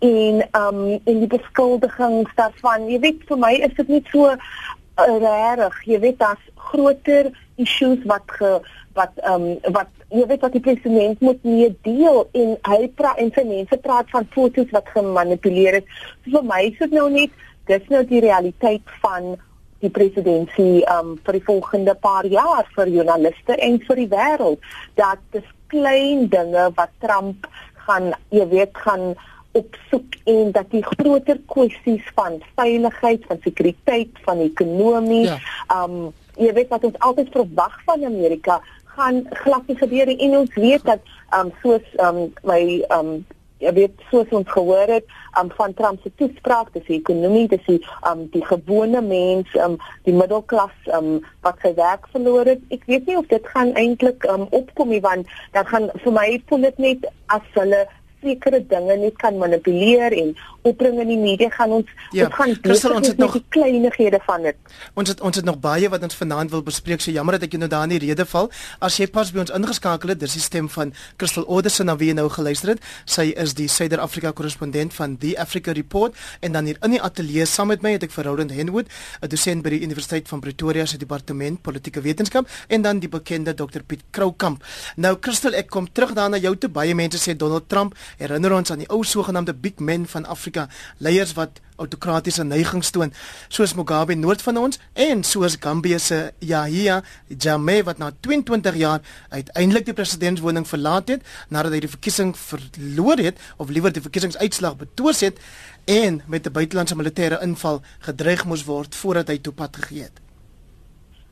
en 0.09 0.43
um 0.59 0.83
en 0.99 1.23
die 1.23 1.31
beskuldigings 1.31 2.35
daarvan. 2.35 2.89
Jy 2.91 2.99
weet 3.07 3.23
vir 3.31 3.41
my 3.45 3.53
is 3.69 3.79
dit 3.79 3.95
net 3.95 4.11
so 4.11 4.35
uh, 4.35 5.17
rarig. 5.23 5.79
Jy 5.87 6.03
weet 6.03 6.19
daar's 6.19 6.51
groter 6.71 7.31
issues 7.55 8.03
wat 8.11 8.27
ge, 8.35 8.57
wat 8.99 9.15
um 9.31 9.53
wat 9.71 9.91
jy 10.11 10.25
weet 10.27 10.43
wat 10.43 10.55
die 10.55 10.63
president 10.63 11.21
moet 11.23 11.45
nie 11.47 11.69
deel 11.85 12.25
en 12.35 12.57
hy 12.67 12.81
praat 12.99 13.21
en 13.23 13.31
sy 13.35 13.45
mense 13.47 13.77
praat 13.83 14.09
van 14.11 14.27
fotos 14.33 14.73
wat 14.75 14.89
gemanipuleer 14.95 15.79
is. 15.79 16.03
So 16.25 16.39
vir 16.39 16.49
my 16.49 16.59
is 16.67 16.77
dit 16.81 16.97
nou 16.97 17.07
net 17.13 17.39
dis 17.69 17.87
nou 17.93 18.03
die 18.09 18.21
realiteit 18.23 18.95
van 19.03 19.33
die 19.81 19.89
presidentsie 19.93 20.83
um 20.91 21.15
vir 21.25 21.39
die 21.39 21.45
volgende 21.47 21.95
paar 22.03 22.27
jaar 22.29 22.67
vir 22.75 22.91
joernaliste 22.91 23.57
en 23.57 23.79
vir 23.87 24.03
die 24.03 24.11
wêreld 24.11 24.71
dat 24.99 25.21
dis 25.35 25.47
klein 25.73 26.27
dinge 26.29 26.67
wat 26.77 26.91
Trump 27.03 27.47
gaan 27.87 28.11
jy 28.35 28.45
weet 28.51 28.77
gaan 28.85 29.13
opsoek 29.57 30.15
en 30.31 30.51
dat 30.55 30.69
die 30.71 30.83
groter 30.85 31.39
kwessies 31.51 32.05
van 32.15 32.37
veiligheid, 32.55 33.25
van 33.27 33.39
sekuriteit, 33.43 34.19
van 34.23 34.39
ekonomie, 34.45 35.25
ja. 35.27 35.39
um 35.81 36.11
jy 36.39 36.53
weet 36.55 36.71
wat 36.71 36.85
ons 36.87 37.01
altyd 37.03 37.33
verwag 37.33 37.73
van 37.87 38.05
Amerika 38.07 38.61
gaan 38.95 39.21
glad 39.43 39.67
nie 39.67 39.77
gebeur 39.79 40.09
nie 40.09 40.19
en 40.27 40.37
ons 40.43 40.57
weet 40.59 40.83
dat 40.87 41.13
um 41.37 41.51
soos 41.61 41.93
um 42.07 42.25
my 42.47 42.61
um 42.97 43.21
jy 43.61 43.71
weet 43.77 43.99
soos 44.09 44.31
ons 44.33 44.49
gehoor 44.49 44.89
het 44.89 45.05
um 45.39 45.51
van 45.57 45.73
Trump 45.77 46.01
se 46.01 46.11
toespraak 46.19 46.71
dis 46.73 46.87
die 46.87 46.97
ekonomie 46.97 47.47
dis 47.51 47.63
die 47.67 47.79
um 48.09 48.25
die 48.33 48.43
gewone 48.45 49.01
mens 49.05 49.53
um 49.65 49.77
die 50.07 50.15
middelklas 50.17 50.91
um 50.97 51.19
wat 51.45 51.61
sy 51.61 51.73
werk 51.77 52.07
verloor 52.13 52.49
het. 52.49 52.61
Ek 52.73 52.85
weet 52.89 53.07
nie 53.07 53.17
of 53.19 53.29
dit 53.31 53.47
gaan 53.53 53.73
eintlik 53.79 54.25
um 54.33 54.47
opkom 54.49 54.91
nie 54.93 55.01
want 55.05 55.29
dan 55.55 55.67
gaan 55.69 55.89
vir 56.03 56.17
my 56.17 56.27
voel 56.49 56.69
dit 56.69 56.85
net 56.89 57.09
as 57.37 57.45
hulle 57.57 57.85
sekere 58.21 58.61
dinge 58.67 58.97
net 58.97 59.17
kan 59.21 59.37
manipuleer 59.37 60.13
en 60.13 60.33
opbring 60.67 60.99
in 61.01 61.09
die 61.09 61.17
media 61.17 61.49
gaan 61.53 61.73
ons 61.79 61.89
ja, 62.13 62.27
ons 62.27 62.35
gaan 62.37 62.53
Christel, 62.61 62.93
ons 62.95 63.09
het 63.09 63.17
nog 63.21 63.37
kleinighede 63.53 64.19
van 64.25 64.45
dit. 64.45 64.57
Ons 64.93 65.09
het 65.09 65.21
ons 65.25 65.35
het 65.35 65.45
nog 65.47 65.57
baie 65.61 65.89
wat 65.89 66.03
ons 66.05 66.17
vanaand 66.17 66.51
wil 66.53 66.63
bespreek. 66.65 67.01
So 67.01 67.13
jammer 67.13 67.37
dat 67.37 67.47
ek 67.47 67.55
jou 67.55 67.61
nou 67.61 67.69
daar 67.71 67.87
in 67.89 67.95
die 67.95 68.01
rede 68.05 68.25
val. 68.29 68.51
As 68.83 68.99
jy 69.01 69.07
pas 69.11 69.31
by 69.33 69.43
ons 69.45 69.53
ingeskakel 69.57 70.13
het, 70.13 70.21
dis 70.21 70.37
die 70.37 70.43
stem 70.43 70.69
van 70.69 70.93
Christel 71.17 71.47
Oderson 71.47 71.89
na 71.89 71.97
wie 71.97 72.11
jy 72.11 72.17
nou 72.19 72.27
geluister 72.29 72.75
het. 72.75 72.85
Sy 73.09 73.31
is 73.41 73.55
die 73.57 73.67
Suider-Afrika 73.71 74.33
korrespondent 74.37 74.93
van 74.97 75.17
The 75.21 75.33
Africa 75.41 75.73
Report 75.77 76.17
en 76.41 76.57
dan 76.57 76.69
hier 76.69 76.79
in 76.85 76.97
die 76.97 77.01
ateljee 77.01 77.47
saam 77.49 77.71
met 77.73 77.81
my 77.85 77.95
het 77.95 78.05
ek 78.05 78.13
vir 78.13 78.29
Roland 78.29 78.53
Henwood, 78.53 78.87
'n 79.21 79.29
dosent 79.29 79.63
by 79.63 79.69
die 79.69 79.81
Universiteit 79.81 80.27
van 80.27 80.39
Pretoria 80.39 80.85
se 80.85 80.97
departement 80.97 81.61
politieke 81.61 82.01
wetenskap 82.01 82.47
en 82.67 82.81
dan 82.81 82.99
die 82.99 83.09
bekende 83.09 83.53
Dr 83.53 83.81
Piet 83.87 84.03
Kroukamp. 84.11 84.63
Nou 84.95 85.17
Christel, 85.21 85.53
ek 85.53 85.69
kom 85.69 85.87
terug 85.91 86.13
daarna 86.13 86.37
jou 86.37 86.55
toe. 86.57 86.69
Baie 86.69 86.95
mense 86.95 87.17
sê 87.17 87.35
Donald 87.35 87.69
Trump 87.69 87.95
herinner 88.17 88.53
ons 88.53 88.71
aan 88.71 88.83
die 88.83 88.89
ou 88.89 89.03
sogenaamde 89.03 89.53
big 89.53 89.79
men 89.79 90.07
van 90.07 90.25
Afrika, 90.25 90.67
leiers 90.97 91.33
wat 91.33 91.61
autokratiese 91.81 92.43
neigings 92.43 92.91
toon, 92.93 93.13
soos 93.49 93.73
Mugabe 93.73 94.15
noord 94.15 94.41
van 94.45 94.57
ons 94.61 94.79
en 94.93 95.23
soos 95.23 95.57
Gambia 95.59 95.99
se 95.99 96.19
Yahya 96.39 97.01
Jammeh 97.27 97.81
wat 97.87 97.97
na 97.97 98.11
22 98.19 98.75
jaar 98.75 99.01
uiteindelik 99.29 99.85
die 99.89 99.97
presidentswoning 99.97 100.67
verlaat 100.67 101.13
het 101.15 101.25
nadat 101.49 101.73
hy 101.77 101.83
die 101.85 101.93
verkiesing 101.95 102.35
verloor 102.37 103.21
het 103.21 103.41
of 103.57 103.73
liewer 103.73 103.93
die 103.93 104.03
verkiesingsuitslag 104.03 104.77
betwis 104.81 105.25
het 105.25 105.41
en 105.85 106.21
met 106.27 106.47
'n 106.47 106.51
buitelandse 106.51 106.95
militêre 106.95 107.41
inval 107.41 107.81
gedreig 107.99 108.45
moes 108.45 108.65
word 108.65 108.95
voordat 108.95 109.27
hy 109.27 109.39
toepad 109.39 109.75
gegee 109.75 110.03
het. 110.03 110.30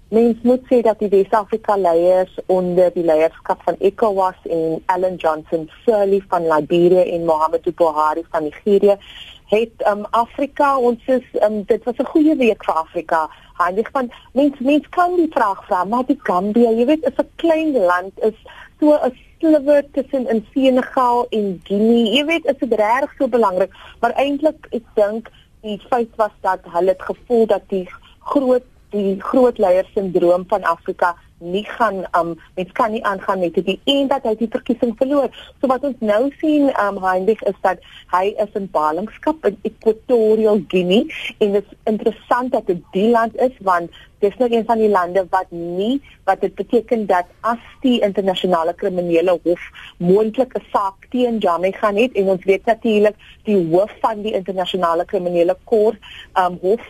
Mens 0.10 0.38
moet 0.41 0.63
sê 0.65 0.82
dat 0.82 0.98
die 1.00 1.08
Wes-Afrika 1.10 1.76
leiers 1.78 2.32
onder 2.50 2.89
die 2.93 3.04
leierskap 3.06 3.60
van 3.63 3.76
ECOWAS 3.78 4.39
en 4.50 4.80
Ellen 4.89 5.19
Johnson 5.22 5.67
Sirleaf 5.84 6.24
van 6.32 6.48
Liberia 6.50 7.04
en 7.04 7.26
Mohammed 7.26 7.76
Buhari 7.76 8.24
van 8.32 8.43
Nigeria 8.43 8.98
het 9.52 9.86
um 9.91 10.06
Afrika 10.10 10.72
ons 10.78 11.06
is 11.06 11.28
um 11.45 11.62
dit 11.69 11.84
was 11.84 11.98
'n 11.98 12.10
goeie 12.13 12.36
week 12.36 12.63
vir 12.65 12.74
Afrika. 12.74 13.30
Handig 13.54 13.89
van 13.91 14.12
mens 14.34 14.60
mens 14.60 14.89
kan 14.89 15.15
die 15.15 15.30
vraag 15.30 15.65
vra, 15.65 15.84
maar 15.84 16.06
die 16.06 16.19
Gambia, 16.24 16.72
jy 16.72 16.86
weet, 16.86 17.06
is 17.06 17.17
'n 17.17 17.30
klein 17.36 17.72
land 17.78 18.13
is 18.24 18.38
so 18.80 18.93
'n 18.93 19.17
sliver 19.39 19.84
tussen 19.91 20.28
in 20.30 20.45
Senegal 20.54 21.28
en 21.30 21.62
Guinea. 21.63 22.13
Jy 22.17 22.26
weet, 22.26 22.45
is 22.45 22.58
dit 22.58 22.74
regtig 22.74 23.13
so 23.17 23.28
belangrik, 23.28 23.74
maar 24.00 24.12
eintlik 24.12 24.67
ek 24.69 24.84
dink 24.93 25.30
die 25.62 25.80
feit 25.89 26.10
was 26.15 26.36
dat 26.41 26.60
hulle 26.63 26.89
het 26.89 27.02
gevoel 27.02 27.45
dat 27.45 27.62
die 27.67 27.89
groot 28.19 28.63
die 28.95 29.17
groot 29.21 29.58
leier 29.58 29.88
sindroom 29.93 30.45
van 30.49 30.63
Afrika 30.63 31.15
nie 31.39 31.65
gaan 31.65 32.04
um 32.19 32.36
mens 32.56 32.71
kan 32.71 32.91
nie 32.91 33.04
aangaan 33.06 33.39
met 33.39 33.54
dit 33.54 33.80
en 33.84 34.08
dat 34.08 34.23
hy 34.28 34.36
die 34.36 34.49
verkiesing 34.52 34.95
verloor. 34.97 35.30
So 35.62 35.67
wat 35.71 35.84
ons 35.88 35.99
nou 35.99 36.30
sien 36.39 36.69
um 36.84 36.99
Heinrich 37.04 37.41
is 37.47 37.56
dat 37.63 37.80
hy 38.12 38.34
is 38.43 38.60
in 38.60 38.67
ballingskap 38.71 39.45
in 39.47 39.58
Equatorial 39.63 40.62
Guinea 40.67 41.08
en 41.39 41.56
dit 41.58 41.63
is 41.63 41.78
interessant 41.93 42.52
dat 42.52 42.67
dit 42.67 42.84
die 42.91 43.10
land 43.10 43.36
is 43.39 43.56
want 43.63 43.91
dis 44.19 44.36
nog 44.38 44.52
een 44.52 44.65
van 44.67 44.78
die 44.84 44.91
lande 44.91 45.25
wat 45.32 45.52
nie 45.56 46.02
wat 46.28 46.41
dit 46.41 46.56
beteken 46.56 47.06
dat 47.08 47.25
as 47.39 47.62
die 47.82 47.99
internasionale 48.04 48.73
kriminele 48.75 49.39
hof 49.43 49.71
moontlik 49.97 50.56
'n 50.58 50.65
saak 50.73 51.08
teen 51.10 51.39
Jammeh 51.39 51.73
gaan 51.73 51.95
hê 51.95 52.12
en 52.13 52.36
ons 52.36 52.43
weet 52.43 52.65
natuurlik 52.65 53.15
die 53.43 53.60
hoof 53.71 53.91
van 54.02 54.21
die 54.21 54.34
internasionale 54.34 55.06
kriminele 55.06 55.58
kort 55.63 55.97
um 56.36 56.60
hof 56.62 56.84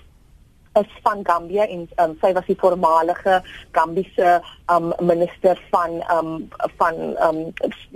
is 0.82 1.00
van 1.04 1.24
Gambia 1.24 1.68
en 1.68 1.88
um, 2.04 2.18
sy 2.22 2.34
was 2.38 2.48
die 2.50 2.58
voormalige 2.60 3.40
Gambiese 3.78 4.40
um, 4.72 4.92
minister 5.00 5.60
van 5.72 6.00
um, 6.12 6.36
van 6.82 7.02
um, 7.26 7.42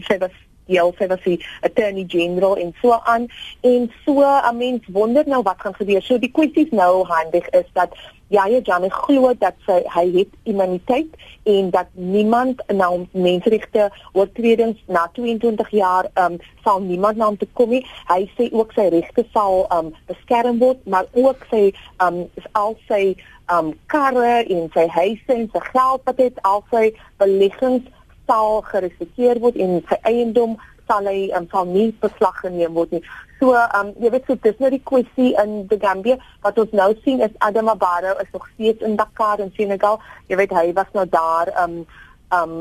sy 0.08 0.18
was 0.24 0.36
die 0.68 0.82
Alfevasi 0.82 1.40
Attorney 1.62 2.06
General 2.08 2.58
en 2.58 2.74
so 2.82 2.92
aan 2.92 3.28
en 3.62 3.92
so 4.06 4.22
I 4.22 4.52
mean 4.54 4.82
wonder 4.88 5.24
nou 5.28 5.42
wat 5.44 5.62
gaan 5.62 5.76
gebeur. 5.76 6.02
So 6.02 6.20
die 6.20 6.32
kwessie 6.32 6.68
nou 6.72 7.06
handig 7.08 7.50
is 7.50 7.70
dat 7.74 7.96
Yahya 8.34 8.62
Jammeh 8.66 8.90
glo 8.90 9.34
dat 9.38 9.58
sy 9.68 9.82
hy 9.94 10.06
het 10.16 10.32
immuniteit 10.50 11.12
en 11.50 11.70
dat 11.70 11.92
niemand 11.94 12.64
nou 12.74 13.06
menseregte 13.12 13.90
oortredings 14.18 14.80
na 14.88 15.06
22 15.14 15.70
jaar 15.78 16.10
um 16.18 16.40
sal 16.64 16.82
niemand 16.82 17.18
na 17.18 17.30
hom 17.30 17.38
te 17.38 17.48
kom 17.54 17.70
nie. 17.76 17.84
Hy 18.10 18.26
sê 18.38 18.50
ook 18.52 18.74
sy 18.74 18.88
regte 18.96 19.28
sal 19.36 19.68
um 19.76 19.92
beskerm 20.10 20.58
word, 20.64 20.82
maar 20.90 21.06
ook 21.14 21.46
sy 21.52 21.70
um 22.02 22.24
al 22.58 22.78
sy 22.88 23.14
um 23.54 23.74
karre 23.92 24.42
en 24.48 24.70
sy 24.74 24.88
huise 24.98 25.36
en 25.36 25.50
sy 25.54 25.66
geld 25.70 26.10
wat 26.10 26.26
het 26.26 26.42
al 26.48 26.64
sy 26.72 26.88
beleggings 27.22 27.86
sal 28.28 28.62
gerespekteer 28.62 29.40
word 29.44 29.56
en 29.56 29.82
sy 29.90 29.98
eiendom 30.10 30.58
sal 30.88 31.08
hy 31.08 31.30
um, 31.38 31.48
sal 31.52 31.66
nie 31.70 31.92
beslag 32.04 32.42
geneem 32.44 32.76
word 32.76 32.92
nie. 32.96 33.04
So 33.40 33.56
um 33.56 33.92
jy 34.00 34.12
weet 34.14 34.28
so 34.28 34.38
dis 34.44 34.60
nou 34.62 34.70
die 34.72 34.84
kwessie 34.92 35.34
in 35.42 35.56
die 35.72 35.80
Gambia 35.80 36.20
wat 36.46 36.60
ons 36.62 36.76
nou 36.76 36.92
sien 37.04 37.24
is 37.26 37.34
Adama 37.48 37.76
Barrow 37.80 38.20
is 38.22 38.32
nog 38.36 38.48
steeds 38.54 38.86
in 38.86 38.96
Dakar 39.00 39.44
in 39.44 39.52
Senegal. 39.58 40.00
Jy 40.32 40.40
weet 40.40 40.56
hy 40.56 40.70
was 40.78 40.92
nou 40.96 41.06
daar 41.12 41.52
um 41.64 41.82
um 42.38 42.56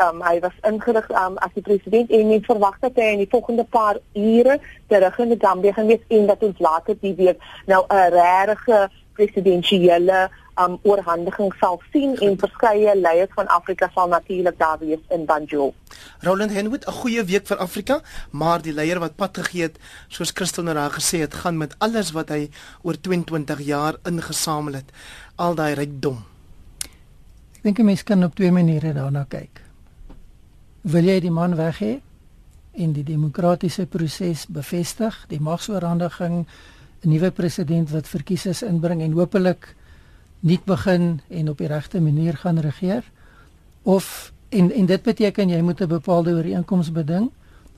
um 0.00 0.22
hy 0.24 0.38
was 0.40 0.56
ingelig 0.68 1.10
um 1.24 1.36
as 1.44 1.52
die 1.56 1.64
president 1.66 2.10
en 2.10 2.28
mens 2.28 2.48
verwag 2.48 2.78
dat 2.80 2.96
hy 2.96 3.10
in 3.16 3.24
die 3.24 3.32
volgende 3.34 3.64
paar 3.64 4.00
ure 4.16 4.58
terug 4.88 5.18
in 5.24 5.34
die 5.34 5.40
Gambia 5.42 5.76
gaan 5.76 5.92
wees 5.92 6.08
en 6.08 6.26
dat 6.32 6.48
ons 6.48 6.64
later 6.64 6.96
die 7.00 7.14
week 7.20 7.44
nou 7.66 7.84
'n 7.88 8.12
regte 8.16 8.88
presidentsiële 9.16 10.28
um 10.60 10.78
oorhandiging 10.84 11.52
sal 11.60 11.80
sien 11.92 12.16
en 12.20 12.36
verskeie 12.38 12.92
leiers 12.96 13.32
van 13.36 13.48
Afrika 13.48 13.88
sal 13.94 14.08
natuurlik 14.12 14.58
daar 14.58 14.78
wees 14.78 15.00
in 15.08 15.24
Banjul. 15.24 15.74
Roland 16.20 16.52
Henwood, 16.52 16.86
'n 16.86 16.92
goeie 16.92 17.24
week 17.24 17.46
vir 17.46 17.56
Afrika, 17.56 18.00
maar 18.30 18.62
die 18.62 18.72
leier 18.72 18.98
wat 18.98 19.16
pad 19.16 19.36
gegee 19.36 19.62
het, 19.62 19.78
soos 20.08 20.30
Christel 20.34 20.64
nou 20.64 20.90
gesê 20.90 21.20
het, 21.20 21.34
gaan 21.34 21.56
met 21.56 21.74
alles 21.78 22.12
wat 22.12 22.28
hy 22.28 22.50
oor 22.82 23.00
22 23.00 23.60
jaar 23.60 23.96
ingesamel 24.04 24.72
het, 24.72 24.90
al 25.36 25.54
daai 25.54 25.74
rykdom. 25.74 26.24
Ek 27.56 27.62
dink 27.62 27.78
'n 27.78 27.84
mens 27.84 28.02
kan 28.02 28.24
op 28.24 28.34
twee 28.34 28.52
maniere 28.52 28.92
daarna 28.92 29.24
kyk. 29.28 29.60
Wil 30.82 31.04
jy 31.04 31.20
die 31.20 31.30
man 31.30 31.56
weg 31.56 31.78
hê 31.78 32.00
en 32.72 32.92
die 32.92 33.04
demokratiese 33.04 33.86
proses 33.86 34.46
bevestig, 34.46 35.24
die 35.28 35.40
magsoorhandiging 35.40 36.46
'n 37.02 37.08
nuwe 37.08 37.30
president 37.30 37.90
wat 37.90 38.08
verkies 38.08 38.46
is 38.46 38.62
inbring 38.62 39.02
en 39.02 39.12
hopelik 39.12 39.74
nuut 40.40 40.64
begin 40.64 41.20
en 41.28 41.48
op 41.48 41.58
die 41.58 41.66
regte 41.66 42.00
manier 42.00 42.36
gaan 42.36 42.58
regeer? 42.58 43.02
Of 43.82 44.32
en 44.48 44.70
en 44.72 44.86
dit 44.86 45.02
beteken 45.02 45.48
jy 45.48 45.60
moet 45.60 45.80
'n 45.80 45.88
bepaalde 45.88 46.30
ooreenkoms 46.30 46.92
beding? 46.92 47.30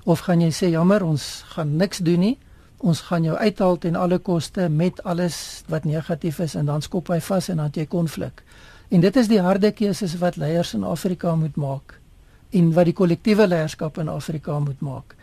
Of 0.05 0.21
gaan 0.21 0.41
jy 0.41 0.51
sê 0.53 0.71
jammer 0.71 1.05
ons 1.05 1.45
gaan 1.47 1.77
niks 1.77 1.99
doen 1.99 2.21
nie. 2.21 2.39
Ons 2.77 3.01
gaan 3.01 3.23
jou 3.23 3.37
uithaal 3.37 3.79
ten 3.79 3.97
alle 3.97 4.19
koste 4.19 4.69
met 4.69 5.03
alles 5.03 5.63
wat 5.69 5.85
negatief 5.85 6.39
is 6.39 6.55
en 6.55 6.67
dan 6.67 6.83
skop 6.83 7.09
hy 7.09 7.21
vas 7.21 7.49
en 7.49 7.57
dan 7.57 7.71
jy 7.73 7.87
konflik. 7.87 8.43
En 8.89 9.01
dit 9.01 9.17
is 9.17 9.29
die 9.29 9.41
harde 9.41 9.73
keuses 9.73 10.19
wat 10.19 10.37
leiers 10.37 10.75
in 10.75 10.85
Afrika 10.85 11.35
moet 11.35 11.57
maak 11.57 12.01
en 12.51 12.73
wat 12.73 12.85
die 12.85 12.95
kollektiewe 12.95 13.47
leierskap 13.47 13.99
in 13.99 14.09
Afrika 14.09 14.59
moet 14.59 14.81
maak 14.81 15.17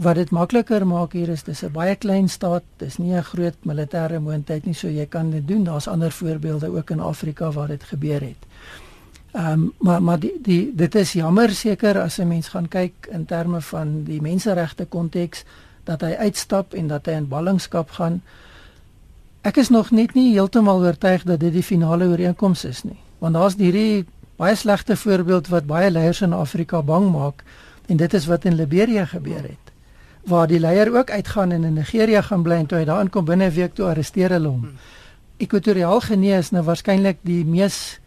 wat 0.00 0.16
dit 0.16 0.30
makliker 0.32 0.86
maak 0.88 1.12
hier 1.12 1.28
is 1.28 1.42
dis 1.44 1.62
'n 1.62 1.72
baie 1.72 1.96
klein 1.96 2.28
staat, 2.28 2.62
dis 2.76 2.98
nie 2.98 3.12
'n 3.14 3.22
groot 3.22 3.56
militêre 3.64 4.20
moondheid 4.20 4.64
nie, 4.64 4.74
so 4.74 4.88
jy 4.88 5.06
kan 5.06 5.30
dit 5.30 5.48
doen. 5.48 5.64
Daar's 5.64 5.88
ander 5.88 6.12
voorbeelde 6.12 6.76
ook 6.76 6.90
in 6.90 7.00
Afrika 7.00 7.50
waar 7.50 7.68
dit 7.68 7.84
gebeur 7.84 8.20
het. 8.20 8.42
Ehm 9.32 9.52
um, 9.52 9.72
maar 9.78 10.02
maar 10.02 10.18
die 10.18 10.38
die 10.42 10.72
dit 10.74 10.94
is 10.94 11.12
jammer 11.12 11.50
seker 11.50 12.00
as 12.00 12.18
'n 12.18 12.28
mens 12.28 12.48
gaan 12.48 12.68
kyk 12.68 13.08
in 13.10 13.24
terme 13.24 13.60
van 13.60 14.04
die 14.04 14.20
menseregte 14.20 14.84
konteks 14.84 15.44
dat 15.84 16.00
hy 16.00 16.12
uitstap 16.12 16.74
en 16.74 16.86
dat 16.86 17.06
hy 17.06 17.12
in 17.12 17.28
ballingskap 17.28 17.90
gaan. 17.90 18.22
Ek 19.42 19.56
is 19.56 19.68
nog 19.68 19.90
net 19.90 20.14
nie 20.14 20.32
heeltemal 20.32 20.80
oortuig 20.80 21.22
dat 21.22 21.40
dit 21.40 21.52
die 21.52 21.62
finale 21.62 22.04
ooreenkoms 22.04 22.64
is 22.64 22.82
nie, 22.82 23.00
want 23.18 23.34
daar's 23.34 23.54
hierdie 23.56 24.04
baie 24.36 24.54
slegte 24.54 24.96
voorbeeld 24.96 25.48
wat 25.48 25.66
baie 25.66 25.90
leiers 25.90 26.20
in 26.20 26.32
Afrika 26.32 26.82
bang 26.82 27.12
maak 27.12 27.44
en 27.86 27.96
dit 27.96 28.14
is 28.14 28.26
wat 28.26 28.44
in 28.44 28.54
Liberia 28.54 29.04
gebeur 29.04 29.42
het 29.42 29.69
waar 30.24 30.46
die 30.46 30.60
leier 30.60 30.96
ook 30.96 31.10
uitgaan 31.10 31.52
en 31.52 31.64
in 31.64 31.72
Nigeria 31.72 32.22
gaan 32.22 32.42
bly 32.42 32.54
en 32.54 32.66
toe 32.66 32.78
hy 32.78 32.84
daar 32.84 33.00
inkom 33.00 33.24
binne 33.24 33.44
'n 33.44 33.54
week 33.54 33.74
toe 33.74 33.86
arresteer 33.86 34.30
hulle 34.30 34.48
hom. 34.48 34.68
Ekwatoriaal 35.36 36.00
Guinea 36.00 36.38
is 36.38 36.50
nou 36.50 36.62
waarskynlik 36.62 37.18
die 37.22 37.44
mees 37.44 38.00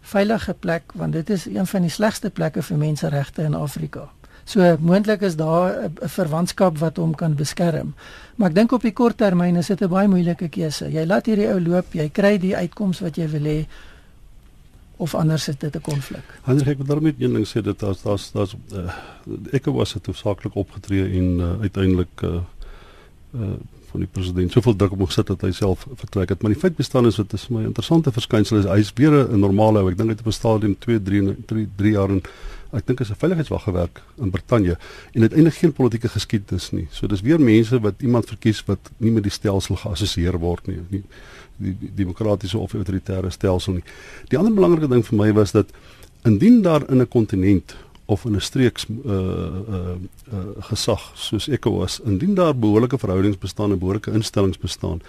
veilige 0.00 0.54
plek 0.54 0.82
want 0.94 1.12
dit 1.12 1.30
is 1.30 1.46
een 1.46 1.66
van 1.66 1.82
die 1.82 1.90
slegste 1.90 2.30
plekke 2.30 2.62
vir 2.62 2.76
menseregte 2.76 3.42
in 3.42 3.54
Afrika. 3.54 4.10
So 4.44 4.76
moontlik 4.80 5.20
is 5.20 5.36
daar 5.36 5.84
'n 5.84 6.08
verwantskap 6.08 6.78
wat 6.78 6.96
hom 6.96 7.14
kan 7.14 7.34
beskerm. 7.34 7.94
Maar 8.36 8.48
ek 8.48 8.54
dink 8.54 8.72
op 8.72 8.82
die 8.82 8.92
kort 8.92 9.16
termyn 9.16 9.56
is 9.56 9.66
dit 9.66 9.80
'n 9.80 9.88
baie 9.88 10.08
moeilike 10.08 10.48
keuse. 10.48 10.92
Jy 10.92 11.04
laat 11.06 11.26
hierdie 11.26 11.48
ou 11.48 11.60
loop, 11.60 11.92
jy 11.92 12.08
kry 12.08 12.38
die 12.38 12.56
uitkoms 12.56 13.00
wat 13.00 13.16
jy 13.16 13.28
wil 13.28 13.42
hê 13.42 13.66
of 14.96 15.14
anders 15.14 15.48
is 15.48 15.56
dit 15.58 15.76
'n 15.76 15.80
konflik. 15.80 16.24
Hendrik 16.42 16.68
ek 16.68 16.76
wil 16.76 16.86
daarmee 16.86 17.14
een 17.18 17.32
ding 17.32 17.46
sê 17.46 17.62
dat 17.62 17.78
daar's 17.78 18.02
daar's 18.02 18.30
daar's 18.32 18.54
uh, 18.72 18.94
ek 19.50 19.64
was 19.64 19.92
het 19.92 20.06
hoofsaaklik 20.06 20.54
opgetree 20.54 21.18
en 21.18 21.38
uh, 21.38 21.60
uiteindelik 21.60 22.22
uh, 22.22 22.40
uh 23.34 23.54
van 23.94 24.02
die 24.02 24.12
president 24.12 24.52
soveel 24.52 24.76
druk 24.76 24.92
op 24.92 24.98
hom 24.98 25.06
gesit 25.06 25.26
dat 25.26 25.42
hy 25.46 25.52
self 25.54 25.86
vertrek 25.94 26.28
het 26.28 26.42
maar 26.42 26.50
die 26.50 26.60
feit 26.60 26.74
bestaan 26.76 27.06
is 27.06 27.16
wat 27.20 27.32
is 27.32 27.44
my 27.48 27.62
interessante 27.62 28.10
verskynsel 28.10 28.58
is 28.58 28.64
hy 28.66 28.78
is 28.82 28.90
weer 28.98 29.14
'n 29.14 29.38
normale 29.38 29.78
ou 29.78 29.90
ek 29.90 29.96
dink 29.96 30.08
hy 30.10 30.16
het 30.16 30.24
op 30.26 30.32
'n 30.32 30.32
stadium 30.32 30.74
2 30.78 31.02
3 31.02 31.36
3 31.46 31.68
3 31.76 31.92
jaar 31.92 32.10
en 32.10 32.22
ek 32.74 32.86
dink 32.86 33.00
is 33.00 33.10
'n 33.10 33.20
veiligheidswag 33.20 33.62
gewerk 33.62 34.02
in 34.18 34.30
Brittanje 34.30 34.78
en 35.12 35.20
dit 35.20 35.32
eindig 35.32 35.58
geen 35.58 35.72
politieke 35.72 36.08
geskiedenis 36.08 36.72
nie 36.72 36.88
so 36.90 37.06
dis 37.06 37.20
weer 37.20 37.40
mense 37.40 37.80
wat 37.80 38.02
iemand 38.02 38.26
verkies 38.26 38.64
wat 38.66 38.90
nie 38.98 39.10
met 39.10 39.22
die 39.22 39.30
stelsel 39.30 39.76
geassosieer 39.76 40.38
word 40.38 40.66
nie, 40.66 40.80
nie 40.90 41.04
die, 41.56 41.74
die 41.80 41.90
demokratiese 41.94 42.58
of 42.58 42.74
autoritaire 42.74 43.30
stelsel 43.30 43.78
nie. 43.78 43.84
Die 44.30 44.38
ander 44.38 44.54
belangrike 44.54 44.90
ding 44.90 45.04
vir 45.06 45.18
my 45.18 45.30
was 45.36 45.54
dat 45.54 45.70
indien 46.24 46.62
daar 46.62 46.88
in 46.90 47.00
'n 47.00 47.08
kontinent 47.08 47.76
of 48.06 48.24
in 48.24 48.34
'n 48.36 48.40
streeks 48.40 48.86
uh 48.88 49.12
uh 49.12 49.96
uh 50.32 50.62
gesag 50.70 51.12
soos 51.14 51.48
ECOWAS, 51.48 52.00
indien 52.04 52.34
daar 52.34 52.56
behoorlike 52.56 52.98
verhoudings 52.98 53.38
bestaan 53.38 53.72
en 53.72 53.78
behoorlike 53.78 54.10
instellings 54.10 54.58
bestaan, 54.58 55.00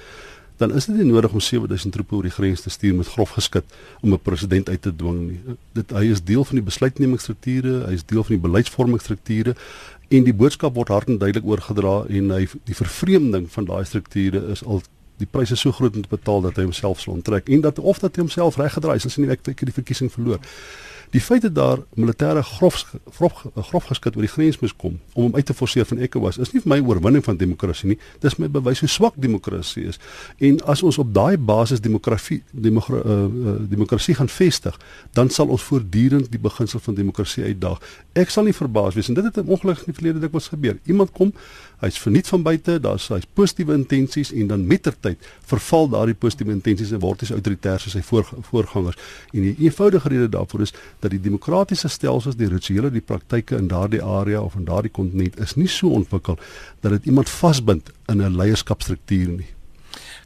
dan 0.58 0.74
is 0.74 0.86
dit 0.86 0.96
nie 0.96 1.06
nodig 1.06 1.32
om 1.32 1.42
7000 1.44 1.94
troepe 1.94 2.16
oor 2.16 2.28
die 2.28 2.32
grens 2.32 2.62
te 2.62 2.70
stuur 2.70 2.96
met 2.96 3.08
grof 3.08 3.36
geskit 3.36 3.66
om 4.02 4.14
'n 4.14 4.20
president 4.20 4.70
uit 4.70 4.82
te 4.82 4.96
dwing 4.96 5.20
nie. 5.30 5.40
Dit 5.74 5.92
hy 5.92 6.06
is 6.12 6.24
deel 6.24 6.44
van 6.46 6.56
die 6.56 6.66
besluitnemingsstrukture, 6.66 7.86
hy 7.88 7.94
is 7.94 8.06
deel 8.06 8.24
van 8.24 8.36
die 8.36 8.44
beleidsvormingsstrukture 8.48 9.56
en 10.10 10.24
die 10.24 10.34
boodskap 10.34 10.76
word 10.76 10.88
hard 10.88 11.08
en 11.08 11.18
duidelik 11.18 11.46
oorgedra 11.46 12.06
en 12.10 12.30
hy 12.30 12.48
die 12.64 12.76
vervreemding 12.76 13.52
van 13.52 13.66
daai 13.66 13.86
strukture 13.86 14.42
is 14.52 14.64
al 14.64 14.82
die 15.18 15.28
pryse 15.32 15.56
so 15.56 15.72
groot 15.72 15.96
om 15.96 16.02
te 16.02 16.10
betaal 16.12 16.42
dat 16.42 16.56
hy 16.56 16.64
homself 16.64 17.00
sal 17.02 17.14
onttrek 17.14 17.50
en 17.50 17.62
dat 17.62 17.80
of 17.80 18.00
dat 18.00 18.16
hy 18.16 18.22
homself 18.22 18.58
reggedraai 18.60 18.98
het 18.98 19.06
as 19.06 19.16
hy 19.16 19.24
nie 19.24 19.32
ek 19.32 19.44
die 19.44 19.76
verkiesing 19.76 20.12
verloor. 20.12 20.40
Die 21.14 21.22
feit 21.22 21.42
dat 21.42 21.56
daar 21.56 21.82
militêre 21.94 22.44
grof 22.44 22.86
grof 23.18 23.46
grof 23.56 23.84
geskit 23.92 24.16
oor 24.16 24.26
die 24.26 24.32
grens 24.32 24.60
moes 24.60 24.76
kom 24.76 25.00
om 25.14 25.24
hom 25.24 25.36
uit 25.36 25.46
te 25.46 25.54
forceer 25.54 25.86
van 25.86 25.98
ECOWAS 25.98 26.40
is 26.44 26.52
nie 26.54 26.62
vir 26.64 26.72
my 26.74 26.80
oorwinning 26.84 27.24
van 27.26 27.38
demokrasie 27.38 27.90
nie. 27.94 27.98
Dis 28.24 28.38
my 28.42 28.50
bewys 28.52 28.82
hoe 28.84 28.90
swak 28.90 29.18
demokrasie 29.22 29.86
is. 29.92 30.00
En 30.44 30.60
as 30.72 30.84
ons 30.84 30.98
op 31.02 31.14
daai 31.14 31.38
basis 31.38 31.82
demokrasie 31.84 32.42
demokra, 32.52 33.02
uh, 33.02 33.18
uh, 33.26 33.56
demokrasie 33.70 34.16
gaan 34.16 34.32
vestig, 34.32 34.80
dan 35.14 35.30
sal 35.30 35.52
ons 35.54 35.64
voortdurend 35.70 36.32
die 36.32 36.42
beginsel 36.42 36.80
van 36.80 36.98
demokrasie 36.98 37.44
uitdaag. 37.44 37.82
Ek 38.14 38.34
sal 38.34 38.48
nie 38.48 38.56
verbaas 38.56 38.98
wees 38.98 39.12
en 39.12 39.20
dit 39.20 39.30
het 39.30 39.42
ongelukkig 39.44 39.86
in 39.86 39.94
die 39.94 40.00
verlede 40.00 40.26
dikwels 40.26 40.52
gebeur. 40.54 40.80
Iemand 40.86 41.12
kom 41.12 41.34
Hy's 41.86 42.00
verniet 42.02 42.30
van 42.32 42.42
buite, 42.42 42.80
daar's 42.82 43.08
hy's 43.14 43.28
positiewe 43.38 43.76
intensies 43.78 44.32
en 44.34 44.48
dan 44.50 44.64
mettertyd 44.66 45.22
verval 45.46 45.90
daardie 45.94 46.18
positiewe 46.18 46.56
intensies 46.56 46.94
en 46.96 47.02
word 47.04 47.22
hy 47.22 47.36
autoritair 47.36 47.84
soos 47.84 47.94
sy 47.94 48.02
voor, 48.08 48.26
voorgangers. 48.50 48.98
En 49.36 49.46
die 49.46 49.54
eenvoudige 49.68 50.10
rede 50.10 50.30
daarvoor 50.34 50.66
is 50.66 50.74
dat 51.04 51.14
die 51.14 51.22
demokratiese 51.22 51.92
stelsels, 51.94 52.40
die 52.40 52.50
rituele, 52.50 52.90
die 52.90 53.06
praktyke 53.06 53.60
in 53.60 53.70
daardie 53.70 54.02
area 54.02 54.42
of 54.42 54.58
in 54.58 54.66
daardie 54.66 54.94
kontinent 54.94 55.38
is 55.46 55.54
nie 55.60 55.70
so 55.70 55.94
ontwikkel 55.94 56.40
dat 56.82 56.98
dit 56.98 57.12
iemand 57.12 57.30
vasbind 57.30 57.94
in 58.10 58.22
'n 58.22 58.38
leierskapstruktuur 58.38 59.30
nie. 59.38 59.52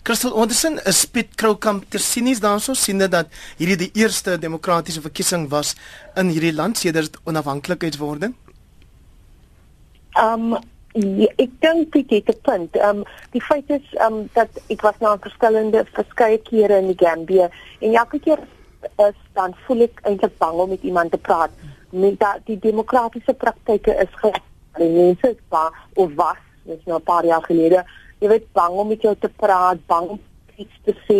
Crystal 0.03 0.33
Anderson 0.33 0.79
is 0.87 1.05
Piet 1.05 1.35
Kroukamp 1.35 1.89
tersinies 1.91 2.39
daarso 2.39 2.73
siende 2.73 3.07
dat 3.07 3.27
hierdie 3.57 3.77
die 3.77 3.91
eerste 3.93 4.37
demokratiese 4.39 5.01
verkiesing 5.01 5.49
was 5.49 5.75
in 6.15 6.29
hierdie 6.29 6.53
land 6.53 6.77
sedert 6.77 7.17
onafhanklikheidswording. 7.25 8.33
Um 10.15 10.55
ja, 10.93 11.29
ek 11.37 11.51
dink 11.61 11.89
Piet 11.89 12.09
het 12.09 12.29
'n 12.29 12.41
punt. 12.41 12.77
Um 12.77 13.03
die 13.31 13.41
feit 13.41 13.69
is 13.69 13.85
um 14.05 14.29
dat 14.33 14.49
ek 14.67 14.81
was 14.81 14.97
nou 14.99 15.17
verskillende 15.19 15.85
verskeie 15.93 16.37
kere 16.37 16.77
in 16.77 16.87
die 16.87 17.05
Gambia 17.05 17.49
en 17.79 17.93
elke 17.93 18.19
keer 18.19 18.39
is 18.97 19.17
dan 19.33 19.55
voel 19.65 19.81
ek 19.81 19.99
eintlik 20.03 20.37
bang 20.37 20.53
om 20.59 20.69
met 20.69 20.83
iemand 20.83 21.11
te 21.11 21.17
praat. 21.17 21.51
Met 21.89 22.19
dat 22.19 22.39
die 22.45 22.59
demokratiese 22.59 23.33
praktyke 23.33 23.95
is. 23.95 24.31
Die 24.77 24.89
mense 24.89 25.29
is 25.29 25.41
bang 25.49 25.73
of 25.95 26.13
was, 26.15 26.37
dis 26.63 26.85
nou 26.85 26.97
'n 26.97 27.03
paar 27.03 27.25
jaar 27.25 27.43
gelede 27.43 27.85
jy 28.19 28.27
weet 28.27 28.47
bang 28.55 28.75
om 28.75 28.89
met 28.91 29.03
jou 29.03 29.13
te 29.15 29.29
praat, 29.39 29.79
bang 29.87 30.15
om 30.15 30.19
iets 30.59 30.79
te 30.85 30.95
sê. 31.07 31.19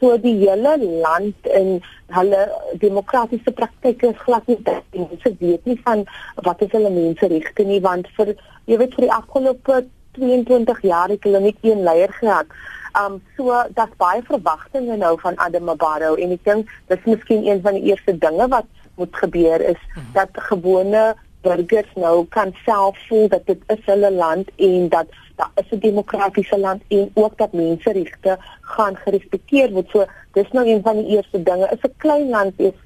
So 0.00 0.16
die 0.22 0.34
hele 0.40 0.76
land 1.04 1.50
en 1.60 1.78
hulle 2.16 2.40
demokratiese 2.80 3.52
praktyke 3.52 4.12
is 4.12 4.24
glad 4.24 4.46
nie 4.48 4.58
dit. 4.62 4.96
Mense 4.96 5.34
weet 5.42 5.68
nie 5.68 5.78
van 5.84 6.06
wat 6.46 6.64
is 6.66 6.72
hulle 6.76 6.92
menseregte 6.94 7.66
nie 7.68 7.80
want 7.84 8.08
vir 8.16 8.34
jy 8.70 8.80
weet 8.80 8.96
vir 8.96 9.08
die 9.08 9.14
afgelope 9.20 9.84
22 10.18 10.82
jaar 10.88 11.12
het 11.12 11.24
hulle 11.26 11.44
net 11.44 11.62
een 11.66 11.84
leier 11.86 12.12
gehad. 12.20 12.50
Um 12.98 13.20
so 13.36 13.54
daar's 13.76 13.94
baie 14.00 14.22
verwagtinge 14.26 14.96
nou 14.96 15.14
van 15.20 15.36
Adam 15.36 15.70
Barrow 15.76 16.18
en 16.18 16.34
ek 16.34 16.44
dink 16.48 16.74
dis 16.90 17.06
miskien 17.06 17.46
een 17.46 17.62
van 17.62 17.78
die 17.78 17.90
eerste 17.92 18.16
dinge 18.18 18.48
wat 18.48 18.66
moet 18.98 19.16
gebeur 19.16 19.60
is 19.60 19.80
mhm. 19.94 20.12
dat 20.14 20.30
gewone 20.50 21.14
burgers 21.42 21.90
nou 21.94 22.26
kan 22.34 22.54
self 22.64 22.98
voel 23.08 23.28
dat 23.28 23.46
dit 23.46 23.60
is 23.66 23.82
hulle 23.86 24.10
land 24.10 24.50
en 24.56 24.88
dat 24.88 25.06
daar 25.38 25.50
is 25.54 25.70
'n 25.70 25.78
demokratiese 25.78 26.58
land 26.58 26.82
en 26.88 27.10
ook 27.14 27.38
dat 27.38 27.52
menseregte 27.52 28.38
gaan 28.60 28.96
gerespekteer 28.96 29.70
word. 29.70 29.88
So 29.90 30.04
dis 30.32 30.50
nou 30.52 30.66
een 30.66 30.82
van 30.82 30.96
die 30.96 31.16
eerste 31.16 31.42
dinge. 31.42 31.68
Is 31.74 31.82
'n 31.82 31.94
klein 31.96 32.28
land 32.28 32.52
is 32.56 32.78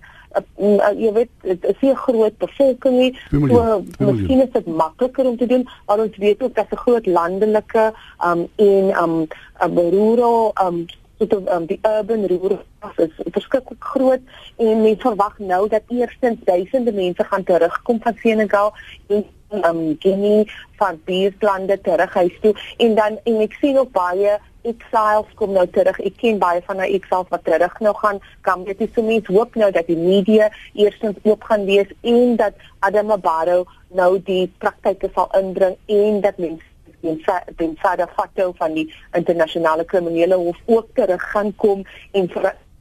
uh, 0.59 0.77
uh, 0.77 0.93
jy 0.97 1.13
weet 1.13 1.33
dit 1.41 1.65
is 1.65 1.81
'n 1.81 1.95
groot 1.95 2.37
bevolking 2.39 2.97
nie. 2.99 3.19
So 3.31 3.85
miskien 3.99 4.43
is 4.43 4.53
dit 4.53 4.67
makliker 4.67 5.27
om 5.27 5.37
te 5.37 5.47
doen, 5.47 5.69
maar 5.87 5.99
ons 5.99 6.17
weet 6.17 6.43
ook 6.43 6.55
dat 6.55 6.67
'n 6.71 6.83
groot 6.85 7.07
landelike 7.07 7.95
um 8.25 8.49
en 8.57 8.85
um 9.03 9.27
'n 9.69 9.91
rural 9.91 10.53
um 10.65 10.87
tot 11.27 11.49
um, 11.49 11.67
die 11.67 11.79
urban 11.83 12.27
rural 12.27 12.63
is 12.97 13.11
verskriklik 13.31 13.85
groot 13.85 14.21
en 14.57 14.83
mense 14.83 15.01
verwag 15.01 15.39
nou 15.39 15.69
dat 15.69 15.83
eerstens 15.89 16.39
duisende 16.45 16.93
mense 16.93 17.25
gaan 17.25 17.45
terugkom 17.45 18.01
van 18.03 18.17
Senegal 18.23 18.73
en 19.07 19.25
um 19.53 19.97
Guinea 19.99 20.45
van 20.81 21.01
Beerslande 21.05 21.81
terug 21.81 22.15
huis 22.15 22.39
toe 22.41 22.55
en 22.77 22.95
dan 22.95 23.19
en 23.25 23.41
ek 23.45 23.59
sien 23.61 23.79
ook 23.79 23.93
baie 23.93 24.39
exiles 24.63 25.31
kom 25.35 25.53
nou 25.53 25.67
terug. 25.75 25.99
Ek 26.07 26.17
ken 26.21 26.39
baie 26.43 26.63
van 26.67 26.79
daai 26.83 26.95
exiles 26.95 27.31
wat 27.35 27.45
terug 27.45 27.79
nou 27.83 27.95
gaan. 27.99 28.21
Kan 28.47 28.65
dit 28.69 28.81
is 28.81 28.93
so 28.95 29.03
mense 29.03 29.33
hoop 29.33 29.57
nou 29.59 29.71
dat 29.75 29.89
die 29.91 29.99
media 29.99 30.51
eerstens 30.79 31.19
oop 31.23 31.43
gaan 31.51 31.67
wees 31.67 31.91
en 32.01 32.37
dat 32.37 32.59
Adam 32.87 33.15
Barrow 33.21 33.67
nou 33.91 34.13
die 34.23 34.47
praktyke 34.63 35.11
sal 35.15 35.31
inbring 35.39 35.77
en 35.87 36.21
dat 36.25 36.39
mense 36.39 36.71
en 37.03 37.19
dan 37.57 37.73
verder 37.83 38.09
foto 38.15 38.53
van 38.57 38.77
die 38.79 38.87
internasionale 39.13 39.85
kriminele 39.85 40.35
hof 40.39 40.59
ook 40.67 40.87
terug 40.95 41.31
gaan 41.31 41.55
kom 41.57 41.83
en 42.13 42.29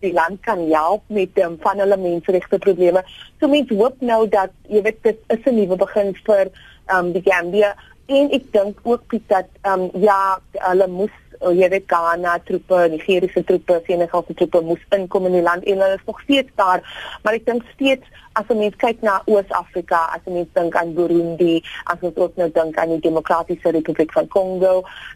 die 0.02 0.14
land 0.14 0.42
kan 0.46 0.64
help 0.72 1.04
met 1.08 1.38
um, 1.46 1.58
van 1.62 1.80
hulle 1.84 1.98
menseregte 1.98 2.60
probleme. 2.60 3.04
So 3.40 3.50
mense 3.52 3.78
hoop 3.78 4.02
nou 4.02 4.26
dat 4.30 4.54
jy 4.70 4.82
weet 4.86 5.02
dit 5.04 5.20
is 5.36 5.46
'n 5.46 5.56
nuwe 5.56 5.78
begin 5.78 6.14
vir 6.26 6.52
um, 6.94 7.12
die 7.14 7.24
Gambia 7.26 7.76
en 8.08 8.32
ek 8.32 8.52
dink 8.52 8.80
ook 8.84 9.08
Piet 9.08 9.28
dat 9.28 9.48
um, 9.64 9.90
ja 9.94 10.40
hulle 10.70 10.88
moes 10.88 11.16
oh, 11.42 11.54
jy 11.54 11.70
weet 11.70 11.88
Ghana 11.90 12.38
troepe, 12.46 12.88
Nigeriese 12.92 13.44
troepe, 13.44 13.82
Senegalse 13.88 14.34
troepe 14.34 14.62
moes 14.66 14.84
inkom 14.96 15.26
in 15.30 15.40
die 15.40 15.46
land 15.46 15.66
en 15.66 15.82
hulle 15.82 15.98
is 15.98 16.06
nog 16.06 16.22
steeds 16.22 16.52
daar. 16.56 16.84
Maar 17.24 17.40
ek 17.40 17.46
dink 17.46 17.66
steeds 17.74 18.06
as 18.39 18.48
jy 18.48 18.56
mens 18.60 18.78
kyk 18.80 19.02
na 19.04 19.17
Oos-Afrika, 19.28 20.00
as 20.15 20.24
jy 20.26 20.36
mens 20.38 20.52
dink 20.56 20.76
aan 20.80 20.94
Burundi, 20.96 21.60
as 21.91 22.04
jy 22.04 22.12
ook 22.15 22.38
nou 22.39 22.48
dink 22.56 22.78
aan 22.80 22.94
die 22.94 23.02
Demokratiese 23.04 23.74
Republiek 23.76 24.13
van 24.15 24.30
Kongo, 24.32 24.74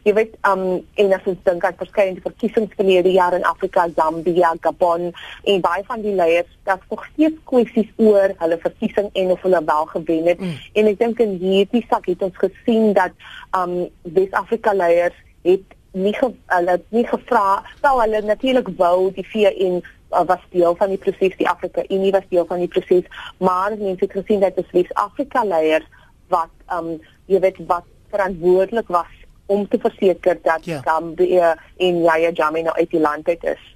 jy 0.08 0.16
weet 0.18 0.36
um 0.50 0.66
en 1.02 1.16
as 1.16 1.28
jy 1.28 1.36
dink 1.48 1.68
aan 1.68 1.78
verskeie 1.80 2.18
verkiesings 2.26 2.76
verlede 2.80 3.14
jaar 3.16 3.38
in 3.38 3.48
Afrika, 3.48 3.88
Zambia, 3.96 4.52
Gabon 4.66 5.12
en 5.12 5.64
baie 5.64 5.86
van 5.88 6.04
die 6.04 6.16
leiers, 6.18 6.52
daar's 6.68 6.84
nog 6.92 7.06
steeds 7.14 7.40
kwessies 7.48 7.92
oor 8.02 8.36
hulle 8.42 8.60
verkiesing 8.66 9.10
en 9.14 9.32
of 9.36 9.48
hulle 9.48 9.64
wel 9.66 9.90
gewen 9.94 10.30
het. 10.34 10.44
Mm. 10.44 10.60
En 10.76 10.92
ek 10.92 11.00
dink 11.00 11.24
in 11.24 11.38
hierdie 11.40 11.86
sak 11.90 12.12
het 12.12 12.26
ons 12.26 12.44
gesien 12.44 12.92
dat 12.98 13.16
um 13.56 13.86
Wes-Afrika 14.16 14.76
leiers 14.76 15.18
het 15.46 15.76
nie 15.96 16.14
ge, 16.14 16.28
hulle 16.52 16.80
nie 16.92 17.06
gevra 17.08 17.62
sou 17.80 17.94
hulle 18.02 18.20
natuurlik 18.28 18.68
wou 18.80 19.12
die 19.16 19.24
uh, 19.24 19.84
was 20.26 20.44
deel 20.50 20.76
van 20.76 20.90
die 20.94 20.98
proses 20.98 21.38
die 21.38 21.50
Afrika 21.50 21.84
Unie 21.90 22.12
was 22.12 22.28
deel 22.30 22.46
van 22.46 22.60
die 22.64 22.68
proses 22.68 23.06
maar 23.38 23.78
mense 23.78 24.06
het 24.06 24.12
gesien 24.12 24.40
dat 24.40 24.60
slegs 24.70 24.94
Afrika 24.94 25.44
leiers 25.44 25.88
wat 26.28 26.54
um 26.72 26.96
jy 27.26 27.40
weet 27.40 27.62
wat 27.68 27.86
verantwoordelik 28.10 28.88
was 28.88 29.14
om 29.46 29.68
te 29.68 29.78
verseker 29.78 30.40
dat 30.42 30.66
ja. 30.66 30.82
Gambia 30.82 31.56
en 31.78 32.02
Yaya 32.02 32.32
Jammeh 32.32 32.64
nou 32.64 32.76
uit 32.76 32.90
die 32.90 33.00
land 33.00 33.28
uit 33.28 33.44
is 33.44 33.74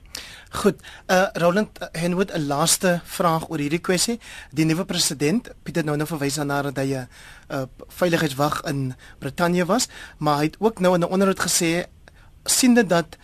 Goed, 0.49 0.81
uh 1.05 1.27
Roland 1.33 1.77
Henwood 1.91 2.31
'n 2.33 2.47
laaste 2.47 3.01
vraag 3.05 3.49
oor 3.49 3.61
hierdie 3.61 3.79
kwessie. 3.79 4.19
Die 4.49 4.65
nuwe 4.65 4.85
president, 4.85 5.51
Pieter 5.63 5.85
nou 5.85 5.97
nou 5.97 6.07
verwys 6.09 6.41
na 6.41 6.61
dat 6.61 6.77
hy 6.77 6.97
'n 6.97 7.07
uh, 7.49 7.61
veiligheidswag 7.87 8.61
in 8.65 8.95
Brittanje 9.19 9.65
was, 9.65 9.87
maar 10.17 10.37
hy 10.37 10.43
het 10.43 10.57
ook 10.59 10.79
nou 10.79 10.93
in 10.93 11.01
'n 11.01 11.11
onderhoud 11.13 11.39
gesê 11.39 11.85
siende 12.43 12.85
dat 12.85 13.17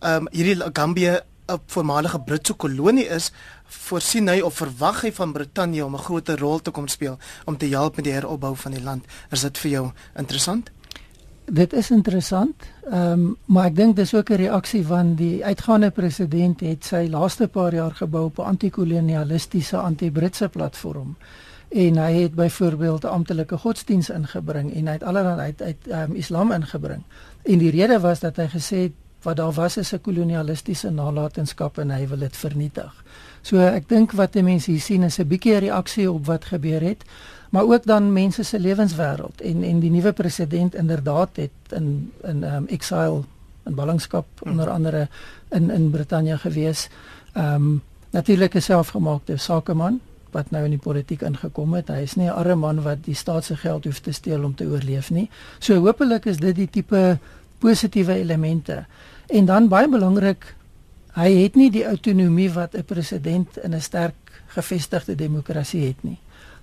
ehm 0.00 0.14
um, 0.14 0.28
hierdie 0.30 0.70
Gambia 0.72 1.20
'n 1.50 1.60
voormalige 1.66 2.20
Britse 2.20 2.54
kolonie 2.54 3.06
is, 3.06 3.32
voorsien 3.66 4.28
hy 4.28 4.40
of 4.40 4.54
verwag 4.54 5.02
hy 5.02 5.12
van 5.12 5.32
Brittanje 5.32 5.84
om 5.84 5.94
'n 5.94 6.06
groter 6.08 6.38
rol 6.38 6.58
te 6.58 6.70
kom 6.70 6.88
speel 6.88 7.18
om 7.44 7.56
te 7.56 7.66
help 7.66 7.96
met 7.96 8.04
die 8.04 8.12
heropbou 8.12 8.56
van 8.56 8.72
die 8.72 8.82
land. 8.82 9.04
Is 9.30 9.40
dit 9.40 9.58
vir 9.58 9.70
jou 9.70 9.90
interessant? 10.16 10.70
Dit 11.44 11.72
is 11.72 11.90
interessant. 11.90 12.54
Ehm 12.90 13.12
um, 13.12 13.36
maar 13.44 13.66
ek 13.66 13.76
dink 13.76 13.96
dis 13.96 14.14
ook 14.14 14.30
'n 14.30 14.34
reaksie 14.34 14.86
van 14.86 15.14
die 15.14 15.44
uitgaande 15.44 15.90
president 15.90 16.60
het 16.60 16.84
sy 16.84 17.08
laaste 17.10 17.48
paar 17.48 17.74
jaar 17.74 17.94
gebou 17.94 18.24
op 18.24 18.38
'n 18.38 18.42
anti-kolonialistiese 18.42 19.76
anti-Britse 19.76 20.48
platform 20.48 21.16
en 21.70 21.96
hy 21.96 22.12
het 22.22 22.34
byvoorbeeld 22.34 23.04
amptelike 23.04 23.58
godsdiens 23.58 24.10
ingebring 24.10 24.74
en 24.74 24.86
hy 24.86 24.92
het 24.92 25.02
allerlei 25.02 25.38
uit 25.38 25.62
uit 25.62 25.86
um, 25.86 26.14
Islam 26.14 26.52
ingebring. 26.52 27.02
En 27.42 27.58
die 27.58 27.70
rede 27.70 28.00
was 28.00 28.20
dat 28.20 28.36
hy 28.36 28.46
gesê 28.50 28.76
het 28.76 28.92
wat 29.22 29.36
daar 29.36 29.52
was 29.52 29.76
is 29.76 29.92
'n 29.92 30.00
kolonialistiese 30.00 30.90
nalatenskap 30.90 31.78
en 31.78 31.90
hy 31.90 32.08
wil 32.08 32.18
dit 32.18 32.36
vernietig. 32.36 33.04
So 33.42 33.58
ek 33.58 33.88
dink 33.88 34.12
wat 34.12 34.32
die 34.32 34.42
mense 34.42 34.70
hier 34.70 34.80
sien 34.80 35.02
is 35.02 35.18
'n 35.18 35.28
bietjie 35.28 35.54
'n 35.54 35.58
reaksie 35.60 36.10
op 36.10 36.26
wat 36.26 36.44
gebeur 36.44 36.80
het, 36.80 37.04
maar 37.50 37.64
ook 37.64 37.84
dan 37.84 38.12
mense 38.12 38.42
se 38.42 38.58
lewenswêreld 38.58 39.40
en 39.40 39.62
en 39.62 39.80
die 39.80 39.90
nuwe 39.90 40.12
president 40.12 40.74
inderdaad 40.74 41.36
het 41.36 41.50
in 41.68 42.12
in 42.22 42.42
um, 42.42 42.66
exile 42.66 43.22
in 43.66 43.74
ballingskap 43.74 44.26
onder 44.42 44.70
andere 44.70 45.08
in 45.48 45.70
in 45.70 45.90
Brittanje 45.90 46.38
gewees. 46.38 46.88
Ehm 47.32 47.54
um, 47.54 47.82
natuurlik 48.10 48.54
'n 48.54 48.60
selfgemaakte 48.60 49.36
sakeman 49.36 50.00
wat 50.30 50.50
nou 50.50 50.64
in 50.64 50.70
die 50.70 50.82
politiek 50.82 51.22
ingekom 51.26 51.74
het. 51.74 51.88
Hy 51.88 52.02
is 52.06 52.14
nie 52.14 52.26
'n 52.26 52.34
arme 52.34 52.54
man 52.54 52.82
wat 52.82 53.04
die 53.04 53.14
staat 53.14 53.44
se 53.44 53.56
geld 53.56 53.84
hoef 53.84 53.98
te 53.98 54.12
steel 54.12 54.44
om 54.44 54.54
te 54.54 54.64
oorleef 54.64 55.10
nie. 55.10 55.30
So 55.58 55.74
hopelik 55.74 56.24
is 56.24 56.36
dit 56.36 56.56
die 56.56 56.70
tipe 56.70 57.18
positiewe 57.60 58.14
elemente. 58.22 58.84
En 59.30 59.46
dan 59.46 59.68
baie 59.68 59.88
belangrik, 59.88 60.54
hy 61.14 61.30
het 61.42 61.56
nie 61.58 61.70
die 61.70 61.84
autonomie 61.86 62.50
wat 62.52 62.74
'n 62.74 62.84
president 62.84 63.56
in 63.56 63.74
'n 63.74 63.80
sterk 63.80 64.14
gevestigde 64.46 65.14
demokrasie 65.14 65.86
het 65.86 66.02
nie. 66.02 66.18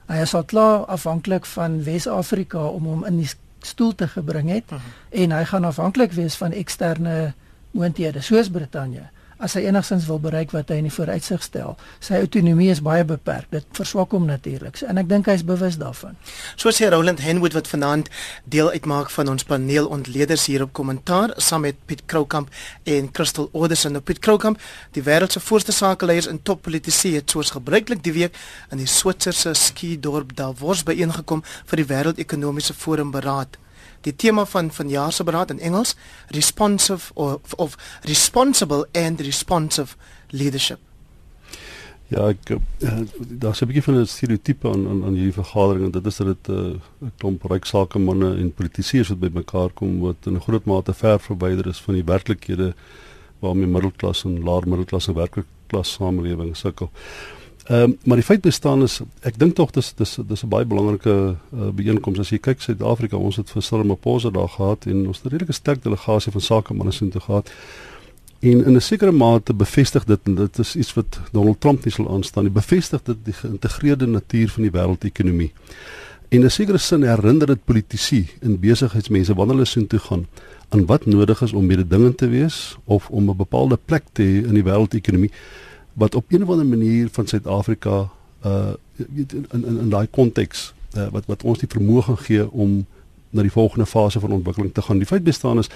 Hy 0.07 0.21
is 0.21 0.33
al 0.33 0.43
klaar 0.43 0.85
afhanklik 0.85 1.45
van 1.45 1.83
Wes-Afrika 1.83 2.65
om 2.67 2.85
hom 2.85 3.05
in 3.05 3.17
die 3.17 3.29
stoel 3.61 3.95
te 3.95 4.07
gebring 4.07 4.49
het 4.49 4.71
uh 4.71 4.77
mhm. 4.77 4.81
-huh. 4.81 5.21
en 5.21 5.31
hy 5.31 5.43
gaan 5.43 5.63
afhanklik 5.63 6.11
wees 6.11 6.35
van 6.35 6.51
eksterne 6.51 7.33
moonthede 7.71 8.21
soos 8.21 8.49
Brittanje 8.49 9.09
as 9.39 9.53
hy 9.57 9.65
enigstens 9.67 10.07
wil 10.09 10.19
bereik 10.21 10.53
wat 10.55 10.71
hy 10.71 10.79
in 10.81 10.87
die 10.87 10.93
vooruitsig 10.93 11.43
stel. 11.45 11.75
Sy 12.03 12.21
autonomie 12.21 12.69
is 12.73 12.81
baie 12.85 13.05
beperk. 13.07 13.49
Dit 13.53 13.67
verswak 13.77 14.13
hom 14.15 14.25
natuurlik. 14.29 14.79
En 14.87 14.97
ek 15.01 15.09
dink 15.09 15.29
hy 15.29 15.37
is 15.37 15.45
bewus 15.47 15.77
daarvan. 15.81 16.17
So 16.55 16.73
sê 16.73 16.89
Roland 16.91 17.21
Henwood 17.23 17.55
wat 17.57 17.69
vanaand 17.69 18.09
deel 18.45 18.71
uitmaak 18.73 19.11
van 19.13 19.29
ons 19.33 19.45
paneel 19.47 19.89
ontleeders 19.93 20.47
hier 20.49 20.65
op 20.65 20.73
kommentaar 20.77 21.35
saam 21.37 21.65
met 21.67 21.77
Piet 21.85 22.05
Kroukamp 22.05 22.49
en 22.83 23.11
Crystal 23.11 23.49
Oderson. 23.53 23.95
Nou 23.97 24.03
Piet 24.03 24.19
Kroukamp, 24.19 24.61
die 24.97 25.05
wêreld 25.05 25.35
se 25.35 25.43
voorste 25.43 25.75
sakeleiers 25.75 26.27
en 26.27 26.41
toppolitici 26.41 27.13
het 27.15 27.29
soos 27.29 27.53
gebruiklik 27.55 28.03
die 28.03 28.15
week 28.15 28.35
in 28.71 28.81
die 28.81 28.89
Switserse 28.89 29.53
ski 29.57 29.95
dorp 29.99 30.35
Davos 30.37 30.83
byeengekom 30.87 31.43
vir 31.69 31.83
die 31.83 31.89
wêreldekonomiese 31.93 32.73
forum 32.77 33.13
beraad. 33.13 33.57
Die 34.01 34.15
tema 34.15 34.45
van 34.45 34.71
van 34.71 34.89
jaar 34.89 35.11
se 35.11 35.23
beraad 35.23 35.49
in 35.51 35.59
Engels, 35.59 35.95
responsive 36.27 37.13
of 37.13 37.53
of 37.55 37.77
responsible 38.01 38.87
and 38.93 39.21
responsive 39.21 39.95
leadership. 40.29 40.79
Ja, 42.07 42.29
ek 42.31 42.53
uh, 42.55 42.59
daar's 43.19 43.61
'n 43.61 43.67
bietjie 43.67 43.83
van 43.83 43.99
'n 43.99 44.05
stereotipe 44.07 44.69
aan 44.69 44.87
aan 44.87 45.03
aan 45.03 45.15
hierdie 45.19 45.35
vergadering 45.35 45.85
en 45.85 45.91
dit 45.91 46.05
is 46.05 46.17
dat 46.17 46.27
dit 46.27 46.47
'n 46.47 46.79
uh, 47.03 47.09
klomp 47.17 47.43
ryk 47.43 47.65
sakemanne 47.65 48.37
en 48.37 48.53
politici 48.53 48.99
is 48.99 49.09
wat 49.09 49.19
bymekaar 49.19 49.69
kom 49.73 49.99
wat 49.99 50.15
in 50.25 50.35
'n 50.35 50.41
groot 50.41 50.65
mate 50.65 50.93
ver 50.93 51.19
verwyder 51.19 51.67
is 51.67 51.81
van 51.81 51.93
die 51.93 52.03
werklikhede 52.03 52.73
waarmee 53.39 53.67
middelklas 53.67 54.23
en 54.23 54.43
laer 54.43 54.67
middelklas 54.67 55.07
en 55.07 55.13
werkklas 55.13 55.93
samelewing 55.93 56.55
sukkel. 56.55 56.89
Ehm 57.67 57.81
um, 57.81 57.97
maar 58.03 58.15
die 58.15 58.25
feit 58.25 58.41
bestaan 58.41 58.81
is 58.81 59.01
ek 59.27 59.35
dink 59.39 59.55
tog 59.55 59.71
dis 59.75 59.93
dis 59.93 60.17
dis 60.27 60.43
'n 60.43 60.47
baie 60.47 60.65
belangrike 60.65 61.35
uh, 61.53 61.67
byeenkoms 61.75 62.19
as 62.19 62.29
jy 62.29 62.37
kyk 62.39 62.61
Suid-Afrika 62.61 63.17
ons 63.17 63.35
het 63.35 63.49
vir 63.49 63.63
Ramaphosa 63.71 64.29
daar 64.29 64.47
gehad 64.49 64.85
en 64.85 65.07
ons 65.07 65.17
het 65.17 65.25
'n 65.25 65.29
redelike 65.29 65.53
sterk 65.53 65.83
delegasie 65.83 66.31
van 66.31 66.41
sakemanne 66.41 66.91
sien 66.91 67.09
toe 67.09 67.21
gehad. 67.21 67.51
En 68.39 68.65
in 68.65 68.75
'n 68.75 68.81
sekere 68.81 69.11
mate 69.11 69.53
bevestig 69.53 70.03
dit 70.05 70.19
en 70.23 70.35
dit 70.35 70.59
is 70.59 70.75
iets 70.75 70.93
wat 70.93 71.19
Donald 71.31 71.61
Trump 71.61 71.83
nie 71.83 71.91
sal 71.91 72.09
aanstaan 72.09 72.43
nie. 72.43 72.53
Bevestig 72.53 73.03
dit 73.03 73.17
die 73.23 73.33
geïntegreerde 73.33 74.07
natuur 74.07 74.49
van 74.49 74.63
die 74.63 74.71
wêreldekonomie. 74.71 75.51
En 76.29 76.39
in 76.39 76.45
'n 76.45 76.49
sekere 76.49 76.77
sin 76.77 77.03
herinner 77.03 77.47
dit 77.47 77.65
politici 77.65 78.29
en 78.41 78.59
besigheidsmense 78.59 79.33
wanneer 79.33 79.55
hulle 79.55 79.65
sien 79.65 79.87
toe 79.87 79.99
gaan 79.99 80.27
aan 80.69 80.85
wat 80.85 81.05
nodig 81.05 81.41
is 81.41 81.53
om 81.53 81.65
mededingend 81.65 82.17
te 82.17 82.27
wees 82.27 82.77
of 82.85 83.09
om 83.09 83.29
'n 83.29 83.37
bepaalde 83.37 83.79
plek 83.85 84.03
te 84.11 84.21
hê 84.23 84.47
in 84.47 84.53
die 84.53 84.63
wêreldekonomie 84.63 85.31
wat 85.97 86.15
op 86.15 86.25
'n 86.29 86.43
of 86.43 86.49
ander 86.49 86.65
manier 86.65 87.07
van 87.11 87.27
Suid-Afrika 87.27 88.09
uh 88.45 88.73
in 89.15 89.45
in 89.51 89.65
in 89.65 89.89
daai 89.89 90.07
konteks 90.07 90.73
uh, 90.97 91.07
wat 91.11 91.25
wat 91.25 91.43
ons 91.43 91.59
die 91.59 91.69
vermoë 91.69 92.01
gaan 92.01 92.17
gee 92.17 92.51
om 92.51 92.85
na 93.29 93.41
die 93.41 93.51
volgende 93.51 93.85
fase 93.85 94.19
van 94.19 94.31
ontwikkeling 94.31 94.73
te 94.73 94.81
gaan. 94.81 94.97
Die 94.97 95.07
feit 95.07 95.23
bestaan 95.23 95.57
is 95.57 95.69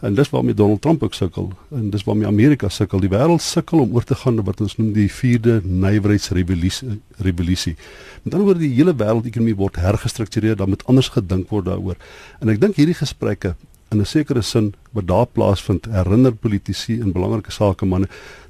en 0.00 0.14
dis 0.14 0.30
waarmee 0.30 0.54
Donald 0.54 0.82
Trump 0.82 1.02
ook 1.02 1.14
sukkel 1.14 1.52
en 1.74 1.90
dis 1.90 2.04
waarmee 2.04 2.26
Amerika 2.26 2.68
sukkel. 2.68 3.00
Die 3.00 3.10
wêreld 3.10 3.42
sukkel 3.42 3.78
om 3.78 3.94
oor 3.94 4.04
te 4.04 4.14
gaan 4.14 4.34
na 4.34 4.42
wat 4.42 4.60
ons 4.60 4.76
noem 4.76 4.92
die 4.92 5.08
vierde 5.12 5.60
nywerheidsrevolusie 5.64 7.00
revolusie. 7.16 7.76
Met 8.22 8.34
ander 8.34 8.46
woorde 8.46 8.66
die 8.66 8.74
hele 8.74 8.94
wêreldekonomie 8.94 9.56
word 9.56 9.76
hergestruktureer, 9.76 10.56
dan 10.56 10.68
moet 10.68 10.84
anders 10.86 11.08
gedink 11.08 11.48
word 11.48 11.64
daaroor. 11.64 11.96
En 12.40 12.48
ek 12.48 12.60
dink 12.60 12.76
hierdie 12.76 12.98
gesprekke 12.98 13.54
in 13.90 14.00
'n 14.00 14.06
sekere 14.06 14.42
sin 14.42 14.74
wat 14.92 15.06
daar 15.06 15.26
plaasvind 15.26 15.86
herinner 15.90 16.32
politici 16.32 17.00
en 17.00 17.12
belangrike 17.12 17.50
sakemanne 17.50 18.08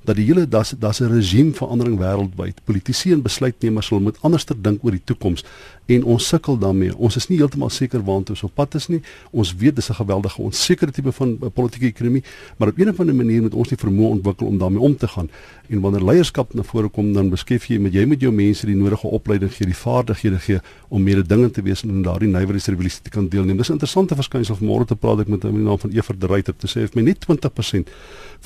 dat 0.08 0.16
die 0.16 0.24
hele 0.24 0.48
daar's 0.48 0.74
daar's 0.78 1.00
'n 1.00 1.12
regime 1.12 1.52
verandering 1.52 1.98
wêreldwyd. 1.98 2.56
Politici 2.64 3.12
en 3.12 3.22
besluitnemers 3.22 3.86
sal 3.86 4.00
moet 4.00 4.18
anders 4.20 4.44
ter 4.44 4.56
dink 4.62 4.84
oor 4.84 4.90
die 4.90 5.04
toekoms 5.04 5.44
en 5.86 6.04
ons 6.04 6.26
sukkel 6.26 6.58
daarmee. 6.58 6.96
Ons 6.96 7.16
is 7.16 7.28
nie 7.28 7.38
heeltemal 7.38 7.70
seker 7.70 8.02
waantoe 8.04 8.34
ons 8.34 8.42
op 8.42 8.54
pad 8.54 8.74
is 8.74 8.86
nie. 8.88 9.00
Ons 9.30 9.54
weet 9.56 9.76
dis 9.76 9.88
'n 9.90 9.94
geweldige 9.94 10.42
onsekerte 10.42 10.92
tipe 10.92 11.12
van 11.12 11.38
uh, 11.42 11.48
politieke 11.54 11.86
ekonomie, 11.86 12.22
maar 12.56 12.68
op 12.68 12.78
'n 12.78 12.88
of 12.88 13.00
ander 13.00 13.14
manier 13.14 13.42
moet 13.42 13.54
ons 13.54 13.68
die 13.68 13.76
vermoë 13.76 14.10
ontwikkel 14.10 14.46
om 14.46 14.58
daarmee 14.58 14.80
om 14.80 14.96
te 14.96 15.08
gaan. 15.08 15.30
En 15.68 15.80
wanneer 15.80 16.04
leierskap 16.04 16.54
na 16.54 16.62
vore 16.62 16.88
kom, 16.88 17.12
dan 17.12 17.28
beskef 17.30 17.66
jy 17.66 17.78
met 17.78 17.92
jy 17.92 18.04
met 18.06 18.20
jou 18.20 18.32
mense 18.32 18.66
die 18.66 18.76
nodige 18.76 19.06
opleiding 19.06 19.52
gee, 19.52 19.66
die 19.66 19.76
vaardighede 19.76 20.38
gee 20.38 20.60
om 20.88 21.02
meer 21.02 21.26
dinge 21.26 21.50
te 21.50 21.62
wees 21.62 21.82
en 21.82 21.88
in 21.88 22.02
daardie 22.02 22.28
nywerheidsrevolusie 22.28 23.02
te 23.02 23.10
kan 23.10 23.28
deelneem. 23.28 23.56
Dis 23.56 23.68
'n 23.68 23.72
interessante 23.72 24.14
verskynsel 24.14 24.56
vanmôre 24.56 24.86
te 24.86 24.96
praat 24.96 25.20
ek 25.20 25.28
met 25.28 25.44
'n 25.44 25.62
naam 25.62 25.78
van 25.78 25.90
Evert 25.90 26.20
de 26.28 26.34
Ruyter 26.34 26.56
te 26.56 26.68
sê, 26.70 26.84
het 26.84 26.96
my 26.98 27.04
net 27.06 27.24
20% 27.24 27.90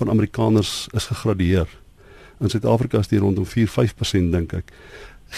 van 0.01 0.13
Amerikaners 0.13 0.87
is 0.97 1.11
gegradueer. 1.11 1.69
In 2.41 2.51
Suid-Afrika 2.51 3.03
is 3.03 3.11
dit 3.11 3.21
rondom 3.23 3.47
4-5% 3.47 4.33
dink 4.35 4.55
ek. 4.57 4.73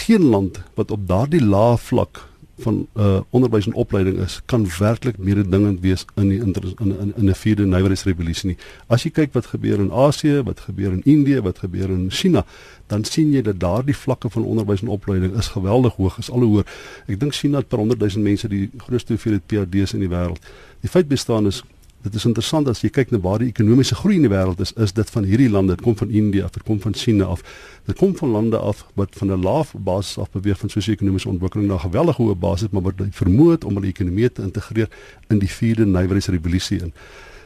Geen 0.05 0.29
land 0.31 0.61
wat 0.79 0.91
op 0.95 1.09
daardie 1.09 1.43
lae 1.45 1.77
vlak 1.79 2.25
van 2.63 2.87
uh 2.95 3.21
onderwys 3.31 3.67
en 3.67 3.73
opleiding 3.73 4.19
is 4.23 4.41
kan 4.47 4.67
werklik 4.79 5.19
mededingend 5.19 5.81
wees 5.81 6.05
in 6.15 6.29
die 6.29 6.41
in 6.41 6.55
in 6.79 7.13
in 7.17 7.29
'n 7.29 7.35
vierde 7.35 7.67
nywerheidsrevolusie 7.67 8.49
nie. 8.49 8.57
As 8.87 9.03
jy 9.03 9.11
kyk 9.11 9.33
wat 9.33 9.47
gebeur 9.47 9.81
in 9.81 9.91
Asië, 9.91 10.43
wat 10.43 10.61
gebeur 10.61 10.93
in 10.93 11.03
Indië, 11.05 11.41
wat 11.41 11.59
gebeur 11.59 11.91
in 11.91 12.11
China, 12.11 12.45
dan 12.87 13.05
sien 13.05 13.33
jy 13.33 13.43
dat 13.43 13.61
daardie 13.61 13.97
vlakke 13.97 14.31
van 14.31 14.45
onderwys 14.45 14.83
en 14.83 14.89
opleiding 14.89 15.37
is 15.37 15.49
geweldig 15.49 15.95
hoog, 15.95 16.19
is 16.19 16.31
al 16.31 16.41
hoër. 16.41 16.67
Ek 17.07 17.21
dink 17.21 17.35
China 17.35 17.59
het 17.59 17.69
per 17.69 17.79
100 17.79 18.01
000 18.01 18.23
mense 18.23 18.49
die 18.49 18.71
grootste 18.77 19.13
hoeveelheid 19.13 19.47
PhD's 19.47 19.93
in 19.93 20.01
die 20.01 20.09
wêreld. 20.09 20.41
Die 20.81 20.91
feit 20.91 21.09
bestaan 21.09 21.47
is 21.47 21.63
Dit 22.05 22.15
is 22.15 22.27
interessant 22.29 22.69
as 22.69 22.83
jy 22.85 22.91
kyk 22.93 23.15
na 23.15 23.19
waar 23.25 23.41
die 23.41 23.49
ekonomiese 23.49 23.97
groei 23.97 24.19
in 24.19 24.27
die 24.27 24.33
wêreld 24.33 24.59
is, 24.61 24.75
is 24.77 24.93
dit 24.93 25.09
van 25.15 25.25
hierdie 25.25 25.49
lande, 25.49 25.73
dit 25.73 25.85
kom 25.87 25.97
van 25.97 26.11
India, 26.13 26.51
dit 26.53 26.65
kom 26.69 26.77
van 26.83 26.93
China 26.93 27.31
af. 27.33 27.41
Dit 27.89 27.97
kom 27.97 28.13
van 28.19 28.35
lande 28.37 28.61
af 28.61 28.85
wat 29.01 29.17
van 29.17 29.33
'n 29.33 29.41
lae 29.41 29.65
basis 29.73 30.19
af 30.19 30.31
beweeg 30.31 30.59
van 30.59 30.69
sosio-ekonomiese 30.69 31.29
ontwikkeling 31.29 31.69
na 31.69 31.75
'n 31.81 31.87
geweldige 31.89 32.23
hoë 32.23 32.37
basis, 32.37 32.69
maar 32.71 32.83
wat 32.83 33.01
vermoed 33.11 33.51
het 33.51 33.65
om 33.65 33.75
hulle 33.75 33.89
ekonomie 33.89 34.33
te 34.33 34.43
integreer 34.43 34.89
in 35.29 35.39
die 35.39 35.49
vierde 35.49 35.87
nywerheidsrevolusie 35.87 36.81
in. 36.81 36.93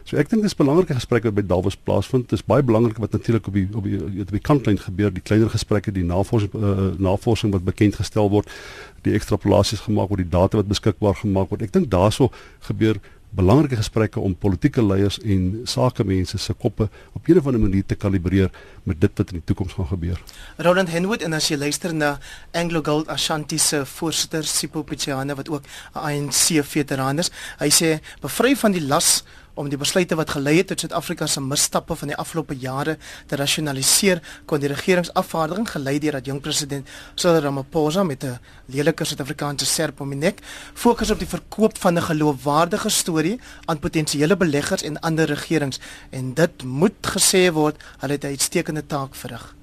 So 0.09 0.17
ek 0.17 0.31
dink 0.31 0.43
dis 0.43 0.55
'n 0.57 0.65
belangrike 0.65 0.95
gesprek 0.95 1.23
wat 1.25 1.35
by 1.35 1.43
Davos 1.47 1.77
plaasvind. 1.77 2.29
Dit 2.29 2.39
is 2.41 2.45
baie 2.45 2.63
belangrik 2.63 2.97
wat 2.97 3.13
natuurlik 3.13 3.47
op 3.47 3.53
die 3.53 3.69
op 3.73 3.85
die 3.85 3.99
op 4.21 4.31
die 4.31 4.41
kantlyn 4.41 4.79
gebeur, 4.79 5.13
die 5.13 5.23
kleiner 5.23 5.51
gesprekke, 5.51 5.93
die 5.93 6.05
navorsing 6.05 6.51
uh, 6.55 6.97
navorsing 6.99 7.53
wat 7.53 7.65
bekend 7.65 7.95
gestel 7.95 8.31
word, 8.31 8.49
die 9.03 9.13
ekstrapolasies 9.13 9.81
gemaak 9.81 10.09
word, 10.09 10.25
die 10.25 10.31
data 10.39 10.57
wat 10.57 10.67
beskikbaar 10.67 11.15
gemaak 11.15 11.51
word. 11.51 11.63
Ek 11.63 11.73
dink 11.73 11.91
daaroor 11.91 12.33
gebeur 12.61 12.97
belangrike 13.31 13.77
gesprekke 13.77 14.21
om 14.21 14.35
politieke 14.37 14.83
leiers 14.83 15.19
en 15.21 15.61
sakemense 15.69 16.39
se 16.39 16.53
koppe 16.53 16.89
op 17.13 17.29
'n 17.29 17.39
of 17.39 17.47
ander 17.47 17.61
manier 17.61 17.87
te 17.87 17.95
kalibreer 17.95 18.51
met 18.83 19.01
dit 19.01 19.11
wat 19.15 19.29
in 19.29 19.35
die 19.39 19.45
toekoms 19.45 19.73
gaan 19.73 19.87
gebeur. 19.87 20.21
Roland 20.57 20.89
Henwood 20.89 21.23
en 21.23 21.33
as 21.33 21.49
jy 21.49 21.57
luister 21.57 21.95
na 21.95 22.19
Anglo 22.53 22.83
Gold 22.83 23.09
Ashanti 23.09 23.59
se 23.59 23.87
voorsitter 23.87 24.45
Sipho 24.45 24.83
Pichana 24.83 25.35
wat 25.35 25.49
ook 25.49 25.63
'n 25.95 25.99
ANC 25.99 26.65
veteran 26.65 27.19
is, 27.19 27.31
hy 27.59 27.71
sê 27.71 28.01
bevry 28.21 28.57
van 28.57 28.73
die 28.73 28.87
las 28.87 29.25
om 29.59 29.69
die 29.69 29.79
besluite 29.81 30.17
wat 30.19 30.31
gelei 30.37 30.59
het 30.61 30.71
tot 30.71 30.85
Suid-Afrika 30.85 31.27
se 31.27 31.41
misstappe 31.43 31.97
van 31.99 32.13
die 32.13 32.17
afgelope 32.23 32.55
jare 32.63 32.97
te 33.27 33.37
rasionaliseer 33.41 34.23
kon 34.47 34.63
die 34.63 34.71
regeringsafvaardiging 34.71 35.67
gelei 35.73 35.97
deur 36.03 36.19
dat 36.19 36.31
jong 36.31 36.41
president 36.45 36.87
Cyril 37.15 37.43
Ramaphosa 37.49 38.05
met 38.07 38.25
'n 38.25 38.39
lelike 38.67 39.05
Suid-Afrikaanse 39.05 39.67
serp 39.67 40.01
om 40.01 40.11
die 40.11 40.19
nek 40.19 40.41
fokus 40.75 41.11
op 41.11 41.19
die 41.19 41.29
verkoop 41.35 41.79
van 41.79 41.99
'n 41.99 42.09
geloofwaardige 42.11 42.89
storie 42.89 43.41
aan 43.67 43.79
potensiële 43.79 44.37
beleggers 44.37 44.83
en 44.83 45.01
ander 45.01 45.27
regerings 45.27 45.81
en 46.11 46.35
dit 46.35 46.65
moet 46.65 47.07
gesê 47.17 47.53
word 47.53 47.77
hulle 48.01 48.13
het 48.13 48.25
'n 48.25 48.35
uitstekende 48.37 48.87
taak 48.87 49.15
verrig. 49.15 49.55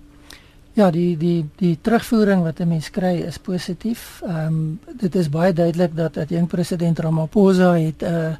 Ja, 0.73 0.91
die 0.91 1.17
die 1.17 1.45
die 1.55 1.77
terugvoering 1.81 2.43
wat 2.43 2.59
'n 2.59 2.67
mens 2.67 2.89
kry 2.89 3.23
is 3.23 3.37
positief. 3.37 4.21
Ehm 4.27 4.45
um, 4.45 4.79
dit 4.99 5.15
is 5.15 5.29
baie 5.29 5.53
duidelik 5.53 5.95
dat 5.95 6.13
dat 6.13 6.29
jong 6.29 6.47
president 6.47 6.99
Ramaphosa 6.99 7.73
het 7.73 8.01
'n 8.01 8.05
uh, 8.05 8.35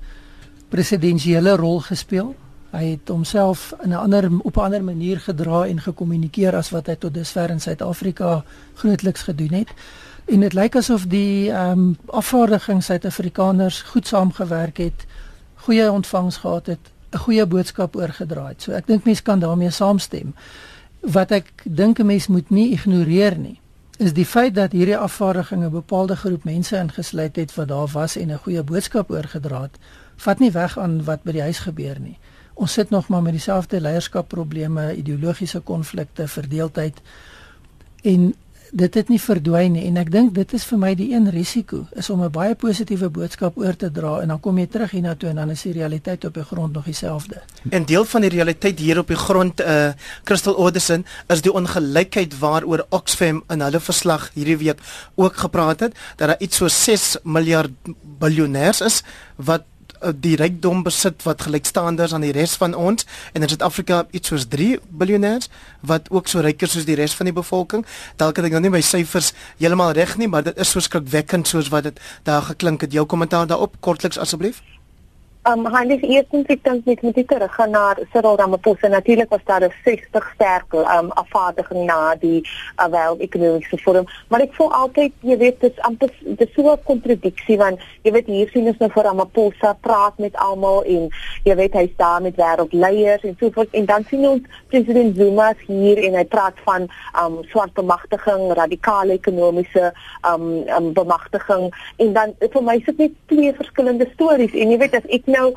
presidensiële 0.69 1.55
rol 1.55 1.79
gespeel. 1.79 2.35
Hy 2.75 2.83
het 2.85 3.07
homself 3.07 3.73
in 3.83 3.89
'n 3.89 3.93
ander 3.93 4.29
op 4.41 4.57
'n 4.57 4.59
ander 4.59 4.83
manier 4.83 5.19
gedra 5.19 5.65
en 5.65 5.79
gekommunikeer 5.81 6.55
as 6.55 6.69
wat 6.69 6.87
hy 6.87 6.95
tot 6.95 7.13
dusver 7.13 7.49
in 7.49 7.61
Suid-Afrika 7.61 8.43
grootliks 8.73 9.21
gedoen 9.21 9.53
het. 9.53 9.69
En 10.25 10.39
dit 10.39 10.53
lyk 10.53 10.75
asof 10.75 11.05
die 11.07 11.51
ehm 11.51 11.71
um, 11.71 11.97
afvaardiging 12.05 12.83
Suid-Afrikaners 12.83 13.81
goed 13.81 14.07
saamgewerk 14.07 14.77
het, 14.77 15.05
goeie 15.55 15.91
ontvangs 15.91 16.37
gehad 16.37 16.65
het, 16.65 16.91
'n 17.11 17.17
goeie 17.17 17.45
boodskap 17.45 17.95
oorgedra 17.95 18.47
het. 18.47 18.61
So 18.61 18.71
ek 18.71 18.87
dink 18.87 19.03
mense 19.03 19.23
kan 19.23 19.39
daarmee 19.39 19.69
saamstem. 19.69 20.35
Wat 20.99 21.31
ek 21.31 21.51
dink 21.63 21.99
'n 21.99 22.05
mens 22.05 22.27
moet 22.27 22.49
nie 22.49 22.71
ignoreer 22.71 23.37
nie, 23.37 23.59
is 23.97 24.13
die 24.13 24.25
feit 24.25 24.55
dat 24.55 24.71
hierdie 24.71 24.97
afvaardiging 24.97 25.63
'n 25.63 25.69
bepaalde 25.69 26.15
groep 26.15 26.43
mense 26.43 26.77
ingesluit 26.77 27.35
het 27.35 27.55
wat 27.55 27.67
daar 27.67 27.87
was 27.93 28.15
en 28.15 28.31
'n 28.31 28.39
goeie 28.43 28.63
boodskap 28.63 29.11
oorgedra 29.11 29.61
het 29.61 29.77
vat 30.17 30.39
nie 30.39 30.51
weg 30.51 30.77
aan 30.77 31.03
wat 31.03 31.23
by 31.23 31.31
die 31.31 31.41
huis 31.41 31.59
gebeur 31.59 31.99
nie. 31.99 32.17
Ons 32.55 32.73
sit 32.73 32.89
nog 32.89 33.07
maar 33.07 33.21
met 33.21 33.35
dieselfde 33.35 33.81
leierskapprobleme, 33.81 34.95
ideologiese 34.95 35.59
konflikte, 35.59 36.27
verdeeldheid 36.27 37.01
en 38.03 38.33
dit 38.75 38.97
het 38.97 39.09
nie 39.11 39.19
verdwyn 39.21 39.75
nie 39.75 39.83
en 39.87 39.99
ek 40.01 40.09
dink 40.11 40.33
dit 40.35 40.53
is 40.57 40.65
vir 40.67 40.79
my 40.81 40.91
die 40.97 41.07
een 41.13 41.29
risiko 41.31 41.85
is 41.95 42.09
om 42.09 42.23
'n 42.23 42.31
baie 42.31 42.55
positiewe 42.55 43.09
boodskap 43.09 43.57
oor 43.57 43.75
te 43.75 43.91
dra 43.91 44.21
en 44.21 44.27
dan 44.27 44.39
kom 44.39 44.57
jy 44.57 44.67
terug 44.67 44.91
hiernatoe 44.91 45.29
en 45.29 45.35
dan 45.35 45.49
is 45.49 45.61
die 45.61 45.73
realiteit 45.73 46.25
op 46.25 46.33
die 46.33 46.43
grond 46.43 46.73
nog 46.73 46.85
dieselfde. 46.85 47.41
En 47.69 47.85
deel 47.85 48.05
van 48.05 48.21
die 48.21 48.29
realiteit 48.29 48.79
hier 48.79 48.99
op 48.99 49.07
die 49.07 49.17
grond 49.17 49.61
uh 49.61 49.93
Crystal 50.23 50.57
Oderson 50.57 51.05
is 51.27 51.41
die 51.41 51.53
ongelykheid 51.53 52.39
waaroor 52.39 52.85
Oxfam 52.89 53.43
in 53.49 53.61
hulle 53.61 53.79
verslag 53.79 54.31
hierdie 54.33 54.57
week 54.57 54.79
ook 55.15 55.35
gepraat 55.35 55.79
het 55.79 55.95
dat 56.15 56.27
daar 56.27 56.39
iets 56.39 56.57
so 56.57 56.67
6 56.67 57.17
miljard 57.23 57.71
biljoenêrs 58.19 58.81
is 58.81 59.03
wat 59.35 59.63
Eh, 59.74 59.74
die 60.13 60.35
rykdom 60.35 60.83
besit 60.83 61.23
wat 61.25 61.41
gelykstaande 61.47 62.03
is 62.03 62.13
aan 62.13 62.25
die 62.25 62.33
res 62.35 62.55
van 62.61 62.73
ons 62.73 63.05
en 63.33 63.41
in 63.41 63.49
Suid-Afrika 63.49 64.05
iets 64.11 64.33
soos 64.33 64.47
3 64.51 64.79
biljoenêers 64.89 65.49
wat 65.81 66.09
ook 66.09 66.27
so 66.27 66.43
ryk 66.45 66.61
is 66.67 66.75
soos 66.75 66.85
die 66.85 66.97
res 66.99 67.15
van 67.15 67.29
die 67.29 67.35
bevolking. 67.35 67.85
Dalk 68.21 68.37
het 68.37 68.49
ek 68.49 68.57
nou 68.57 68.65
nie 68.67 68.73
my 68.77 68.83
syfers 68.85 69.33
heeltemal 69.57 69.95
reg 69.97 70.17
nie, 70.21 70.27
maar 70.27 70.45
dit 70.45 70.57
is 70.61 70.69
so 70.69 70.83
skrikwekkend 70.83 71.47
soos 71.47 71.71
wat 71.73 71.89
dit 71.89 71.99
daar 72.27 72.45
geklink 72.51 72.85
het. 72.85 72.93
Jou 72.93 73.05
kommentaar 73.05 73.47
daarop 73.47 73.79
kortliks 73.81 74.21
asseblief. 74.21 74.61
Um 75.45 75.67
hy 75.69 75.83
het 75.91 76.01
eers 76.01 76.47
ek 76.49 76.63
dink 76.65 76.87
net 76.89 77.01
met 77.05 77.17
die 77.19 77.23
teruggaan 77.29 77.69
na 77.75 77.93
Cyril 78.13 78.37
Ramaphosa. 78.39 78.89
Natuurlik 78.89 79.29
was 79.29 79.43
daar 79.45 79.61
'n 79.61 79.73
60 79.83 80.31
sterk 80.33 80.73
um 80.73 81.11
afvaardiging 81.11 81.85
na 81.85 82.15
die 82.15 82.41
uh, 82.81 82.87
wel 82.89 83.17
ekonomiese 83.19 83.77
forum. 83.77 84.05
Maar 84.29 84.41
ek 84.41 84.53
voel 84.53 84.73
altyd 84.73 85.13
jy 85.21 85.37
weet 85.37 85.59
dit 85.59 85.71
is 85.71 85.81
amper 85.81 86.09
dit 86.19 86.41
is 86.47 86.53
so 86.55 86.71
'n 86.71 86.83
kontradiksie 86.83 87.57
want 87.57 87.79
jy 88.01 88.11
weet 88.11 88.25
hier 88.25 88.49
sien 88.49 88.67
ons 88.67 88.77
nou 88.77 88.89
vir 88.89 89.03
Ramaphosa 89.03 89.73
praat 89.81 90.17
met 90.17 90.35
almal 90.35 90.83
en 90.83 91.09
jy 91.43 91.55
weet 91.55 91.73
hy's 91.73 91.95
daar 91.97 92.21
met 92.21 92.35
wêreldleiers 92.35 93.23
en 93.23 93.37
so 93.39 93.49
voort 93.51 93.73
en 93.73 93.85
dan 93.85 94.03
sien 94.09 94.27
ons 94.27 94.41
president 94.67 95.15
Zuma 95.15 95.53
hier 95.67 95.97
en 95.97 96.13
hy 96.15 96.25
praat 96.25 96.57
van 96.65 96.89
um 97.21 97.43
swart 97.43 97.73
bemagtiging 97.73 98.53
radikale 98.53 99.13
ekonomiese 99.13 99.93
um, 100.25 100.65
um 100.77 100.93
bemagtiging 100.93 101.69
en 101.97 102.13
dan 102.13 102.33
vir 102.39 102.63
my 102.63 102.75
is 102.75 102.85
dit 102.85 102.97
net 102.97 103.11
twee 103.25 103.53
verskillende 103.53 104.09
stories. 104.13 104.53
En 104.53 104.71
jy 104.71 104.77
weet 104.77 104.95
as 104.97 105.07
ek 105.09 105.25
nou 105.35 105.49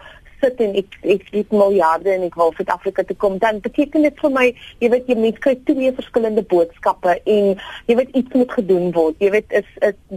sit 0.42 0.60
en 0.62 0.76
ek 0.78 0.98
ek 1.14 1.24
het 1.34 1.54
miljarde 1.54 2.12
en 2.14 2.26
ek 2.26 2.36
wil 2.38 2.52
vir 2.56 2.70
Afrika 2.74 3.04
te 3.06 3.16
kom 3.24 3.38
dan 3.42 3.62
beteken 3.64 4.06
dit 4.06 4.20
vir 4.22 4.34
my 4.34 4.46
jy 4.82 4.90
weet 4.92 5.10
jy 5.10 5.16
moet 5.18 5.40
kry 5.44 5.56
twee 5.70 5.94
verskillende 5.96 6.44
boodskappe 6.52 7.16
en 7.18 7.50
jy 7.90 7.98
weet 7.98 8.14
iets 8.20 8.38
moet 8.38 8.54
gedoen 8.60 8.92
word. 8.96 9.18
Jy 9.22 9.32
weet 9.34 9.58
is 9.62 9.68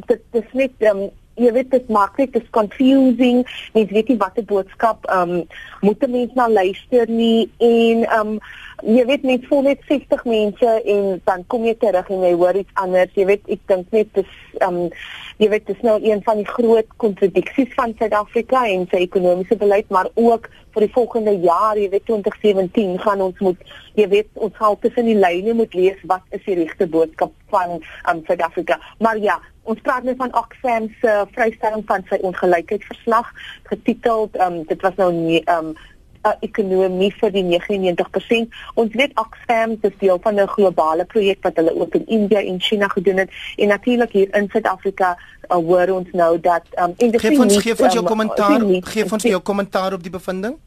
dit 0.10 0.22
dis 0.36 0.54
net 0.58 0.88
um, 0.92 1.08
jy 1.42 1.52
weet 1.56 1.72
dit 1.74 1.90
maak 1.94 2.18
dit 2.20 2.36
is 2.38 2.50
confusing. 2.58 3.42
Mens 3.76 3.94
weet 3.96 4.12
nie 4.12 4.20
watter 4.22 4.46
boodskap 4.48 5.08
um, 5.14 5.42
moet 5.86 6.08
mense 6.08 6.38
na 6.38 6.50
luister 6.52 7.10
nie 7.10 7.50
en 7.58 8.06
um, 8.20 8.36
jy 8.82 9.04
weet 9.06 9.26
net 9.28 9.46
voel 9.50 9.66
net 9.70 9.82
60 9.88 10.24
mense 10.26 10.72
en 10.94 11.22
dan 11.28 11.44
kom 11.52 11.66
jy 11.68 11.76
terug 11.82 12.10
en 12.10 12.24
jy 12.26 12.32
hoor 12.38 12.58
iets 12.58 12.80
anders. 12.82 13.12
Jy 13.18 13.26
weet 13.30 13.52
ek 13.54 13.62
dink 13.70 13.94
net 13.96 14.10
dis 14.18 14.32
um, 14.66 14.80
jy 15.42 15.50
weet 15.54 15.68
dis 15.70 15.84
nou 15.86 15.98
een 16.04 16.24
van 16.26 16.42
die 16.42 16.48
groot 16.48 16.90
kontradiksies 17.02 17.72
van 17.78 17.94
Suid-Afrika 18.00 18.64
en 18.70 18.88
sy 18.92 19.04
ekonomiese 19.06 19.58
beleid 19.62 19.90
maar 19.94 20.10
ook 20.16 20.50
vir 20.74 20.86
die 20.86 20.94
volgende 20.96 21.34
jaar 21.44 21.80
jy 21.80 21.90
weet 21.94 22.06
2017 22.10 22.98
gaan 23.06 23.24
ons 23.26 23.40
moet 23.46 23.72
jy 24.00 24.08
weet 24.12 24.30
ons 24.34 24.58
gaan 24.58 24.78
tussen 24.84 25.10
die 25.10 25.18
lyne 25.18 25.56
moet 25.58 25.74
lees 25.78 26.02
wat 26.10 26.26
is 26.36 26.44
die 26.46 26.60
regte 26.62 26.88
boodskap 26.90 27.34
van 27.54 27.80
um, 28.10 28.22
Suid-Afrika. 28.28 28.80
Maar 29.00 29.22
ja 29.22 29.40
ons 29.70 29.82
praat 29.86 30.06
net 30.08 30.18
van 30.18 30.34
Oxfam 30.38 30.88
se 31.02 31.12
vrystelling 31.36 31.84
van 31.90 32.06
sy 32.10 32.18
ongelykheidsverslag 32.26 33.30
getiteld 33.70 34.38
um, 34.42 34.62
dit 34.70 34.86
was 34.86 34.98
nou 34.98 35.12
nie 35.14 35.42
um, 35.54 35.76
uh, 36.24 36.34
ekonomie 36.40 37.12
vir 37.20 37.32
die 37.36 37.44
99%. 37.44 38.58
Ons 38.76 38.96
weet 39.00 39.14
Oxfam 39.20 39.78
is 39.82 39.96
deel 40.00 40.20
van 40.24 40.40
'n 40.40 40.48
globale 40.48 41.06
projek 41.06 41.40
wat 41.42 41.56
hulle 41.56 41.76
ook 41.76 41.96
in 41.96 42.08
India 42.08 42.42
en 42.42 42.60
China 42.62 42.88
gedoen 42.88 43.18
het 43.18 43.30
en 43.58 43.68
natuurlik 43.68 44.12
hier 44.12 44.36
in 44.36 44.50
Suid-Afrika 44.52 45.18
uh, 45.50 45.56
hoor 45.56 45.90
ons 45.90 46.08
nou 46.12 46.40
dat 46.40 46.64
um, 46.80 46.94
en 46.98 47.12
dis 47.12 47.22
nie 47.22 47.62
gee 47.62 47.76
vir 47.76 47.92
jou 47.92 48.04
kommentaar 48.04 48.60
gee 48.82 49.06
vir 49.06 49.20
jou 49.20 49.42
kommentaar 49.42 49.94
op 49.94 50.04
die 50.04 50.12
bevinding. 50.12 50.58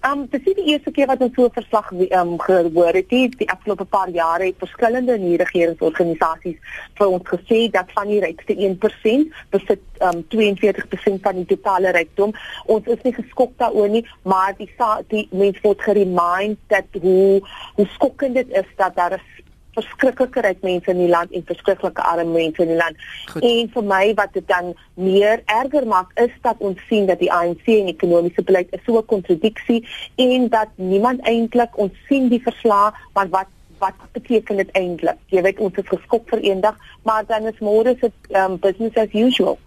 Um 0.00 0.22
dis 0.32 0.40
die 0.46 0.70
eerste 0.72 0.90
keer 0.96 1.10
wat 1.10 1.20
ons 1.20 1.34
so 1.36 1.44
'n 1.44 1.52
verslag 1.52 1.90
um 1.92 2.38
gehoor 2.40 2.94
het. 2.96 3.08
Die, 3.08 3.28
die 3.28 3.50
afgelope 3.50 3.84
paar 3.84 4.08
jare 4.08 4.44
het 4.44 4.56
verskillende 4.58 5.18
nie-regeringsorganisasies 5.18 6.56
vir 6.94 7.08
ons 7.08 7.28
gesê 7.28 7.68
dat 7.70 7.92
van 7.92 8.08
die 8.08 8.20
rykste 8.20 8.54
1% 8.56 9.34
besit 9.50 9.82
um 10.00 10.24
42% 10.28 11.20
van 11.20 11.36
die 11.36 11.44
totale 11.52 11.92
rykdom. 11.92 12.32
Ons 12.66 12.86
is 12.86 13.02
nie 13.02 13.12
geskok 13.12 13.52
daaroor 13.58 13.88
nie, 13.88 14.06
maar 14.22 14.56
die 14.56 14.70
die 15.08 15.28
mense 15.30 15.60
word 15.62 15.82
geremind 15.82 16.58
dat 16.68 16.88
hoe 17.02 17.40
hoe 17.74 17.86
skokkend 17.92 18.34
dit 18.34 18.48
is 18.48 18.68
dat 18.76 18.96
daar 18.96 19.20
'n 19.20 19.20
verskriklike 19.80 20.44
ryk 20.46 20.64
mense 20.66 20.92
in 20.92 21.02
die 21.02 21.10
land 21.10 21.32
en 21.36 21.46
verskriklike 21.48 22.04
arme 22.12 22.32
mense 22.32 22.62
in 22.64 22.72
die 22.74 22.80
land. 22.80 22.96
Goed. 23.32 23.44
En 23.50 23.70
vir 23.76 23.86
my 23.92 24.02
wat 24.20 24.34
dit 24.38 24.48
dan 24.48 24.74
meer 24.94 25.44
erger 25.46 25.86
maak 25.86 26.12
is 26.24 26.34
dat 26.46 26.60
ons 26.70 26.80
sien 26.88 27.08
dat 27.10 27.22
die 27.22 27.32
ANC 27.32 27.66
en 27.76 27.92
ekonomiese 27.94 28.44
beleid 28.46 28.74
is 28.76 28.84
so 28.84 28.98
'n 28.98 29.06
kontradiksie 29.14 29.80
en 30.16 30.48
dat 30.48 30.68
niemand 30.76 31.24
eintlik 31.24 31.78
ons 31.78 31.92
sien 32.08 32.28
die 32.28 32.42
verslae 32.42 32.92
van 33.14 33.32
wat 33.36 33.48
wat 33.80 33.96
beteken 34.12 34.56
dit 34.56 34.70
eintlik? 34.76 35.16
Jy 35.32 35.42
weet 35.42 35.60
ons 35.64 35.76
is 35.80 35.88
geskok 35.88 36.28
vir 36.28 36.42
eendag, 36.44 36.76
maar 37.02 37.24
dan 37.26 37.48
is 37.48 37.62
môre 37.64 37.96
se 38.00 38.12
um, 38.36 38.58
business 38.58 38.96
as 38.96 39.12
usual. 39.12 39.58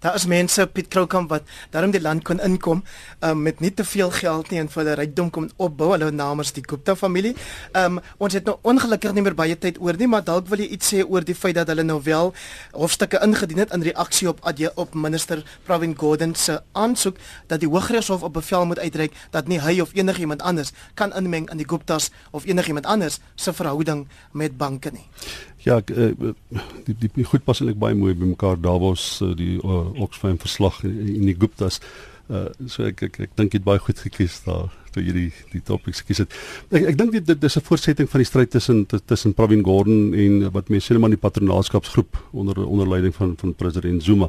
Daar 0.00 0.14
is 0.14 0.26
mense 0.26 0.66
Piet 0.66 0.88
Kroukamp 0.88 1.30
wat 1.30 1.42
daarom 1.70 1.90
die 1.94 2.00
land 2.00 2.24
kon 2.24 2.40
inkom 2.40 2.82
um, 3.20 3.42
met 3.42 3.60
nie 3.60 3.72
te 3.74 3.84
veel 3.84 4.10
geld 4.10 4.50
nie 4.50 4.60
en 4.60 4.68
vir 4.68 4.82
hulle 4.82 4.96
rykdom 5.00 5.30
kom 5.30 5.48
opbou. 5.56 5.90
Hulle 5.94 6.10
namens 6.10 6.52
die 6.56 6.64
Gupta 6.66 6.96
familie. 6.96 7.34
Um, 7.76 8.00
ons 8.18 8.36
het 8.36 8.44
nou 8.48 8.56
ongelukkig 8.62 9.14
nie 9.16 9.24
meer 9.26 9.36
baie 9.38 9.56
tyd 9.58 9.80
oor 9.80 9.98
nie, 9.98 10.08
maar 10.10 10.24
dalk 10.24 10.48
wil 10.52 10.62
jy 10.62 10.68
iets 10.76 10.92
sê 10.92 11.02
oor 11.04 11.24
die 11.26 11.36
feit 11.36 11.56
dat 11.58 11.70
hulle 11.72 11.84
nou 11.86 11.98
wel 12.04 12.32
hofstukke 12.76 13.20
ingedien 13.24 13.64
het 13.64 13.74
in 13.74 13.84
reaksie 13.86 14.28
op 14.28 14.42
adje 14.46 14.72
op 14.76 14.94
minister 14.94 15.42
Pravin 15.66 15.96
Gordhan 15.98 16.34
se 16.34 16.60
aansoek 16.72 17.18
dat 17.46 17.60
die 17.60 17.70
Hooggeregshof 17.70 18.22
op 18.22 18.36
bevel 18.36 18.66
moet 18.66 18.78
uitreik 18.78 19.16
dat 19.30 19.48
nie 19.48 19.60
hy 19.60 19.80
of 19.80 19.94
enigiemand 19.94 20.42
anders 20.42 20.72
kan 20.94 21.14
inmeng 21.16 21.50
in 21.50 21.62
die 21.62 21.68
Guptas 21.68 22.10
of 22.30 22.46
enigiemand 22.46 22.86
anders 22.86 23.20
se 23.34 23.52
verhouding 23.52 24.06
met 24.32 24.56
banke 24.56 24.90
nie. 24.92 25.08
Ja, 25.66 25.80
ek, 25.82 25.90
uh, 25.90 26.32
die, 26.86 26.94
die 26.94 27.10
die 27.16 27.26
goed 27.26 27.42
pas 27.46 27.58
eintlik 27.58 27.80
baie 27.82 27.96
mooi 27.98 28.14
by 28.14 28.28
mekaar. 28.30 28.60
Daar 28.62 28.78
was 28.78 29.18
uh, 29.24 29.32
die 29.34 29.56
uh, 29.58 29.88
Oxfam 30.04 30.38
verslag 30.38 30.78
in, 30.86 30.94
in 31.16 31.24
die 31.26 31.34
Guptas. 31.34 31.80
Uh, 32.30 32.48
so 32.70 32.86
ek 32.86 33.02
ek, 33.08 33.18
ek 33.26 33.34
dink 33.38 33.54
dit 33.56 33.64
baie 33.66 33.82
goed 33.82 33.98
gekies 34.02 34.38
daar 34.46 34.70
toe 34.96 35.04
jy 35.04 35.14
die 35.16 35.30
die 35.52 35.62
topics 35.64 36.02
gekies 36.02 36.24
het. 36.24 36.38
Ek 36.72 36.88
ek 36.92 36.98
dink 36.98 37.12
dit 37.16 37.26
dit 37.26 37.44
is 37.44 37.56
'n 37.56 37.66
voortsetting 37.68 38.08
van 38.10 38.20
die 38.24 38.28
stryd 38.28 38.50
tussen 38.50 38.86
tussen 38.86 39.34
Pravin 39.34 39.64
Gordhan 39.64 40.14
en 40.14 40.50
wat 40.52 40.68
mense 40.68 40.92
sê 40.92 40.98
maar 40.98 41.12
die 41.12 41.20
patronaatskapsgroep 41.20 42.16
onder 42.32 42.64
onder 42.66 42.88
leiding 42.88 43.14
van 43.14 43.34
van 43.36 43.54
president 43.54 44.02
Zuma. 44.02 44.28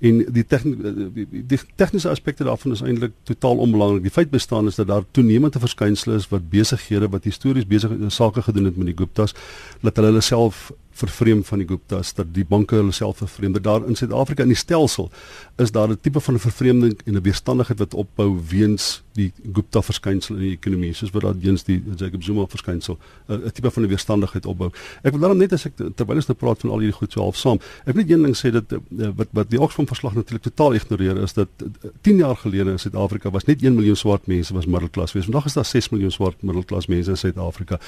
En 0.00 0.24
die 0.32 0.44
die, 0.44 1.26
die 1.46 1.60
tegniese 1.76 2.08
aspekte 2.08 2.44
daarvan 2.44 2.72
is 2.72 2.82
eintlik 2.82 3.12
totaal 3.22 3.56
onbelangrik. 3.56 4.02
Die 4.02 4.10
feit 4.10 4.30
bestaan 4.30 4.66
is 4.66 4.76
dat 4.76 4.88
daar 4.88 5.04
toenemende 5.10 5.58
verskynsels 5.58 6.16
is 6.16 6.28
wat 6.28 6.50
besighede 6.50 7.08
wat 7.08 7.24
histories 7.24 7.66
besig 7.66 7.90
sake 8.08 8.42
gedoen 8.42 8.64
het 8.64 8.76
met 8.76 8.86
die 8.86 8.96
Guptas, 8.96 9.34
dat 9.80 9.96
hulle 9.96 10.06
hulle 10.06 10.24
self 10.24 10.72
vervreem 10.96 11.44
van 11.44 11.58
die 11.62 11.68
Guptas 11.68 12.14
dat 12.16 12.32
die 12.34 12.44
banke 12.44 12.78
hulle 12.78 12.92
self 12.92 13.20
vervreem. 13.22 13.52
Daar 13.62 13.86
in 13.86 13.96
Suid-Afrika 13.96 14.42
in 14.42 14.52
die 14.54 14.58
stelsel 14.58 15.10
is 15.56 15.72
daar 15.72 15.88
'n 15.88 15.98
tipe 16.00 16.20
van 16.20 16.38
vervreemding 16.38 17.00
en 17.04 17.16
'n 17.16 17.22
weerstandigheid 17.22 17.78
wat 17.78 17.94
opbou 17.94 18.40
weens 18.48 19.02
die 19.16 19.32
Gupta 19.52 19.82
verskynsel 19.82 20.36
in 20.36 20.42
die 20.42 20.52
ekonomie 20.56 20.92
soos 20.94 21.12
wat 21.14 21.22
daar 21.22 21.38
eens 21.40 21.64
die 21.64 21.78
Jacob 21.96 22.22
Zuma 22.22 22.46
verskynsel 22.46 22.98
'n 23.28 23.50
tipe 23.52 23.70
van 23.70 23.82
'n 23.82 23.88
weerstandigheid 23.88 24.46
opbou. 24.46 24.70
Ek 25.02 25.12
wil 25.12 25.20
daarom 25.20 25.38
net 25.38 25.52
as 25.52 25.66
ek 25.66 25.76
terwyl 25.76 26.16
ons 26.16 26.26
nou 26.26 26.38
praat 26.38 26.60
van 26.60 26.70
al 26.70 26.78
hierdie 26.78 26.98
goed 26.98 27.12
so 27.12 27.20
half 27.20 27.36
saam. 27.36 27.58
Ek 27.86 27.94
wil 27.94 28.04
net 28.04 28.10
een 28.10 28.22
ding 28.22 28.36
sê 28.36 28.50
dat 28.52 28.72
eh, 28.72 29.08
wat 29.16 29.28
wat 29.32 29.50
die 29.50 29.60
Oxfam 29.60 29.86
verslag 29.86 30.14
natuurlik 30.14 30.42
totaal 30.42 30.74
ignoreer 30.74 31.22
is 31.22 31.32
dat 31.32 31.48
10 32.02 32.16
jaar 32.16 32.36
gelede 32.36 32.70
in 32.70 32.78
Suid-Afrika 32.78 33.30
was 33.30 33.44
net 33.44 33.62
1 33.62 33.74
miljoen 33.74 33.96
swart 33.96 34.26
mense 34.26 34.54
was 34.54 34.66
middelklas 34.66 35.12
wees. 35.12 35.24
Vandag 35.24 35.44
is 35.44 35.52
daar 35.52 35.64
6 35.64 35.88
miljoen 35.88 36.10
swart 36.10 36.42
middelklas 36.42 36.86
mense 36.86 37.10
in 37.10 37.16
Suid-Afrika. 37.16 37.78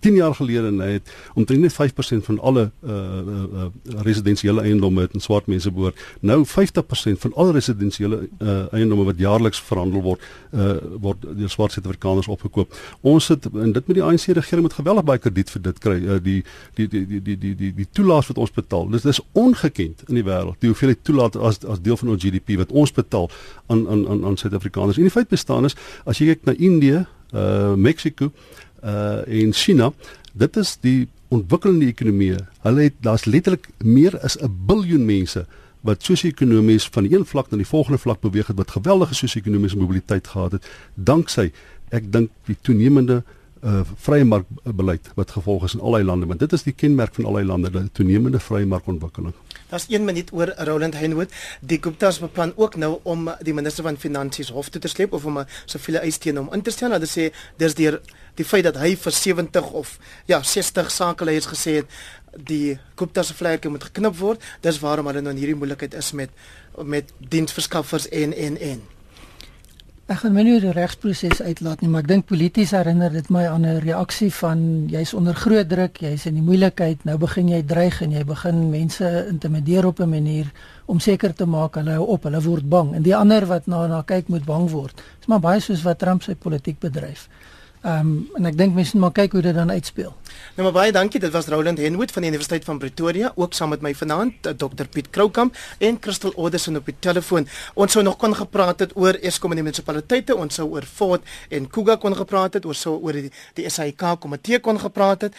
10 0.00 0.14
jaar 0.14 0.34
gelede 0.34 0.70
net 0.70 1.10
omtrent 1.34 1.60
net 1.60 1.72
5% 1.72 2.24
van 2.24 2.40
alle 2.40 2.53
totale 2.54 2.70
uh, 2.82 2.90
eh, 2.90 3.26
uh, 3.26 3.62
eh, 3.62 3.64
eh, 3.64 4.02
residensiële 4.02 4.62
eiendomme 4.62 5.00
het 5.00 5.12
en 5.12 5.20
swart 5.20 5.46
mense 5.46 5.70
behoort. 5.70 5.98
Nou 6.20 6.44
50% 6.46 7.18
van 7.18 7.32
al 7.34 7.52
residensiële 7.52 8.28
uh, 8.38 8.72
eiendomme 8.72 9.04
wat 9.04 9.18
jaarliks 9.18 9.60
verhandel 9.60 10.02
word, 10.02 10.20
uh, 10.52 10.76
word 11.00 11.22
deur 11.36 11.50
swart 11.50 11.72
Suid-Afrikaners 11.72 12.28
opgekoop. 12.28 12.74
Ons 13.00 13.24
sit 13.24 13.46
en 13.52 13.72
dit 13.72 13.86
met 13.86 13.96
die 13.96 14.02
ANC 14.02 14.26
regering 14.26 14.66
met 14.68 14.76
geweldig 14.78 15.04
baie 15.04 15.18
krediet 15.18 15.50
vir 15.50 15.62
dit 15.62 15.78
kry. 15.78 15.96
Uh, 16.02 16.18
die 16.22 16.40
die 16.74 16.88
die 16.88 17.04
die 17.06 17.20
die 17.22 17.38
die 17.38 17.54
die, 17.54 17.72
die 17.74 17.88
toelaas 17.92 18.30
wat 18.30 18.38
ons 18.38 18.54
betaal. 18.54 18.88
Dis 18.92 19.06
dis 19.06 19.20
ongekend 19.32 20.04
in 20.08 20.20
die 20.20 20.26
wêreld. 20.26 20.58
Die 20.62 20.70
hoeveelheid 20.72 21.04
toelaat 21.04 21.36
as 21.36 21.62
as 21.64 21.82
deel 21.82 21.98
van 22.00 22.14
ons 22.14 22.22
GDP 22.22 22.58
wat 22.60 22.72
ons 22.72 22.92
betaal 22.92 23.30
aan 23.66 23.86
aan 23.88 24.06
aan 24.08 24.24
aan 24.30 24.38
Suid-Afrikaners. 24.40 25.00
En 25.00 25.08
die 25.08 25.14
feit 25.14 25.32
bestaan 25.32 25.64
is 25.68 25.76
as 26.04 26.20
jy 26.20 26.34
kyk 26.34 26.46
na 26.48 26.56
Indië, 26.58 27.04
uh 27.34 27.74
Mexiko 27.74 28.30
uh 28.84 29.24
en 29.26 29.52
China, 29.56 29.90
dit 30.34 30.56
is 30.60 30.76
die 30.84 31.08
ontwikkelende 31.40 31.86
ekonomieë. 31.90 32.40
Hulle 32.64 32.88
het 32.88 32.96
daar's 33.04 33.24
letterlik 33.24 33.68
meer 33.82 34.18
as 34.20 34.38
'n 34.40 34.50
biljoen 34.66 35.04
mense 35.04 35.46
wat 35.84 36.02
sosio-ekonomies 36.02 36.88
van 36.92 37.04
een 37.12 37.24
vlak 37.28 37.50
na 37.50 37.60
die 37.60 37.68
volgende 37.68 37.98
vlak 37.98 38.20
beweeg 38.20 38.46
het 38.46 38.56
wat 38.56 38.70
geweldige 38.70 39.14
sosio-ekonomiese 39.14 39.76
mobiliteit 39.76 40.28
gehad 40.28 40.52
het 40.52 40.68
danksy 40.94 41.50
ek 41.88 42.12
dink 42.12 42.30
die 42.48 42.56
toenemende 42.60 43.22
uh, 43.64 43.82
vrye 44.06 44.24
mark 44.24 44.48
beleid 44.64 45.10
wat 45.14 45.36
gevolg 45.36 45.64
is 45.68 45.76
in 45.76 45.84
al 45.84 45.98
die 45.98 46.08
lande 46.08 46.26
want 46.26 46.40
dit 46.40 46.52
is 46.52 46.64
die 46.64 46.72
kenmerk 46.72 47.14
van 47.14 47.28
al 47.28 47.40
die 47.40 47.48
lande 47.52 47.70
dat 47.70 47.92
toenemende 47.92 48.40
vrye 48.40 48.66
markontwikkeling 48.66 49.36
Daar's 49.74 49.86
1 49.88 50.04
minuut 50.04 50.32
oor 50.32 50.52
Roland 50.56 50.94
Henwood. 50.94 51.32
Die 51.60 51.78
Gupta's 51.80 52.18
beplan 52.18 52.52
ook 52.56 52.76
nou 52.76 52.98
om 53.02 53.30
die 53.40 53.54
minister 53.54 53.82
van 53.82 53.96
finansies 53.98 54.52
hof 54.54 54.68
toe 54.68 54.80
te 54.80 54.88
sleep 54.88 55.12
of 55.12 55.24
om 55.24 55.38
'n 55.38 55.46
siviele 55.64 55.98
eis 55.98 56.18
teen 56.18 56.36
hom 56.36 56.52
in 56.52 56.62
te 56.62 56.70
stel. 56.70 56.90
Hulle 56.90 57.06
sê 57.06 57.32
dis 57.56 57.74
deur 57.74 58.00
die 58.38 58.44
feit 58.44 58.64
dat 58.64 58.76
hy 58.76 58.94
vir 58.96 59.12
70 59.12 59.70
of 59.70 59.98
ja, 60.26 60.42
60 60.42 60.90
sakeleiers 60.90 61.46
gesê 61.46 61.80
het 61.82 61.86
die 62.36 62.78
Gupta 62.96 63.22
se 63.22 63.34
vlerke 63.34 63.68
moet 63.70 63.84
geknip 63.84 64.16
word. 64.18 64.42
Dis 64.60 64.80
waarom 64.82 65.06
hulle 65.06 65.22
nou 65.22 65.34
in 65.34 65.38
hierdie 65.38 65.58
moeilikheid 65.58 65.94
is 65.94 66.12
met 66.12 66.30
met 66.82 67.12
diensverskaffers 67.18 68.08
en 68.08 68.34
en 68.34 68.58
en. 68.58 68.82
Ek 70.04 70.18
gaan 70.20 70.34
my 70.36 70.42
nie 70.44 70.58
die 70.60 70.72
regsproses 70.74 71.38
uitlaat 71.40 71.80
nie, 71.80 71.88
maar 71.88 72.02
ek 72.04 72.08
dink 72.10 72.26
polities 72.28 72.74
herinner 72.76 73.12
dit 73.14 73.30
my 73.32 73.46
aan 73.48 73.64
'n 73.64 73.78
reaksie 73.80 74.28
van 74.36 74.84
jy's 74.92 75.14
onder 75.14 75.34
groot 75.34 75.68
druk, 75.68 75.96
jy's 75.96 76.26
in 76.26 76.34
die 76.34 76.42
moeilikheid, 76.42 77.04
nou 77.04 77.16
begin 77.16 77.48
jy 77.48 77.62
dreig 77.62 78.02
en 78.02 78.12
jy 78.12 78.24
begin 78.24 78.70
mense 78.70 79.26
intimideer 79.30 79.86
op 79.86 80.00
'n 80.00 80.10
manier 80.10 80.52
om 80.86 81.00
seker 81.00 81.34
te 81.34 81.46
maak 81.46 81.74
hulle 81.74 81.92
hou 81.92 82.04
op, 82.06 82.22
hulle 82.24 82.40
word 82.42 82.68
bang 82.68 82.94
en 82.94 83.02
die 83.02 83.16
ander 83.16 83.46
wat 83.46 83.66
na 83.66 83.86
na 83.86 84.02
kyk 84.02 84.28
moet 84.28 84.44
bang 84.44 84.70
word. 84.70 84.96
Dit 84.96 85.20
is 85.20 85.26
maar 85.26 85.40
baie 85.40 85.60
soos 85.60 85.82
wat 85.82 85.98
Trump 85.98 86.22
sy 86.22 86.34
politiek 86.34 86.78
bedryf. 86.80 87.28
Ehm 87.84 87.98
um, 88.00 88.28
en 88.38 88.46
ek 88.48 88.54
dink 88.56 88.72
mense 88.72 88.94
moet 88.96 89.02
maar 89.02 89.12
kyk 89.12 89.34
hoe 89.36 89.40
dit 89.44 89.54
dan 89.54 89.70
uitspeel. 89.70 90.12
Nou 90.56 90.64
maar 90.64 90.72
baie 90.72 90.92
dankie. 90.92 91.20
Dit 91.20 91.32
was 91.32 91.50
Roland 91.52 91.78
Henwood 91.78 92.12
van 92.12 92.24
die 92.24 92.30
Universiteit 92.30 92.64
van 92.64 92.78
Pretoria, 92.80 93.32
ook 93.34 93.52
saam 93.52 93.68
met 93.74 93.84
my 93.84 93.92
vanaand 93.94 94.46
eh, 94.46 94.54
Dr 94.56 94.88
Piet 94.90 95.10
Kroukamp 95.10 95.56
en 95.78 95.98
Crystal 95.98 96.32
Oderson 96.34 96.76
op 96.80 96.88
die 96.88 96.96
telefoon. 96.98 97.44
Ons 97.74 97.92
sou 97.92 98.04
nog 98.04 98.16
kon 98.16 98.34
gepraat 98.34 98.80
het 98.80 98.96
oor 98.96 99.20
Eskom 99.20 99.52
en 99.52 99.60
die 99.60 99.66
munisipaliteite, 99.66 100.36
ons 100.36 100.54
sou 100.54 100.70
oor 100.70 100.88
Fort 100.88 101.28
en 101.50 101.68
Kuga 101.68 101.98
kon 102.00 102.16
gepraat 102.16 102.56
het, 102.56 102.64
ons 102.64 102.80
sou 102.80 102.96
oor 103.02 103.20
die, 103.20 103.30
die 103.60 103.68
SAIK 103.68 104.16
komitee 104.20 104.64
kon 104.64 104.80
gepraat 104.80 105.28
het. 105.28 105.36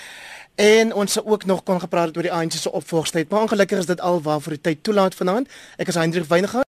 En 0.56 0.94
ons 0.94 1.12
sou 1.12 1.26
ook 1.26 1.46
nog 1.46 1.64
kon 1.64 1.80
gepraat 1.80 2.08
het 2.08 2.18
oor 2.18 2.24
die 2.24 2.32
ANC 2.32 2.52
se 2.56 2.72
opvolgstyd. 2.72 3.30
Maar 3.30 3.42
ongelukkig 3.42 3.78
is 3.78 3.86
dit 3.86 4.02
al 4.02 4.22
waarvoor 4.22 4.56
die 4.56 4.62
tyd 4.62 4.84
toelaat 4.84 5.16
vanaand. 5.16 5.50
Ek 5.76 5.92
is 5.92 6.00
Hendrik 6.00 6.30
Weiniger 6.30 6.64